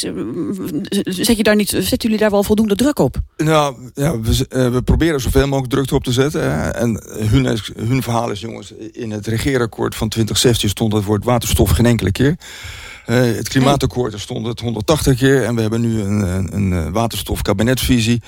Zet 1.03 1.37
je 1.37 1.43
daar 1.43 1.55
niet, 1.55 1.69
zetten 1.69 1.97
jullie 1.97 2.17
daar 2.17 2.31
wel 2.31 2.43
voldoende 2.43 2.75
druk 2.75 2.99
op? 2.99 3.15
Nou, 3.37 3.91
ja, 3.93 4.19
we, 4.19 4.45
uh, 4.49 4.71
we 4.71 4.81
proberen 4.81 5.21
zoveel 5.21 5.47
mogelijk 5.47 5.73
druk 5.73 5.91
op 5.91 6.03
te 6.03 6.11
zetten. 6.11 6.51
Hè. 6.51 6.69
En 6.69 7.03
hun, 7.29 7.59
hun 7.75 8.03
verhaal 8.03 8.31
is, 8.31 8.39
jongens, 8.39 8.73
in 8.91 9.11
het 9.11 9.27
regeerakkoord 9.27 9.95
van 9.95 10.09
2016 10.09 10.69
stond 10.69 10.93
het 10.93 11.03
woord 11.03 11.23
waterstof 11.23 11.69
geen 11.69 11.85
enkele 11.85 12.11
keer. 12.11 12.37
Uh, 13.11 13.35
het 13.35 13.49
klimaatakkoord, 13.49 14.13
er 14.13 14.19
stond 14.19 14.47
het 14.47 14.59
180 14.59 15.17
keer. 15.17 15.43
En 15.43 15.55
we 15.55 15.61
hebben 15.61 15.81
nu 15.81 16.01
een, 16.01 16.21
een, 16.21 16.71
een 16.71 16.91
waterstofkabinetvisie. 16.91 18.21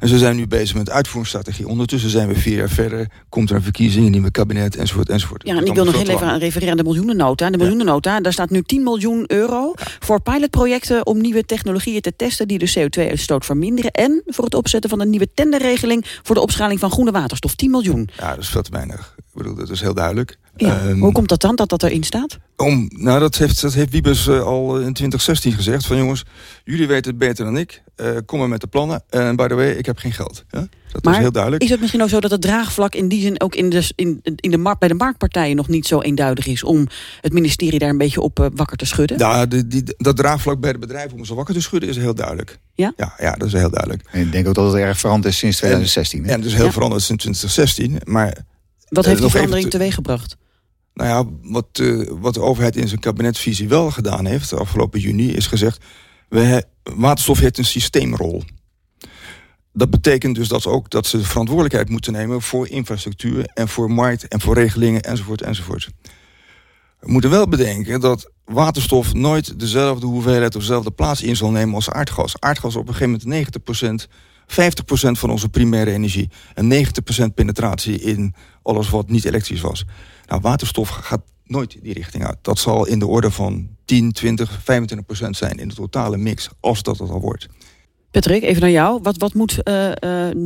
En 0.00 0.08
ze 0.08 0.18
zijn 0.18 0.36
nu 0.36 0.46
bezig 0.46 0.76
met 0.76 0.90
uitvoeringsstrategie. 0.90 1.68
Ondertussen 1.68 2.10
zijn 2.10 2.28
we 2.28 2.34
vier 2.34 2.56
jaar 2.56 2.68
verder. 2.68 3.10
Komt 3.28 3.50
er 3.50 3.56
een 3.56 3.62
verkiezing, 3.62 4.04
een 4.04 4.10
nieuwe 4.10 4.30
kabinet, 4.30 4.76
enzovoort, 4.76 5.08
enzovoort. 5.08 5.46
Ja, 5.46 5.56
en 5.56 5.66
ik 5.66 5.74
wil 5.74 5.84
nog 5.84 5.96
heel 5.96 6.08
even 6.08 6.26
aan 6.26 6.38
refereren 6.38 6.70
aan 6.70 6.76
de 6.76 6.82
miljoenennota. 6.82 7.50
De 7.50 7.56
miljoenennota, 7.56 8.14
ja. 8.14 8.20
daar 8.20 8.32
staat 8.32 8.50
nu 8.50 8.62
10 8.62 8.82
miljoen 8.82 9.24
euro... 9.26 9.72
Ja. 9.76 9.84
voor 9.98 10.20
pilotprojecten 10.20 11.06
om 11.06 11.20
nieuwe 11.20 11.44
technologieën 11.44 12.00
te 12.00 12.12
testen... 12.16 12.48
die 12.48 12.58
de 12.58 12.72
CO2-uitstoot 12.78 13.44
verminderen. 13.44 13.90
En 13.90 14.22
voor 14.26 14.44
het 14.44 14.54
opzetten 14.54 14.90
van 14.90 15.00
een 15.00 15.10
nieuwe 15.10 15.28
tenderregeling... 15.34 16.04
voor 16.22 16.34
de 16.34 16.40
opschaling 16.40 16.80
van 16.80 16.90
groene 16.90 17.10
waterstof. 17.10 17.54
10 17.54 17.70
miljoen. 17.70 18.08
Ja, 18.18 18.30
dat 18.30 18.38
is 18.38 18.48
veel 18.48 18.62
te 18.62 18.70
weinig. 18.70 19.14
Ik 19.16 19.24
bedoel, 19.34 19.54
dat 19.54 19.70
is 19.70 19.80
heel 19.80 19.94
duidelijk. 19.94 20.38
Ja. 20.60 20.86
Um, 20.86 21.00
Hoe 21.00 21.12
komt 21.12 21.28
dat 21.28 21.40
dan, 21.40 21.56
dat 21.56 21.68
dat 21.68 21.82
erin 21.82 22.04
staat? 22.04 22.38
Om, 22.56 22.90
nou, 22.96 23.20
dat 23.20 23.36
heeft, 23.36 23.60
dat 23.60 23.74
heeft 23.74 23.90
Wiebes 23.90 24.26
uh, 24.26 24.42
al 24.42 24.74
in 24.74 24.92
2016 24.92 25.52
gezegd. 25.52 25.86
Van 25.86 25.96
jongens, 25.96 26.24
jullie 26.64 26.86
weten 26.86 27.10
het 27.10 27.18
beter 27.18 27.44
dan 27.44 27.56
ik. 27.56 27.82
Uh, 27.96 28.16
kom 28.26 28.38
maar 28.38 28.48
met 28.48 28.60
de 28.60 28.66
plannen. 28.66 29.02
En 29.10 29.36
by 29.36 29.46
the 29.46 29.54
way, 29.54 29.70
ik 29.70 29.86
heb 29.86 29.98
geen 29.98 30.12
geld. 30.12 30.44
Ja? 30.50 30.68
Dat 30.92 31.04
maar 31.04 31.14
is 31.14 31.20
heel 31.20 31.32
duidelijk. 31.32 31.62
is 31.62 31.70
het 31.70 31.80
misschien 31.80 32.02
ook 32.02 32.08
zo 32.08 32.20
dat 32.20 32.30
het 32.30 32.40
draagvlak 32.40 32.94
in 32.94 33.08
die 33.08 33.20
zin 33.20 33.40
ook 33.40 33.54
in 33.54 33.70
de, 33.70 33.92
in, 33.94 34.20
in 34.22 34.50
de 34.50 34.58
markt, 34.58 34.78
bij 34.78 34.88
de 34.88 34.94
marktpartijen 34.94 35.56
nog 35.56 35.68
niet 35.68 35.86
zo 35.86 36.00
eenduidig 36.00 36.46
is 36.46 36.64
om 36.64 36.86
het 37.20 37.32
ministerie 37.32 37.78
daar 37.78 37.88
een 37.88 37.98
beetje 37.98 38.20
op 38.20 38.40
uh, 38.40 38.46
wakker 38.54 38.76
te 38.76 38.84
schudden? 38.84 39.18
Ja, 39.18 39.46
die, 39.46 39.66
die, 39.66 39.82
dat 39.96 40.16
draagvlak 40.16 40.60
bij 40.60 40.72
de 40.72 40.78
bedrijven 40.78 41.18
om 41.18 41.24
ze 41.24 41.34
wakker 41.34 41.54
te 41.54 41.60
schudden 41.60 41.88
is 41.88 41.96
heel 41.96 42.14
duidelijk. 42.14 42.58
Ja? 42.74 42.92
Ja, 42.96 43.14
ja 43.18 43.32
dat 43.32 43.48
is 43.48 43.52
heel 43.52 43.70
duidelijk. 43.70 44.08
En 44.10 44.20
ik 44.20 44.32
denk 44.32 44.48
ook 44.48 44.54
dat 44.54 44.72
het 44.72 44.82
erg 44.82 44.98
veranderd 44.98 45.32
is 45.32 45.38
sinds 45.38 45.56
2016. 45.56 46.24
En, 46.24 46.30
en 46.30 46.40
dus 46.40 46.54
heel 46.54 46.64
ja. 46.64 46.72
veranderd 46.72 47.02
sinds 47.02 47.22
2016. 47.22 48.12
Maar, 48.12 48.36
Wat 48.88 49.04
heeft 49.04 49.20
die 49.20 49.30
verandering 49.30 49.70
teweeggebracht? 49.70 50.36
Nou 50.98 51.10
ja, 51.10 51.50
wat, 51.52 51.78
uh, 51.80 52.08
wat 52.20 52.34
de 52.34 52.40
overheid 52.40 52.76
in 52.76 52.88
zijn 52.88 53.00
kabinetvisie 53.00 53.68
wel 53.68 53.90
gedaan 53.90 54.26
heeft... 54.26 54.52
afgelopen 54.52 55.00
juni, 55.00 55.32
is 55.32 55.46
gezegd... 55.46 55.84
We, 56.28 56.64
waterstof 56.82 57.38
heeft 57.38 57.58
een 57.58 57.64
systeemrol. 57.64 58.42
Dat 59.72 59.90
betekent 59.90 60.34
dus 60.34 60.48
dat, 60.48 60.66
ook, 60.66 60.90
dat 60.90 61.06
ze 61.06 61.16
de 61.16 61.24
verantwoordelijkheid 61.24 61.88
moeten 61.88 62.12
nemen... 62.12 62.42
voor 62.42 62.68
infrastructuur 62.68 63.50
en 63.54 63.68
voor 63.68 63.90
markt 63.90 64.28
en 64.28 64.40
voor 64.40 64.54
regelingen 64.54 65.02
enzovoort 65.02 65.42
enzovoort. 65.42 65.88
We 67.00 67.10
moeten 67.10 67.30
wel 67.30 67.48
bedenken 67.48 68.00
dat 68.00 68.30
waterstof 68.44 69.14
nooit 69.14 69.60
dezelfde 69.60 70.06
hoeveelheid... 70.06 70.54
of 70.54 70.60
dezelfde 70.60 70.90
plaats 70.90 71.22
in 71.22 71.36
zal 71.36 71.50
nemen 71.50 71.74
als 71.74 71.90
aardgas. 71.90 72.40
Aardgas 72.40 72.76
op 72.76 72.88
een 72.88 72.94
gegeven 72.94 73.20
moment 73.24 74.06
90%... 74.06 74.10
50% 74.50 74.54
van 75.10 75.30
onze 75.30 75.48
primaire 75.48 75.92
energie 75.92 76.30
en 76.54 76.86
90% 77.30 77.34
penetratie 77.34 78.00
in 78.00 78.34
alles 78.62 78.90
wat 78.90 79.08
niet 79.08 79.24
elektrisch 79.24 79.60
was. 79.60 79.84
Nou, 80.26 80.40
waterstof 80.40 80.88
gaat 80.88 81.22
nooit 81.44 81.78
die 81.82 81.92
richting 81.92 82.24
uit. 82.24 82.38
Dat 82.42 82.58
zal 82.58 82.86
in 82.86 82.98
de 82.98 83.06
orde 83.06 83.30
van 83.30 83.68
10, 83.84 84.12
20, 84.12 84.60
25 84.62 85.06
procent 85.06 85.36
zijn 85.36 85.58
in 85.58 85.68
de 85.68 85.74
totale 85.74 86.16
mix, 86.16 86.48
als 86.60 86.82
dat 86.82 86.98
het 86.98 87.10
al 87.10 87.20
wordt. 87.20 87.48
Patrick, 88.10 88.42
even 88.42 88.60
naar 88.60 88.70
jou. 88.70 89.00
Wat, 89.02 89.16
wat 89.18 89.34
moet 89.34 89.58
uh, 89.64 89.90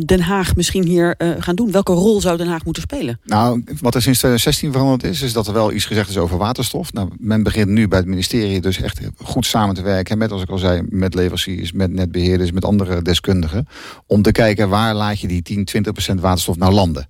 Den 0.04 0.20
Haag 0.20 0.56
misschien 0.56 0.84
hier 0.84 1.14
uh, 1.18 1.30
gaan 1.38 1.54
doen? 1.54 1.72
Welke 1.72 1.92
rol 1.92 2.20
zou 2.20 2.36
Den 2.36 2.48
Haag 2.48 2.64
moeten 2.64 2.82
spelen? 2.82 3.20
Nou, 3.24 3.64
wat 3.80 3.94
er 3.94 4.02
sinds 4.02 4.18
2016 4.18 4.72
veranderd 4.72 5.04
is, 5.04 5.22
is 5.22 5.32
dat 5.32 5.46
er 5.46 5.52
wel 5.52 5.72
iets 5.72 5.84
gezegd 5.84 6.08
is 6.08 6.16
over 6.18 6.38
waterstof. 6.38 6.92
Nou, 6.92 7.08
men 7.18 7.42
begint 7.42 7.68
nu 7.68 7.88
bij 7.88 7.98
het 7.98 8.06
ministerie 8.06 8.60
dus 8.60 8.80
echt 8.80 9.00
goed 9.16 9.46
samen 9.46 9.74
te 9.74 9.82
werken. 9.82 10.18
Met, 10.18 10.32
als 10.32 10.42
ik 10.42 10.50
al 10.50 10.58
zei, 10.58 10.82
met 10.88 11.14
leveranciers, 11.14 11.72
met 11.72 11.92
netbeheerders, 11.92 12.52
met 12.52 12.64
andere 12.64 13.02
deskundigen. 13.02 13.68
Om 14.06 14.22
te 14.22 14.32
kijken 14.32 14.68
waar 14.68 14.94
laat 14.94 15.20
je 15.20 15.28
die 15.28 15.42
10, 15.42 15.64
20 15.64 15.92
procent 15.92 16.20
waterstof 16.20 16.56
nou 16.56 16.72
landen. 16.72 17.08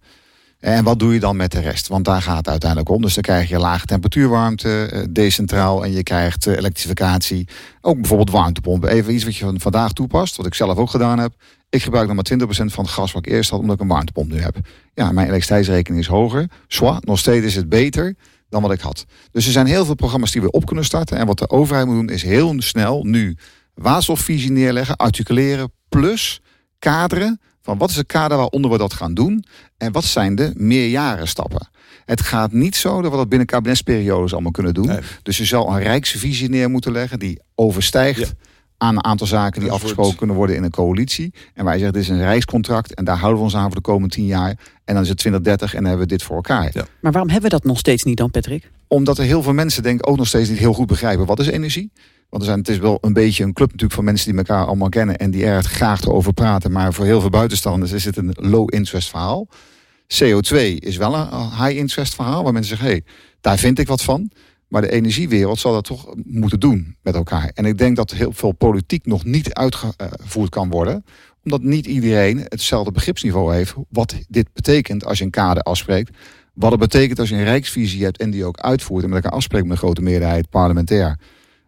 En 0.62 0.84
wat 0.84 0.98
doe 0.98 1.14
je 1.14 1.20
dan 1.20 1.36
met 1.36 1.52
de 1.52 1.60
rest? 1.60 1.88
Want 1.88 2.04
daar 2.04 2.22
gaat 2.22 2.36
het 2.36 2.48
uiteindelijk 2.48 2.90
om. 2.90 3.02
Dus 3.02 3.14
dan 3.14 3.22
krijg 3.22 3.48
je 3.48 3.58
lage 3.58 3.86
temperatuurwarmte, 3.86 4.84
eh, 4.84 5.02
decentraal 5.10 5.84
en 5.84 5.92
je 5.92 6.02
krijgt 6.02 6.46
eh, 6.46 6.56
elektrificatie. 6.56 7.48
Ook 7.80 7.94
bijvoorbeeld 7.96 8.30
warmtepompen. 8.30 8.88
Even 8.88 9.14
iets 9.14 9.24
wat 9.24 9.36
je 9.36 9.52
vandaag 9.56 9.92
toepast, 9.92 10.36
wat 10.36 10.46
ik 10.46 10.54
zelf 10.54 10.78
ook 10.78 10.90
gedaan 10.90 11.18
heb. 11.18 11.32
Ik 11.68 11.82
gebruik 11.82 12.06
nog 12.06 12.14
maar 12.14 12.24
20% 12.24 12.72
van 12.72 12.84
het 12.84 12.92
gas 12.92 13.12
wat 13.12 13.26
ik 13.26 13.32
eerst 13.32 13.50
had, 13.50 13.60
omdat 13.60 13.74
ik 13.74 13.80
een 13.80 13.88
warmtepomp 13.88 14.30
nu 14.30 14.40
heb. 14.40 14.56
Ja, 14.94 15.04
mijn 15.04 15.26
elektriciteitsrekening 15.26 16.02
is 16.02 16.08
hoger. 16.08 16.50
Soit, 16.66 17.04
nog 17.04 17.18
steeds 17.18 17.46
is 17.46 17.54
het 17.54 17.68
beter 17.68 18.14
dan 18.48 18.62
wat 18.62 18.72
ik 18.72 18.80
had. 18.80 19.04
Dus 19.30 19.46
er 19.46 19.52
zijn 19.52 19.66
heel 19.66 19.84
veel 19.84 19.94
programma's 19.94 20.32
die 20.32 20.42
we 20.42 20.50
op 20.50 20.66
kunnen 20.66 20.84
starten. 20.84 21.18
En 21.18 21.26
wat 21.26 21.38
de 21.38 21.50
overheid 21.50 21.86
moet 21.86 21.94
doen, 21.94 22.08
is 22.08 22.22
heel 22.22 22.54
snel 22.58 23.04
nu 23.04 23.36
waterstofvisie 23.74 24.50
neerleggen, 24.50 24.96
articuleren, 24.96 25.72
plus 25.88 26.40
kaderen 26.78 27.40
van 27.62 27.78
wat 27.78 27.90
is 27.90 27.96
het 27.96 28.06
kader 28.06 28.36
waaronder 28.36 28.70
we 28.70 28.78
dat 28.78 28.92
gaan 28.92 29.14
doen 29.14 29.44
en 29.76 29.92
wat 29.92 30.04
zijn 30.04 30.34
de 30.34 30.52
meerjarenstappen. 30.56 31.68
Het 32.04 32.20
gaat 32.20 32.52
niet 32.52 32.76
zo 32.76 33.02
dat 33.02 33.10
we 33.10 33.16
dat 33.16 33.28
binnen 33.28 33.46
kabinetsperiodes 33.46 34.32
allemaal 34.32 34.50
kunnen 34.50 34.74
doen. 34.74 34.90
Dus 35.22 35.36
je 35.36 35.44
zal 35.44 35.68
een 35.68 35.82
rijksvisie 35.82 36.48
neer 36.48 36.70
moeten 36.70 36.92
leggen 36.92 37.18
die 37.18 37.40
overstijgt 37.54 38.34
aan 38.82 38.96
een 38.96 39.04
aantal 39.04 39.26
zaken 39.26 39.60
die 39.60 39.70
afgesproken 39.70 40.16
kunnen 40.16 40.36
worden 40.36 40.56
in 40.56 40.62
een 40.62 40.70
coalitie. 40.70 41.34
En 41.54 41.64
wij 41.64 41.74
zeggen 41.74 41.92
dit 41.92 42.02
is 42.02 42.08
een 42.08 42.18
rijkscontract 42.18 42.94
en 42.94 43.04
daar 43.04 43.16
houden 43.16 43.38
we 43.38 43.44
ons 43.44 43.56
aan 43.56 43.66
voor 43.66 43.74
de 43.74 43.80
komende 43.80 44.14
tien 44.14 44.26
jaar. 44.26 44.58
En 44.84 44.94
dan 44.94 45.02
is 45.02 45.08
het 45.08 45.18
2030 45.18 45.70
en 45.70 45.80
dan 45.80 45.88
hebben 45.88 46.08
we 46.08 46.12
dit 46.12 46.22
voor 46.22 46.36
elkaar. 46.36 46.70
Ja. 46.72 46.84
Maar 47.00 47.12
waarom 47.12 47.30
hebben 47.30 47.50
we 47.50 47.56
dat 47.56 47.64
nog 47.64 47.78
steeds 47.78 48.02
niet 48.02 48.16
dan, 48.16 48.30
Patrick? 48.30 48.70
Omdat 48.86 49.18
er 49.18 49.24
heel 49.24 49.42
veel 49.42 49.52
mensen 49.52 49.82
denk 49.82 49.98
ik 49.98 50.08
ook 50.08 50.16
nog 50.16 50.26
steeds 50.26 50.48
niet 50.48 50.58
heel 50.58 50.72
goed 50.72 50.86
begrijpen 50.86 51.26
wat 51.26 51.40
is 51.40 51.46
energie. 51.46 51.92
Want 52.32 52.44
er 52.44 52.50
zijn, 52.50 52.58
het 52.58 52.68
is 52.68 52.78
wel 52.78 52.98
een 53.00 53.12
beetje 53.12 53.44
een 53.44 53.52
club 53.52 53.68
natuurlijk 53.68 53.94
van 53.94 54.04
mensen 54.04 54.30
die 54.30 54.38
elkaar 54.38 54.66
allemaal 54.66 54.88
kennen 54.88 55.16
en 55.16 55.30
die 55.30 55.44
er 55.44 55.62
graag 55.62 56.08
over 56.08 56.32
praten. 56.32 56.72
Maar 56.72 56.92
voor 56.92 57.04
heel 57.04 57.20
veel 57.20 57.30
buitenstanders 57.30 57.92
is 57.92 58.04
het 58.04 58.16
een 58.16 58.34
low 58.36 58.74
interest 58.74 59.08
verhaal. 59.08 59.48
CO2 60.14 60.56
is 60.78 60.96
wel 60.96 61.14
een 61.14 61.50
high 61.50 61.76
interest 61.76 62.14
verhaal 62.14 62.42
waar 62.42 62.52
mensen 62.52 62.76
zeggen, 62.76 62.86
hé, 62.86 62.92
hey, 62.92 63.14
daar 63.40 63.58
vind 63.58 63.78
ik 63.78 63.86
wat 63.86 64.02
van. 64.02 64.30
Maar 64.68 64.80
de 64.80 64.90
energiewereld 64.90 65.58
zal 65.58 65.72
dat 65.72 65.84
toch 65.84 66.14
moeten 66.24 66.60
doen 66.60 66.96
met 67.02 67.14
elkaar. 67.14 67.50
En 67.54 67.64
ik 67.64 67.78
denk 67.78 67.96
dat 67.96 68.10
heel 68.10 68.32
veel 68.32 68.52
politiek 68.52 69.06
nog 69.06 69.24
niet 69.24 69.54
uitgevoerd 69.54 70.50
kan 70.50 70.70
worden. 70.70 71.04
Omdat 71.44 71.62
niet 71.62 71.86
iedereen 71.86 72.38
hetzelfde 72.48 72.92
begripsniveau 72.92 73.54
heeft. 73.54 73.74
Wat 73.88 74.14
dit 74.28 74.52
betekent 74.52 75.04
als 75.04 75.18
je 75.18 75.24
een 75.24 75.30
kader 75.30 75.62
afspreekt. 75.62 76.16
Wat 76.54 76.70
het 76.70 76.80
betekent 76.80 77.18
als 77.18 77.28
je 77.28 77.34
een 77.34 77.44
rijksvisie 77.44 78.04
hebt 78.04 78.18
en 78.18 78.30
die 78.30 78.44
ook 78.44 78.58
uitvoert. 78.58 79.02
En 79.04 79.10
met 79.10 79.22
elkaar 79.22 79.38
afspreekt 79.38 79.64
met 79.64 79.72
een 79.72 79.82
grote 79.82 80.02
meerderheid 80.02 80.50
parlementair 80.50 81.18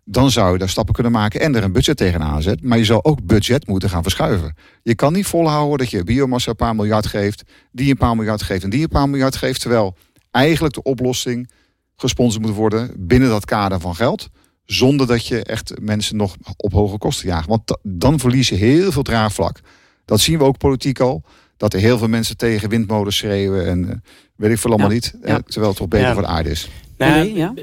dan 0.05 0.31
zou 0.31 0.53
je 0.53 0.59
daar 0.59 0.69
stappen 0.69 0.95
kunnen 0.95 1.13
maken 1.13 1.41
en 1.41 1.55
er 1.55 1.63
een 1.63 1.73
budget 1.73 1.97
tegenaan 1.97 2.43
zetten. 2.43 2.69
Maar 2.69 2.79
je 2.79 2.85
zal 2.85 3.05
ook 3.05 3.27
budget 3.27 3.67
moeten 3.67 3.91
gaan 3.91 4.03
verschuiven. 4.03 4.57
Je 4.83 4.95
kan 4.95 5.13
niet 5.13 5.27
volhouden 5.27 5.79
dat 5.79 5.91
je 5.91 6.05
biomassa 6.05 6.51
een 6.51 6.57
paar 6.57 6.75
miljard 6.75 7.07
geeft, 7.07 7.43
die 7.73 7.91
een 7.91 7.97
paar 7.97 8.17
miljard 8.17 8.43
geeft 8.43 8.65
en 8.65 8.71
die 8.71 8.83
een 8.83 8.89
paar 8.89 9.09
miljard 9.09 9.37
geeft. 9.37 9.61
Terwijl 9.61 9.97
eigenlijk 10.31 10.75
de 10.75 10.83
oplossing 10.83 11.51
gesponsord 11.97 12.45
moet 12.45 12.55
worden 12.55 12.91
binnen 12.97 13.29
dat 13.29 13.45
kader 13.45 13.81
van 13.81 13.95
geld. 13.95 14.29
Zonder 14.65 15.07
dat 15.07 15.27
je 15.27 15.43
echt 15.43 15.81
mensen 15.81 16.17
nog 16.17 16.37
op 16.57 16.73
hoge 16.73 16.99
kosten 16.99 17.29
jaagt. 17.29 17.49
Want 17.49 17.79
dan 17.83 18.19
verlies 18.19 18.49
je 18.49 18.55
heel 18.55 18.93
veel 18.93 19.03
draagvlak. 19.03 19.61
Dat 20.05 20.21
zien 20.21 20.39
we 20.39 20.45
ook 20.45 20.59
politiek 20.59 21.01
al. 21.01 21.23
Dat 21.57 21.75
er 21.75 21.81
heel 21.81 21.99
veel 21.99 22.09
mensen 22.09 22.37
tegen 22.37 22.69
windmolens 22.69 23.17
schreeuwen 23.17 23.67
en 23.67 23.85
uh, 23.85 23.91
weet 24.37 24.51
ik 24.51 24.59
veel 24.59 24.71
allemaal 24.71 24.89
niet. 24.89 25.15
Terwijl 25.21 25.69
het 25.69 25.77
toch 25.77 25.89
beter 25.89 26.13
voor 26.13 26.23
de 26.23 26.29
aarde 26.29 26.51
is. 26.51 26.69
Nou, 26.99 27.35
ja. 27.35 27.55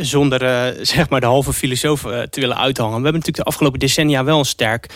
Zonder 0.00 0.42
uh, 0.42 0.84
zeg 0.94 1.08
maar 1.08 1.20
de 1.20 1.26
halve 1.26 1.52
filosoof 1.52 2.04
uh, 2.04 2.22
te 2.22 2.40
willen 2.40 2.58
uithangen. 2.58 2.96
We 2.96 3.02
hebben 3.02 3.20
natuurlijk 3.20 3.44
de 3.44 3.50
afgelopen 3.50 3.78
decennia 3.78 4.24
wel 4.24 4.38
een 4.38 4.44
sterk 4.44 4.86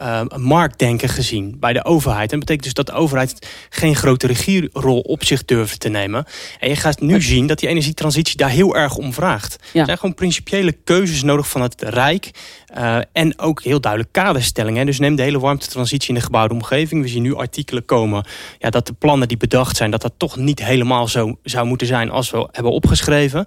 uh, 0.00 0.20
marktdenken 0.36 1.08
gezien 1.08 1.56
bij 1.60 1.72
de 1.72 1.84
overheid. 1.84 2.32
En 2.32 2.38
dat 2.38 2.46
betekent 2.48 2.64
dus 2.64 2.74
dat 2.74 2.86
de 2.86 3.00
overheid 3.00 3.48
geen 3.68 3.96
grote 3.96 4.26
regierol 4.26 5.00
op 5.00 5.24
zich 5.24 5.44
durft 5.44 5.80
te 5.80 5.88
nemen. 5.88 6.24
En 6.60 6.68
je 6.68 6.76
gaat 6.76 7.00
nu 7.00 7.22
zien 7.22 7.46
dat 7.46 7.58
die 7.58 7.68
energietransitie 7.68 8.36
daar 8.36 8.50
heel 8.50 8.76
erg 8.76 8.96
om 8.96 9.12
vraagt. 9.12 9.54
Er 9.74 9.84
zijn 9.84 9.98
gewoon 9.98 10.14
principiële 10.14 10.72
keuzes 10.72 11.22
nodig 11.22 11.48
van 11.48 11.60
het 11.62 11.82
Rijk. 11.82 12.30
Uh, 12.76 12.98
en 13.12 13.38
ook 13.38 13.62
heel 13.62 13.80
duidelijk 13.80 14.12
kaderstellingen. 14.12 14.86
Dus 14.86 14.98
neem 14.98 15.16
de 15.16 15.22
hele 15.22 15.40
warmtetransitie 15.40 16.08
in 16.08 16.14
de 16.14 16.20
gebouwde 16.20 16.54
omgeving. 16.54 17.02
We 17.02 17.08
zien 17.08 17.22
nu 17.22 17.34
artikelen 17.34 17.84
komen 17.84 18.24
ja, 18.58 18.70
dat 18.70 18.86
de 18.86 18.92
plannen 18.92 19.28
die 19.28 19.36
bedacht 19.36 19.76
zijn... 19.76 19.90
dat 19.90 20.02
dat 20.02 20.12
toch 20.16 20.36
niet 20.36 20.64
helemaal 20.64 21.08
zo 21.08 21.38
zou 21.42 21.66
moeten 21.66 21.86
zijn 21.86 22.10
als 22.10 22.30
we 22.30 22.48
hebben 22.52 22.72
opgeschreven. 22.72 23.46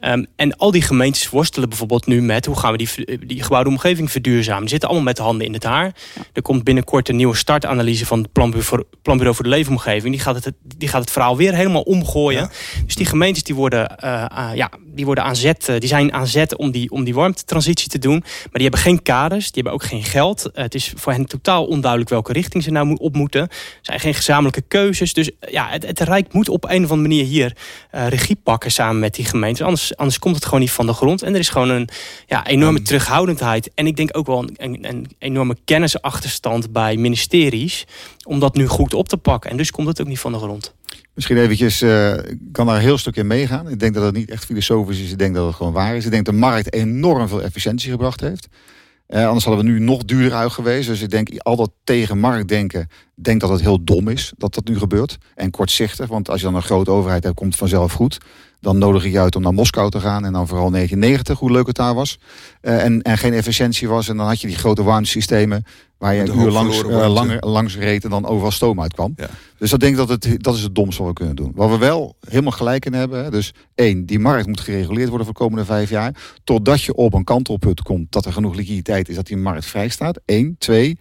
Um, 0.00 0.26
en 0.36 0.56
al 0.56 0.70
die 0.70 0.82
gemeentes 0.82 1.30
worstelen 1.30 1.68
bijvoorbeeld 1.68 2.06
nu 2.06 2.22
met... 2.22 2.46
hoe 2.46 2.58
gaan 2.58 2.72
we 2.72 2.78
die, 2.78 3.26
die 3.26 3.42
gebouwde 3.42 3.70
omgeving 3.70 4.10
verduurzamen. 4.10 4.60
Die 4.60 4.70
zitten 4.70 4.88
allemaal 4.88 5.06
met 5.06 5.16
de 5.16 5.22
handen 5.22 5.46
in 5.46 5.52
het 5.52 5.64
haar. 5.64 5.83
Er 6.32 6.42
komt 6.42 6.64
binnenkort 6.64 7.08
een 7.08 7.16
nieuwe 7.16 7.36
startanalyse 7.36 8.06
van 8.06 8.18
het 8.18 8.32
Planbureau, 8.32 8.84
Planbureau 9.02 9.36
voor 9.36 9.44
de 9.44 9.50
Leefomgeving. 9.50 10.14
Die 10.14 10.22
gaat 10.22 10.44
het, 10.44 10.52
die 10.76 10.88
gaat 10.88 11.00
het 11.00 11.10
verhaal 11.10 11.36
weer 11.36 11.54
helemaal 11.54 11.82
omgooien. 11.82 12.50
Dus 12.84 12.94
die 12.94 13.06
gemeentes 13.06 13.42
die 13.42 13.54
worden, 13.54 13.96
uh, 14.04 14.24
uh, 14.38 14.50
ja, 14.54 14.70
die 14.86 15.04
worden 15.04 15.24
aan 15.24 15.36
zet, 15.36 15.68
uh, 15.68 15.78
die 15.78 15.88
zijn 15.88 16.12
aan 16.12 16.26
zet 16.26 16.56
om 16.56 16.70
die, 16.70 16.90
om 16.90 17.04
die 17.04 17.14
warmtetransitie 17.14 17.88
te 17.88 17.98
doen. 17.98 18.18
Maar 18.18 18.50
die 18.52 18.62
hebben 18.62 18.80
geen 18.80 19.02
kaders, 19.02 19.44
die 19.44 19.62
hebben 19.62 19.72
ook 19.72 19.88
geen 19.88 20.02
geld. 20.02 20.50
het 20.52 20.74
is 20.74 20.92
voor 20.96 21.12
hen 21.12 21.26
totaal 21.26 21.66
onduidelijk 21.66 22.10
welke 22.10 22.32
richting 22.32 22.62
ze 22.62 22.70
nou 22.70 22.96
op 22.98 23.14
moeten. 23.14 23.40
Er 23.40 23.48
zijn 23.80 24.00
geen 24.00 24.14
gezamenlijke 24.14 24.62
keuzes. 24.68 25.12
Dus 25.12 25.30
ja, 25.50 25.68
het, 25.68 25.86
het 25.86 26.00
Rijk 26.00 26.32
moet 26.32 26.48
op 26.48 26.64
een 26.64 26.84
of 26.84 26.90
andere 26.90 27.08
manier 27.08 27.24
hier 27.24 27.56
regie 27.90 28.36
pakken 28.42 28.72
samen 28.72 28.98
met 28.98 29.14
die 29.14 29.24
gemeentes. 29.24 29.62
Anders, 29.62 29.96
anders 29.96 30.18
komt 30.18 30.34
het 30.34 30.44
gewoon 30.44 30.60
niet 30.60 30.70
van 30.70 30.86
de 30.86 30.92
grond. 30.92 31.22
En 31.22 31.34
er 31.34 31.40
is 31.40 31.48
gewoon 31.48 31.68
een 31.68 31.88
ja, 32.26 32.46
enorme 32.46 32.82
terughoudendheid. 32.82 33.70
En 33.74 33.86
ik 33.86 33.96
denk 33.96 34.16
ook 34.16 34.26
wel 34.26 34.38
een, 34.38 34.54
een, 34.56 34.88
een 34.88 35.06
enorme 35.18 35.56
kennisachterstand 35.74 36.72
bij 36.72 36.96
ministeries. 36.96 37.86
Om 38.24 38.40
dat 38.40 38.54
nu 38.54 38.66
goed 38.66 38.94
op 38.94 39.08
te 39.08 39.16
pakken. 39.16 39.50
En 39.50 39.56
dus 39.56 39.70
komt 39.70 39.86
het 39.86 40.00
ook 40.00 40.06
niet 40.06 40.18
van 40.18 40.32
de 40.32 40.38
grond. 40.38 40.74
Misschien 41.14 41.36
eventjes, 41.36 41.82
ik 41.82 42.38
kan 42.52 42.66
daar 42.66 42.76
een 42.76 42.80
heel 42.80 42.98
stuk 42.98 43.16
in 43.16 43.26
meegaan. 43.26 43.68
Ik 43.68 43.80
denk 43.80 43.94
dat 43.94 44.04
het 44.04 44.14
niet 44.14 44.30
echt 44.30 44.44
filosofisch 44.44 45.00
is. 45.00 45.10
Ik 45.10 45.18
denk 45.18 45.34
dat 45.34 45.46
het 45.46 45.54
gewoon 45.54 45.72
waar 45.72 45.96
is. 45.96 46.04
Ik 46.04 46.10
denk 46.10 46.24
dat 46.24 46.34
de 46.34 46.40
markt 46.40 46.72
enorm 46.72 47.28
veel 47.28 47.42
efficiëntie 47.42 47.90
gebracht 47.90 48.20
heeft. 48.20 48.48
Uh, 49.08 49.26
anders 49.26 49.44
hadden 49.44 49.64
we 49.64 49.70
nu 49.70 49.78
nog 49.78 50.04
duurder 50.04 50.38
uit 50.38 50.52
geweest. 50.52 50.88
Dus 50.88 51.02
ik 51.02 51.10
denk 51.10 51.38
al 51.38 51.56
dat 51.56 51.70
tegen 51.84 52.18
markt 52.18 52.48
denken, 52.48 52.88
denk 53.14 53.40
dat 53.40 53.50
het 53.50 53.60
heel 53.60 53.84
dom 53.84 54.08
is 54.08 54.32
dat 54.36 54.54
dat 54.54 54.64
nu 54.68 54.78
gebeurt. 54.78 55.18
En 55.34 55.50
kortzichtig, 55.50 56.08
want 56.08 56.30
als 56.30 56.40
je 56.40 56.46
dan 56.46 56.54
een 56.54 56.62
grote 56.62 56.90
overheid 56.90 57.24
hebt, 57.24 57.36
komt 57.36 57.50
het 57.50 57.58
vanzelf 57.58 57.92
goed. 57.92 58.18
Dan 58.64 58.78
nodig 58.78 59.04
ik 59.04 59.12
je 59.12 59.20
uit 59.20 59.36
om 59.36 59.42
naar 59.42 59.52
Moskou 59.52 59.90
te 59.90 60.00
gaan. 60.00 60.24
En 60.24 60.32
dan 60.32 60.48
vooral 60.48 60.70
1990, 60.70 61.38
hoe 61.38 61.50
leuk 61.50 61.66
het 61.66 61.76
daar 61.76 61.94
was. 61.94 62.18
Uh, 62.62 62.84
en, 62.84 63.02
en 63.02 63.18
geen 63.18 63.32
efficiëntie 63.32 63.88
was. 63.88 64.08
En 64.08 64.16
dan 64.16 64.26
had 64.26 64.40
je 64.40 64.46
die 64.46 64.56
grote 64.56 64.82
warmtesystemen 64.82 65.64
waar 65.98 66.14
je 66.14 66.20
een 66.20 66.38
uur 66.38 66.50
langs, 66.50 66.82
uh, 66.82 67.12
langer, 67.12 67.46
langs 67.46 67.76
reed 67.76 68.04
en 68.04 68.10
dan 68.10 68.26
overal 68.26 68.50
stoom 68.50 68.80
uitkwam. 68.80 69.12
Ja. 69.16 69.28
Dus 69.58 69.70
dat 69.70 69.80
denk 69.80 69.92
ik 69.92 69.98
dat 69.98 70.08
het, 70.08 70.42
dat 70.44 70.54
is 70.54 70.62
het 70.62 70.74
domste 70.74 71.02
wat 71.02 71.10
we 71.10 71.16
kunnen 71.16 71.36
doen. 71.36 71.52
Wat 71.54 71.70
we 71.70 71.78
wel 71.78 72.16
helemaal 72.28 72.52
gelijk 72.52 72.86
in 72.86 72.92
hebben. 72.92 73.24
Hè, 73.24 73.30
dus 73.30 73.52
één, 73.74 74.06
die 74.06 74.18
markt 74.18 74.46
moet 74.46 74.60
gereguleerd 74.60 75.08
worden 75.08 75.26
voor 75.26 75.34
de 75.34 75.40
komende 75.40 75.64
vijf 75.64 75.90
jaar. 75.90 76.14
Totdat 76.44 76.82
je 76.82 76.94
op 76.94 77.14
een 77.14 77.24
kantelpunt 77.24 77.82
komt 77.82 78.12
dat 78.12 78.24
er 78.24 78.32
genoeg 78.32 78.54
liquiditeit 78.54 79.08
is 79.08 79.14
dat 79.14 79.26
die 79.26 79.36
markt 79.36 79.66
vrij 79.66 79.88
staat. 79.88 80.20
Eén. 80.26 80.56
Twee, 80.58 80.98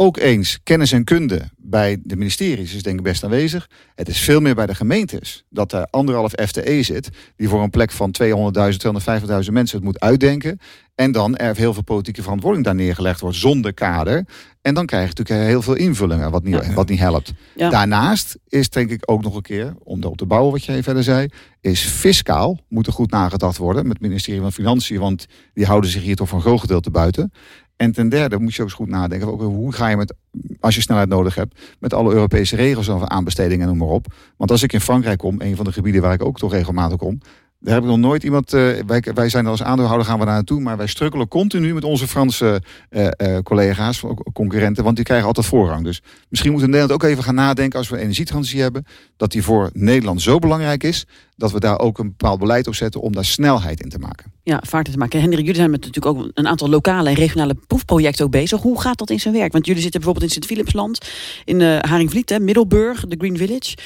ook 0.00 0.16
eens 0.16 0.58
kennis 0.62 0.92
en 0.92 1.04
kunde 1.04 1.50
bij 1.56 1.98
de 2.02 2.16
ministeries 2.16 2.74
is 2.74 2.82
denk 2.82 2.98
ik 2.98 3.04
best 3.04 3.24
aanwezig. 3.24 3.70
Het 3.94 4.08
is 4.08 4.20
veel 4.20 4.40
meer 4.40 4.54
bij 4.54 4.66
de 4.66 4.74
gemeentes 4.74 5.44
dat 5.50 5.72
er 5.72 5.86
anderhalf 5.90 6.32
FTE 6.46 6.82
zit... 6.82 7.08
die 7.36 7.48
voor 7.48 7.62
een 7.62 7.70
plek 7.70 7.90
van 7.90 8.14
200.000, 8.22 8.28
250.000 8.28 9.52
mensen 9.52 9.76
het 9.76 9.82
moet 9.82 10.00
uitdenken. 10.00 10.58
En 10.94 11.12
dan 11.12 11.36
er 11.36 11.56
heel 11.56 11.74
veel 11.74 11.82
politieke 11.82 12.22
verantwoording 12.22 12.64
daar 12.64 12.74
neergelegd 12.74 13.20
wordt 13.20 13.36
zonder 13.36 13.74
kader. 13.74 14.26
En 14.62 14.74
dan 14.74 14.86
krijg 14.86 15.02
je 15.02 15.14
natuurlijk 15.16 15.48
heel 15.48 15.62
veel 15.62 15.74
invullingen, 15.74 16.30
wat 16.30 16.44
niet, 16.44 16.74
wat 16.74 16.88
niet 16.88 16.98
helpt. 16.98 17.32
Daarnaast 17.56 18.38
is 18.48 18.70
denk 18.70 18.90
ik 18.90 19.02
ook 19.10 19.22
nog 19.22 19.34
een 19.34 19.42
keer, 19.42 19.74
om 19.82 20.02
op 20.02 20.16
te 20.16 20.26
bouwen 20.26 20.52
wat 20.52 20.64
jij 20.64 20.82
verder 20.82 21.02
zei... 21.02 21.28
is 21.60 21.80
fiscaal 21.80 22.58
moet 22.68 22.86
er 22.86 22.92
goed 22.92 23.10
nagedacht 23.10 23.56
worden 23.56 23.82
met 23.82 23.92
het 23.92 24.02
ministerie 24.02 24.40
van 24.40 24.52
Financiën... 24.52 25.00
want 25.00 25.26
die 25.54 25.66
houden 25.66 25.90
zich 25.90 26.02
hier 26.02 26.16
toch 26.16 26.28
van 26.28 26.38
een 26.38 26.44
groot 26.44 26.60
gedeelte 26.60 26.90
buiten. 26.90 27.32
En 27.78 27.92
ten 27.92 28.08
derde 28.08 28.38
moet 28.38 28.54
je 28.54 28.60
ook 28.62 28.68
eens 28.68 28.76
goed 28.76 28.88
nadenken 28.88 29.32
over 29.32 29.46
hoe 29.46 29.72
ga 29.72 29.88
je 29.88 29.96
met, 29.96 30.14
als 30.60 30.74
je 30.74 30.80
snelheid 30.80 31.08
nodig 31.08 31.34
hebt, 31.34 31.60
met 31.78 31.94
alle 31.94 32.12
Europese 32.12 32.56
regels 32.56 32.90
over 32.90 33.08
aanbestedingen 33.08 33.62
en 33.62 33.68
noem 33.68 33.86
maar 33.86 33.96
op. 33.96 34.06
Want 34.36 34.50
als 34.50 34.62
ik 34.62 34.72
in 34.72 34.80
Frankrijk 34.80 35.18
kom, 35.18 35.40
een 35.40 35.56
van 35.56 35.64
de 35.64 35.72
gebieden 35.72 36.02
waar 36.02 36.12
ik 36.12 36.24
ook 36.24 36.38
toch 36.38 36.52
regelmatig 36.52 36.96
kom, 36.96 37.18
daar 37.60 37.74
heb 37.74 37.82
ik 37.82 37.88
nog 37.88 37.98
nooit 37.98 38.22
iemand. 38.22 38.54
Uh, 38.54 38.78
wij, 38.86 39.04
wij 39.14 39.28
zijn 39.28 39.46
als 39.46 39.62
aandeelhouder 39.62 40.06
gaan 40.06 40.18
we 40.18 40.24
daar 40.24 40.34
naartoe, 40.34 40.60
maar 40.60 40.76
wij 40.76 40.86
strukkelen 40.86 41.28
continu 41.28 41.74
met 41.74 41.84
onze 41.84 42.08
Franse 42.08 42.62
uh, 42.90 43.08
uh, 43.22 43.38
collega's, 43.38 44.04
concurrenten, 44.32 44.84
want 44.84 44.96
die 44.96 45.04
krijgen 45.04 45.26
altijd 45.26 45.46
voorrang. 45.46 45.84
Dus 45.84 46.02
misschien 46.28 46.50
moeten 46.50 46.70
we 46.70 46.76
Nederland 46.76 47.02
ook 47.02 47.10
even 47.10 47.24
gaan 47.24 47.34
nadenken 47.34 47.78
als 47.78 47.88
we 47.88 47.98
energietransitie 47.98 48.60
hebben, 48.60 48.84
dat 49.16 49.32
die 49.32 49.42
voor 49.42 49.70
Nederland 49.72 50.22
zo 50.22 50.38
belangrijk 50.38 50.82
is 50.82 51.06
dat 51.38 51.52
we 51.52 51.60
daar 51.60 51.78
ook 51.78 51.98
een 51.98 52.08
bepaald 52.08 52.38
beleid 52.38 52.66
op 52.66 52.74
zetten 52.74 53.00
om 53.00 53.12
daar 53.12 53.24
snelheid 53.24 53.80
in 53.80 53.88
te 53.88 53.98
maken. 53.98 54.32
Ja, 54.42 54.62
vaart 54.66 54.86
in 54.86 54.92
te 54.92 54.98
maken. 54.98 55.20
Hendrik, 55.20 55.40
jullie 55.40 55.56
zijn 55.56 55.70
met 55.70 55.84
natuurlijk 55.84 56.16
ook 56.16 56.30
een 56.34 56.48
aantal 56.48 56.68
lokale 56.68 57.08
en 57.08 57.14
regionale 57.14 57.56
proefprojecten 57.66 58.24
ook 58.24 58.30
bezig. 58.30 58.60
Hoe 58.60 58.80
gaat 58.80 58.98
dat 58.98 59.10
in 59.10 59.20
zijn 59.20 59.34
werk? 59.34 59.52
Want 59.52 59.66
jullie 59.66 59.82
zitten 59.82 60.00
bijvoorbeeld 60.00 60.30
in 60.30 60.36
Sint-Philipsland, 60.36 61.10
in 61.44 61.60
uh, 61.60 61.78
Haringvliet, 61.78 62.30
hè, 62.30 62.38
Middelburg, 62.38 63.04
de 63.06 63.16
Green 63.18 63.36
Village. 63.36 63.76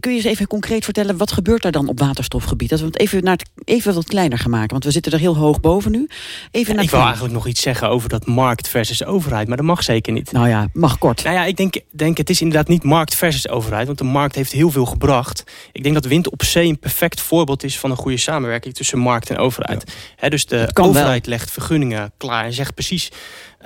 Kun 0.00 0.10
je 0.10 0.16
eens 0.16 0.26
even 0.26 0.46
concreet 0.46 0.84
vertellen, 0.84 1.16
wat 1.16 1.32
gebeurt 1.32 1.62
daar 1.62 1.72
dan 1.72 1.88
op 1.88 1.98
waterstofgebied? 1.98 2.68
Dat 2.68 2.80
we 2.80 2.86
het 2.86 2.98
even, 2.98 3.24
naar 3.24 3.36
het, 3.36 3.48
even 3.64 3.94
wat 3.94 4.04
kleiner 4.04 4.38
gaan 4.38 4.50
maken, 4.50 4.70
want 4.70 4.84
we 4.84 4.90
zitten 4.90 5.12
er 5.12 5.18
heel 5.18 5.36
hoog 5.36 5.60
boven 5.60 5.90
nu. 5.90 6.08
Even 6.50 6.74
ja, 6.74 6.80
ik 6.80 6.90
wil 6.90 7.00
eigenlijk 7.00 7.34
nog 7.34 7.46
iets 7.46 7.60
zeggen 7.60 7.88
over 7.88 8.08
dat 8.08 8.26
markt 8.26 8.68
versus 8.68 9.04
overheid, 9.04 9.48
maar 9.48 9.56
dat 9.56 9.66
mag 9.66 9.82
zeker 9.82 10.12
niet. 10.12 10.32
Nou 10.32 10.48
ja, 10.48 10.68
mag 10.72 10.98
kort. 10.98 11.22
Nou 11.22 11.36
ja, 11.36 11.44
ik 11.44 11.56
denk, 11.56 11.80
denk 11.90 12.16
het 12.16 12.30
is 12.30 12.40
inderdaad 12.40 12.68
niet 12.68 12.82
markt 12.82 13.14
versus 13.14 13.48
overheid, 13.48 13.86
want 13.86 13.98
de 13.98 14.04
markt 14.04 14.34
heeft 14.34 14.52
heel 14.52 14.70
veel 14.70 14.86
gebracht. 14.86 15.44
Ik 15.72 15.82
denk 15.82 15.94
dat 15.94 16.04
wind 16.04 16.30
op 16.30 16.44
zee 16.44 16.68
een 16.68 16.78
perfect 16.96 17.20
voorbeeld 17.20 17.64
is 17.64 17.78
van 17.78 17.90
een 17.90 17.96
goede 17.96 18.16
samenwerking 18.16 18.74
tussen 18.74 18.98
markt 18.98 19.30
en 19.30 19.38
overheid. 19.38 19.92
Ja. 20.20 20.28
dus 20.28 20.46
de 20.46 20.70
overheid 20.74 21.26
legt 21.26 21.50
vergunningen 21.50 22.12
klaar 22.16 22.44
en 22.44 22.52
zegt 22.52 22.74
precies 22.74 23.10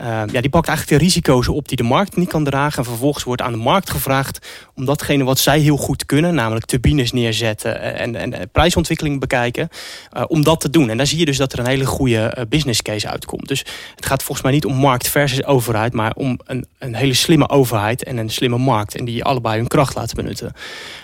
uh, 0.01 0.23
ja, 0.33 0.41
die 0.41 0.51
pakt 0.51 0.69
eigenlijk 0.69 0.99
de 0.99 1.07
risico's 1.07 1.49
op 1.49 1.69
die 1.69 1.77
de 1.77 1.83
markt 1.83 2.17
niet 2.17 2.29
kan 2.29 2.45
dragen. 2.45 2.79
En 2.79 2.85
vervolgens 2.85 3.25
wordt 3.25 3.43
aan 3.43 3.53
de 3.53 3.59
markt 3.59 3.91
gevraagd 3.91 4.49
om 4.75 4.85
datgene 4.85 5.25
wat 5.25 5.39
zij 5.39 5.59
heel 5.59 5.77
goed 5.77 6.07
kunnen, 6.07 6.35
namelijk 6.35 6.67
turbines 6.67 7.13
neerzetten 7.13 7.81
en, 7.81 8.17
en, 8.17 8.35
en 8.35 8.51
prijsontwikkeling 8.51 9.21
bekijken, 9.21 9.69
uh, 10.17 10.25
om 10.27 10.45
dat 10.45 10.61
te 10.61 10.71
doen. 10.71 10.91
En 10.91 10.97
dan 10.97 11.07
zie 11.07 11.19
je 11.19 11.25
dus 11.25 11.37
dat 11.37 11.53
er 11.53 11.59
een 11.59 11.67
hele 11.67 11.87
goede 11.87 12.35
uh, 12.39 12.45
business 12.49 12.83
case 12.83 13.09
uitkomt. 13.09 13.49
Dus 13.49 13.65
het 13.95 14.07
gaat 14.07 14.23
volgens 14.23 14.43
mij 14.43 14.53
niet 14.53 14.65
om 14.65 14.75
markt 14.75 15.09
versus 15.09 15.45
overheid, 15.45 15.93
maar 15.93 16.13
om 16.15 16.39
een, 16.45 16.67
een 16.79 16.95
hele 16.95 17.15
slimme 17.15 17.49
overheid 17.49 18.03
en 18.03 18.17
een 18.17 18.31
slimme 18.31 18.59
markt. 18.59 18.97
En 18.97 19.05
die 19.05 19.25
allebei 19.25 19.59
hun 19.59 19.69
kracht 19.69 19.95
laten 19.95 20.17
benutten. 20.17 20.53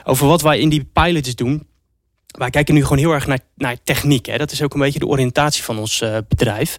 Over 0.05 0.27
wat 0.27 0.43
wij 0.43 0.59
in 0.59 0.69
die 0.69 0.89
pilots 0.93 1.35
doen 1.35 1.67
wij 2.37 2.51
kijken 2.51 2.75
nu 2.75 2.83
gewoon 2.83 2.99
heel 2.99 3.13
erg 3.13 3.27
naar, 3.27 3.41
naar 3.55 3.77
techniek. 3.85 4.27
Hè. 4.27 4.37
Dat 4.37 4.53
is 4.53 4.63
ook 4.63 4.75
een 4.75 4.81
beetje 4.81 4.99
de 4.99 5.07
oriëntatie 5.07 5.63
van 5.63 5.79
ons 5.79 6.01
uh, 6.01 6.17
bedrijf. 6.29 6.77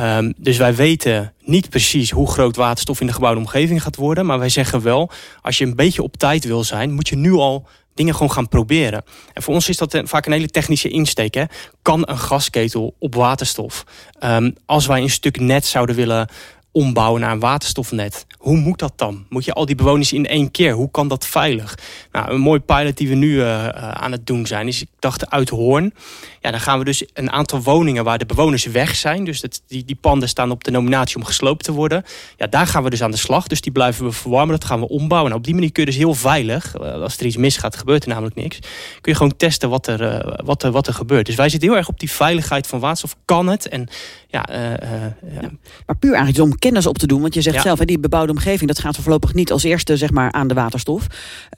Um, 0.00 0.34
dus 0.36 0.56
wij 0.56 0.74
weten 0.74 1.32
niet 1.44 1.70
precies 1.70 2.10
hoe 2.10 2.30
groot 2.30 2.56
waterstof 2.56 3.00
in 3.00 3.06
de 3.06 3.12
gebouwde 3.12 3.40
omgeving 3.40 3.82
gaat 3.82 3.96
worden. 3.96 4.26
Maar 4.26 4.38
wij 4.38 4.48
zeggen 4.48 4.82
wel, 4.82 5.10
als 5.42 5.58
je 5.58 5.64
een 5.64 5.76
beetje 5.76 6.02
op 6.02 6.16
tijd 6.16 6.44
wil 6.44 6.64
zijn, 6.64 6.92
moet 6.92 7.08
je 7.08 7.16
nu 7.16 7.32
al 7.32 7.66
dingen 7.94 8.14
gewoon 8.14 8.32
gaan 8.32 8.48
proberen. 8.48 9.04
En 9.32 9.42
voor 9.42 9.54
ons 9.54 9.68
is 9.68 9.76
dat 9.76 10.00
vaak 10.04 10.26
een 10.26 10.32
hele 10.32 10.48
technische 10.48 10.88
insteek. 10.88 11.34
Hè. 11.34 11.44
Kan 11.82 12.02
een 12.08 12.18
gasketel 12.18 12.94
op 12.98 13.14
waterstof? 13.14 13.84
Um, 14.24 14.54
als 14.66 14.86
wij 14.86 15.02
een 15.02 15.10
stuk 15.10 15.40
net 15.40 15.66
zouden 15.66 15.96
willen 15.96 16.28
ombouwen 16.72 17.20
naar 17.20 17.32
een 17.32 17.40
waterstofnet. 17.40 18.26
Hoe 18.38 18.56
moet 18.56 18.78
dat 18.78 18.92
dan? 18.96 19.26
Moet 19.28 19.44
je 19.44 19.52
al 19.52 19.66
die 19.66 19.74
bewoners 19.74 20.12
in 20.12 20.26
één 20.26 20.50
keer? 20.50 20.72
Hoe 20.72 20.90
kan 20.90 21.08
dat 21.08 21.26
veilig? 21.26 21.78
Nou, 22.12 22.30
een 22.32 22.40
mooi 22.40 22.60
pilot 22.60 22.96
die 22.96 23.08
we 23.08 23.14
nu 23.14 23.32
uh, 23.32 23.68
aan 23.68 24.12
het 24.12 24.26
doen 24.26 24.46
zijn, 24.46 24.68
is 24.68 24.82
ik 24.82 24.88
dacht 24.98 25.30
uit 25.30 25.48
Hoorn. 25.48 25.94
Ja, 26.40 26.50
dan 26.50 26.60
gaan 26.60 26.78
we 26.78 26.84
dus 26.84 27.04
een 27.12 27.30
aantal 27.30 27.62
woningen 27.62 28.04
waar 28.04 28.18
de 28.18 28.26
bewoners 28.26 28.64
weg 28.66 28.96
zijn. 28.96 29.24
Dus 29.24 29.44
die, 29.66 29.84
die 29.84 29.98
panden 30.00 30.28
staan 30.28 30.50
op 30.50 30.64
de 30.64 30.70
nominatie 30.70 31.16
om 31.16 31.24
gesloopt 31.24 31.64
te 31.64 31.72
worden. 31.72 32.04
Ja, 32.36 32.46
daar 32.46 32.66
gaan 32.66 32.82
we 32.82 32.90
dus 32.90 33.02
aan 33.02 33.10
de 33.10 33.16
slag. 33.16 33.46
Dus 33.46 33.60
die 33.60 33.72
blijven 33.72 34.04
we 34.04 34.12
verwarmen. 34.12 34.58
Dat 34.58 34.68
gaan 34.68 34.80
we 34.80 34.88
ombouwen. 34.88 35.30
En 35.30 35.36
op 35.36 35.44
die 35.44 35.54
manier 35.54 35.72
kun 35.72 35.82
je 35.84 35.90
dus 35.90 35.98
heel 35.98 36.14
veilig, 36.14 36.74
uh, 36.80 36.92
als 36.92 37.18
er 37.18 37.26
iets 37.26 37.36
misgaat, 37.36 37.76
gebeurt 37.76 38.02
er 38.02 38.08
namelijk 38.08 38.34
niks. 38.34 38.58
Kun 39.00 39.12
je 39.12 39.14
gewoon 39.14 39.36
testen 39.36 39.68
wat 39.68 39.86
er, 39.86 40.40
wat 40.44 40.62
er, 40.62 40.70
wat 40.70 40.86
er 40.86 40.94
gebeurt. 40.94 41.26
Dus 41.26 41.34
wij 41.34 41.48
zitten 41.48 41.68
heel 41.68 41.78
erg 41.78 41.88
op 41.88 42.00
die 42.00 42.10
veiligheid 42.10 42.66
van 42.66 42.80
waterstof. 42.80 43.16
Kan 43.24 43.46
het? 43.46 43.68
En 43.68 43.88
ja. 44.28 44.46
ja. 44.50 45.50
Maar 45.86 45.96
puur 45.98 46.14
eigenlijk 46.14 46.44
om 46.44 46.58
kennis 46.62 46.86
op 46.86 46.98
te 46.98 47.06
doen. 47.06 47.20
Want 47.20 47.34
je 47.34 47.40
zegt 47.40 47.62
zelf, 47.62 47.78
hè, 47.78 47.84
die 47.84 47.98
bebouwde 47.98 48.32
omgeving, 48.32 48.68
dat 48.68 48.78
gaat 48.78 48.96
voorlopig 48.96 49.34
niet 49.34 49.52
als 49.52 49.62
eerste 49.62 49.96
zeg 49.96 50.10
maar, 50.10 50.32
aan 50.32 50.48
de 50.48 50.54
waterstof. 50.54 51.06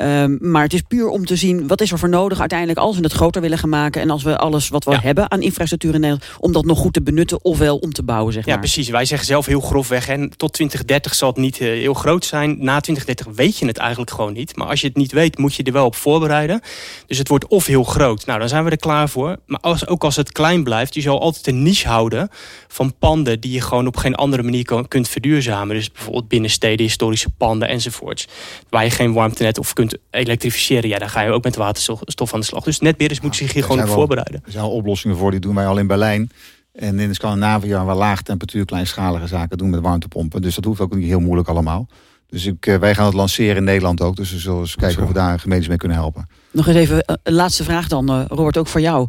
Um, 0.03 0.39
maar 0.41 0.63
het 0.63 0.73
is 0.73 0.81
puur 0.81 1.09
om 1.09 1.27
te 1.27 1.37
zien, 1.37 1.67
wat 1.67 1.81
is 1.81 1.93
er 1.93 1.99
voor 1.99 2.09
nodig 2.09 2.41
uiteindelijk 2.41 2.79
als 2.79 2.97
we 2.97 3.03
het 3.03 3.13
groter 3.13 3.41
willen 3.41 3.59
gaan 3.59 3.69
maken. 3.69 4.03
En 4.03 4.11
als 4.11 4.23
we 4.23 4.37
alles 4.37 4.69
wat 4.69 4.85
we 4.85 4.91
ja. 4.91 5.01
hebben 5.01 5.31
aan 5.31 5.43
infrastructuur 5.43 5.95
in 5.95 6.01
Nederland, 6.01 6.31
om 6.39 6.53
dat 6.53 6.65
nog 6.65 6.79
goed 6.79 6.93
te 6.93 7.03
benutten 7.03 7.45
ofwel 7.45 7.77
om 7.77 7.93
te 7.93 8.03
bouwen. 8.03 8.33
Zeg 8.33 8.45
maar. 8.45 8.55
Ja, 8.55 8.61
precies. 8.61 8.89
Wij 8.89 9.05
zeggen 9.05 9.27
zelf 9.27 9.47
heel 9.47 9.61
grofweg, 9.61 10.09
en 10.09 10.31
tot 10.37 10.53
2030 10.53 11.15
zal 11.15 11.29
het 11.29 11.39
niet 11.39 11.61
uh, 11.61 11.69
heel 11.69 11.95
groot 11.95 12.25
zijn. 12.25 12.51
Na 12.51 12.81
2030 12.81 13.27
weet 13.35 13.59
je 13.59 13.67
het 13.67 13.79
eigenlijk 13.79 14.11
gewoon 14.11 14.33
niet. 14.33 14.57
Maar 14.57 14.67
als 14.67 14.81
je 14.81 14.87
het 14.87 14.97
niet 14.97 15.13
weet, 15.13 15.39
moet 15.39 15.55
je 15.55 15.63
er 15.63 15.73
wel 15.73 15.87
op 15.87 15.95
voorbereiden. 15.95 16.61
Dus 17.07 17.19
het 17.19 17.29
wordt 17.29 17.47
of 17.47 17.67
heel 17.67 17.85
groot. 17.85 18.27
Nou, 18.27 18.39
dan 18.39 18.49
zijn 18.49 18.65
we 18.65 18.71
er 18.71 18.77
klaar 18.77 19.09
voor. 19.09 19.37
Maar 19.47 19.61
als, 19.61 19.87
ook 19.87 20.05
als 20.05 20.17
het 20.17 20.33
klein 20.33 20.65
blijft, 20.65 20.95
je 20.95 21.01
zal 21.01 21.21
altijd 21.21 21.47
een 21.47 21.63
niche 21.63 21.89
houden 21.89 22.29
van 22.69 22.95
panden 22.99 23.41
die 23.41 23.53
je 23.53 23.61
gewoon 23.61 23.87
op 23.87 23.97
geen 23.97 24.15
andere 24.15 24.43
manier 24.43 24.65
kan, 24.65 24.89
kunt 24.95 25.09
verduurzamen. 25.09 25.77
Dus 25.77 25.93
bijvoorbeeld 25.93 26.29
binnensteden, 26.29 26.87
historische 26.87 27.31
panden 27.31 27.69
enzovoorts. 27.69 28.29
Waar 28.69 28.85
je 28.85 28.91
geen 28.91 29.13
warmtenet 29.13 29.59
of 29.59 29.73
kunt 29.73 29.97
elektrificeren. 30.11 30.89
Ja, 30.89 30.99
dan 30.99 31.09
ga 31.09 31.21
je 31.21 31.31
ook 31.31 31.45
met 31.45 31.57
waterstof 31.57 32.35
aan 32.35 32.41
de 32.41 32.47
slag. 32.47 32.65
Dus 32.65 32.79
netbeheerders 32.79 33.21
moeten 33.21 33.41
zich 33.41 33.53
hier 33.53 33.63
gewoon 33.63 33.83
op 33.83 33.89
voorbereiden. 33.89 34.43
Er 34.45 34.53
zijn 34.53 34.65
al 34.65 34.71
oplossingen 34.71 35.17
voor, 35.17 35.31
die 35.31 35.41
doen 35.41 35.55
wij 35.55 35.67
al 35.67 35.79
in 35.79 35.87
Berlijn. 35.87 36.31
En 36.73 36.99
in 36.99 37.15
Scandinavië 37.15 37.75
waar 37.75 37.97
laag 37.97 38.23
temperatuur 38.23 38.65
kleinschalige 38.65 39.27
zaken 39.27 39.59
doen 39.59 39.71
met 39.71 39.81
warmtepompen. 39.81 40.43
Dus 40.43 40.55
dat 40.55 40.65
hoeft 40.65 40.81
ook 40.81 40.95
niet 40.95 41.07
heel 41.07 41.21
moeilijk 41.21 41.49
allemaal. 41.49 41.89
Dus 42.27 42.47
ik, 42.47 42.67
uh, 42.67 42.77
wij 42.77 42.95
gaan 42.95 43.07
het 43.07 43.15
lanceren 43.15 43.57
in 43.57 43.65
Nederland 43.65 44.01
ook. 44.01 44.17
Dus 44.17 44.33
we 44.33 44.39
zullen 44.39 44.61
eens 44.61 44.77
kijken 44.77 45.03
of 45.03 45.09
we 45.09 45.15
daar 45.15 45.41
gemeentes 45.41 45.69
mee 45.69 45.77
kunnen 45.77 45.97
helpen. 45.97 46.29
Nog 46.51 46.67
eens 46.67 46.77
even 46.77 47.19
een 47.23 47.33
laatste 47.33 47.65
vraag 47.65 47.89
dan, 47.89 48.11
uh, 48.11 48.25
Robert, 48.29 48.57
ook 48.57 48.67
voor 48.67 48.81
jou. 48.81 49.09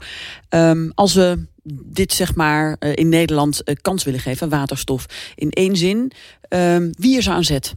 Um, 0.49 0.91
als 0.95 1.13
we 1.13 1.45
dit 1.73 2.13
zeg 2.13 2.35
maar 2.35 2.75
uh, 2.79 2.91
in 2.95 3.09
Nederland 3.09 3.63
kans 3.81 4.03
willen 4.03 4.19
geven, 4.19 4.49
waterstof, 4.49 5.05
in 5.35 5.49
één 5.49 5.75
zin. 5.75 6.11
Um, 6.49 6.91
wie 6.97 7.17
is 7.17 7.27
er 7.27 7.33
aan 7.33 7.43
zet? 7.43 7.75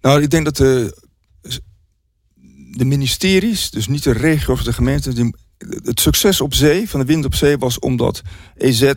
Nou, 0.00 0.22
ik 0.22 0.30
denk 0.30 0.44
dat 0.44 0.56
de, 0.56 0.96
de 2.70 2.84
ministeries, 2.84 3.70
dus 3.70 3.86
niet 3.86 4.02
de 4.02 4.12
regio 4.12 4.52
of 4.52 4.62
de 4.62 4.72
gemeente... 4.72 5.14
Die, 5.14 5.34
het 5.84 6.00
succes 6.00 6.40
op 6.40 6.54
zee, 6.54 6.88
van 6.88 7.00
de 7.00 7.06
wind 7.06 7.24
op 7.24 7.34
zee, 7.34 7.58
was 7.58 7.78
omdat 7.78 8.22
EZ 8.56 8.92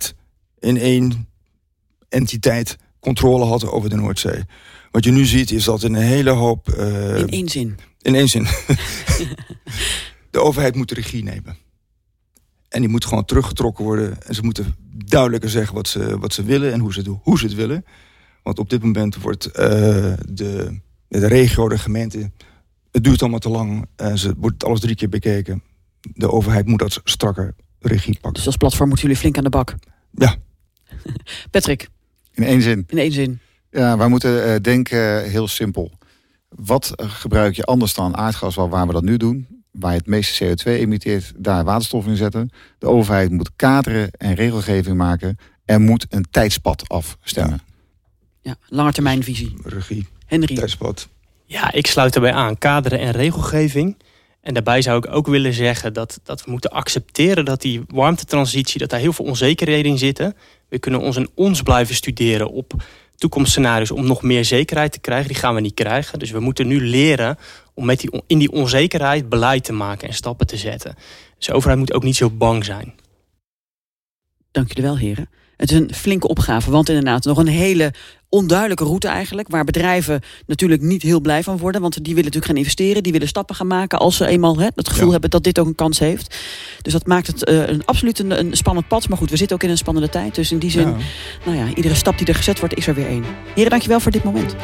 in 0.59 0.77
één 0.77 1.29
entiteit 2.09 2.77
controle 2.99 3.45
had 3.45 3.65
over 3.65 3.89
de 3.89 3.95
Noordzee. 3.95 4.43
Wat 4.91 5.03
je 5.03 5.11
nu 5.11 5.25
ziet 5.25 5.51
is 5.51 5.63
dat 5.63 5.83
een 5.83 5.95
hele 5.95 6.29
hoop... 6.29 6.67
Uh, 6.77 7.17
in 7.17 7.29
één 7.29 7.49
zin? 7.49 7.77
In 8.01 8.15
één 8.15 8.29
zin. 8.29 8.43
de 10.31 10.39
overheid 10.39 10.75
moet 10.75 10.89
de 10.89 10.95
regie 10.95 11.23
nemen. 11.23 11.57
En 12.75 12.81
die 12.81 12.89
moet 12.89 13.05
gewoon 13.05 13.25
teruggetrokken 13.25 13.83
worden. 13.83 14.21
En 14.21 14.35
ze 14.35 14.41
moeten 14.41 14.75
duidelijker 15.05 15.49
zeggen 15.49 15.75
wat 15.75 15.87
ze, 15.87 16.19
wat 16.19 16.33
ze 16.33 16.43
willen 16.43 16.73
en 16.73 16.79
hoe 16.79 16.93
ze, 16.93 17.15
hoe 17.21 17.37
ze 17.39 17.45
het 17.45 17.55
willen. 17.55 17.85
Want 18.43 18.59
op 18.59 18.69
dit 18.69 18.83
moment 18.83 19.15
wordt 19.15 19.47
uh, 19.47 19.53
de, 20.29 20.79
de 21.07 21.27
regio, 21.27 21.69
de 21.69 21.77
gemeente... 21.77 22.31
Het 22.91 23.03
duurt 23.03 23.21
allemaal 23.21 23.39
te 23.39 23.49
lang. 23.49 23.85
En 23.95 24.17
ze 24.17 24.33
wordt 24.37 24.63
alles 24.63 24.79
drie 24.79 24.95
keer 24.95 25.09
bekeken. 25.09 25.63
De 25.99 26.31
overheid 26.31 26.65
moet 26.65 26.79
dat 26.79 27.01
strakker 27.03 27.55
regie 27.79 28.13
pakken. 28.13 28.33
Dus 28.33 28.45
als 28.45 28.57
platform 28.57 28.87
moeten 28.87 29.05
jullie 29.05 29.21
flink 29.21 29.37
aan 29.37 29.43
de 29.43 29.49
bak? 29.49 29.75
Ja. 30.11 30.35
Patrick? 31.51 31.89
In 32.33 32.43
één 32.43 32.61
zin. 32.61 32.83
In 32.87 32.97
één 32.97 33.11
zin. 33.11 33.39
Ja, 33.71 33.97
wij 33.97 34.07
moeten 34.07 34.47
uh, 34.47 34.55
denken 34.61 35.29
heel 35.29 35.47
simpel. 35.47 35.91
Wat 36.49 36.93
gebruik 36.95 37.55
je 37.55 37.65
anders 37.65 37.93
dan 37.93 38.17
aardgas, 38.17 38.55
waar 38.55 38.87
we 38.87 38.93
dat 38.93 39.03
nu 39.03 39.17
doen? 39.17 39.63
Waar 39.79 39.91
je 39.91 39.97
het 39.97 40.07
meeste 40.07 40.55
CO2 40.55 40.63
emitteert, 40.63 41.33
daar 41.35 41.63
waterstof 41.63 42.05
in 42.05 42.15
zetten. 42.15 42.49
De 42.77 42.87
overheid 42.87 43.31
moet 43.31 43.51
kaderen 43.55 44.11
en 44.11 44.33
regelgeving 44.33 44.97
maken. 44.97 45.37
Er 45.65 45.81
moet 45.81 46.05
een 46.09 46.25
tijdspad 46.31 46.89
afstemmen. 46.89 47.61
Ja, 48.41 48.51
ja 48.51 48.55
langetermijnvisie. 48.67 49.55
Regie. 49.63 50.07
Henry. 50.25 50.55
Tijdspad. 50.55 51.07
Ja, 51.45 51.71
ik 51.71 51.87
sluit 51.87 52.15
erbij 52.15 52.33
aan. 52.33 52.57
Kaderen 52.57 52.99
en 52.99 53.11
regelgeving. 53.11 53.97
En 54.41 54.53
daarbij 54.53 54.81
zou 54.81 54.97
ik 54.97 55.15
ook 55.15 55.27
willen 55.27 55.53
zeggen 55.53 55.93
dat, 55.93 56.19
dat 56.23 56.43
we 56.43 56.51
moeten 56.51 56.69
accepteren 56.69 57.45
dat 57.45 57.61
die 57.61 57.81
warmtetransitie, 57.87 58.79
dat 58.79 58.89
daar 58.89 58.99
heel 58.99 59.13
veel 59.13 59.25
onzekerheden 59.25 59.91
in 59.91 59.97
zitten. 59.97 60.35
We 60.69 60.79
kunnen 60.79 60.99
ons 60.99 61.15
en 61.15 61.29
ons 61.35 61.61
blijven 61.61 61.95
studeren 61.95 62.51
op 62.51 62.73
toekomstscenario's 63.15 63.91
om 63.91 64.07
nog 64.07 64.21
meer 64.21 64.45
zekerheid 64.45 64.91
te 64.91 64.99
krijgen. 64.99 65.27
Die 65.27 65.37
gaan 65.37 65.55
we 65.55 65.61
niet 65.61 65.73
krijgen. 65.73 66.19
Dus 66.19 66.31
we 66.31 66.39
moeten 66.39 66.67
nu 66.67 66.81
leren 66.81 67.37
om 67.73 67.85
met 67.85 67.99
die, 67.99 68.23
in 68.27 68.37
die 68.37 68.51
onzekerheid 68.51 69.29
beleid 69.29 69.63
te 69.63 69.73
maken 69.73 70.07
en 70.07 70.13
stappen 70.13 70.47
te 70.47 70.57
zetten. 70.57 70.95
Dus 71.37 71.45
de 71.45 71.53
overheid 71.53 71.79
moet 71.79 71.93
ook 71.93 72.03
niet 72.03 72.15
zo 72.15 72.29
bang 72.29 72.65
zijn. 72.65 72.93
Dank 74.51 74.67
jullie 74.67 74.83
wel, 74.83 74.97
heren. 74.97 75.29
Het 75.57 75.71
is 75.71 75.77
een 75.77 75.93
flinke 75.93 76.27
opgave, 76.27 76.71
want 76.71 76.89
inderdaad 76.89 77.25
nog 77.25 77.37
een 77.37 77.47
hele 77.47 77.93
onduidelijke 78.29 78.83
route 78.83 79.07
eigenlijk... 79.07 79.47
waar 79.47 79.63
bedrijven 79.63 80.21
natuurlijk 80.45 80.81
niet 80.81 81.01
heel 81.01 81.21
blij 81.21 81.43
van 81.43 81.57
worden... 81.57 81.81
want 81.81 81.93
die 81.93 82.03
willen 82.03 82.23
natuurlijk 82.23 82.45
gaan 82.45 82.55
investeren, 82.55 83.03
die 83.03 83.11
willen 83.11 83.27
stappen 83.27 83.55
gaan 83.55 83.67
maken... 83.67 83.99
als 83.99 84.15
ze 84.15 84.27
eenmaal 84.27 84.59
hè, 84.59 84.67
het 84.75 84.89
gevoel 84.89 85.05
ja. 85.05 85.11
hebben 85.11 85.29
dat 85.29 85.43
dit 85.43 85.59
ook 85.59 85.67
een 85.67 85.75
kans 85.75 85.99
heeft. 85.99 86.37
Dus 86.81 86.93
dat 86.93 87.07
maakt 87.07 87.27
het 87.27 87.49
uh, 87.49 87.67
een, 87.67 87.85
absoluut 87.85 88.19
een, 88.19 88.39
een, 88.39 88.57
spannend 88.57 88.87
pad. 88.87 89.09
Maar 89.09 89.17
goed, 89.17 89.29
we 89.29 89.37
zitten 89.37 89.55
ook 89.55 89.63
in 89.63 89.69
een 89.69 89.77
spannende 89.77 90.09
tijd. 90.09 90.35
Dus 90.35 90.51
in 90.51 90.59
die 90.59 90.71
zin, 90.71 90.87
ja. 90.87 90.95
nou 91.45 91.57
ja, 91.57 91.75
iedere 91.75 91.95
stap 91.95 92.17
die 92.17 92.27
er 92.27 92.35
gezet 92.35 92.59
wordt, 92.59 92.75
is 92.75 92.87
er 92.87 92.95
weer 92.95 93.07
één. 93.07 93.23
Heren, 93.55 93.69
dankjewel 93.69 93.99
voor 93.99 94.11
dit 94.11 94.23
moment. 94.23 94.55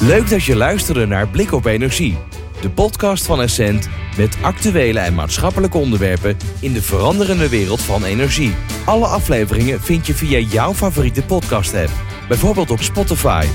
Leuk 0.00 0.30
dat 0.30 0.44
je 0.44 0.56
luisterde 0.56 1.06
naar 1.06 1.28
Blik 1.28 1.52
op 1.52 1.64
Energie. 1.64 2.18
De 2.60 2.70
podcast 2.70 3.26
van 3.26 3.42
Essent 3.42 3.88
met 4.16 4.36
actuele 4.42 4.98
en 4.98 5.14
maatschappelijke 5.14 5.78
onderwerpen 5.78 6.36
in 6.60 6.72
de 6.72 6.82
veranderende 6.82 7.48
wereld 7.48 7.80
van 7.80 8.04
energie. 8.04 8.54
Alle 8.84 9.06
afleveringen 9.06 9.80
vind 9.80 10.06
je 10.06 10.14
via 10.14 10.38
jouw 10.38 10.74
favoriete 10.74 11.22
podcast-app, 11.22 11.90
bijvoorbeeld 12.28 12.70
op 12.70 12.80
Spotify. 12.80 13.46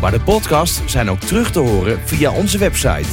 Maar 0.00 0.10
de 0.10 0.20
podcasts 0.20 0.80
zijn 0.86 1.10
ook 1.10 1.20
terug 1.20 1.50
te 1.50 1.58
horen 1.58 1.98
via 2.04 2.32
onze 2.32 2.58
website 2.58 3.08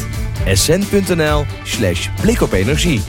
essent.nl/slash 0.46 2.10
blikopenergie. 2.22 3.02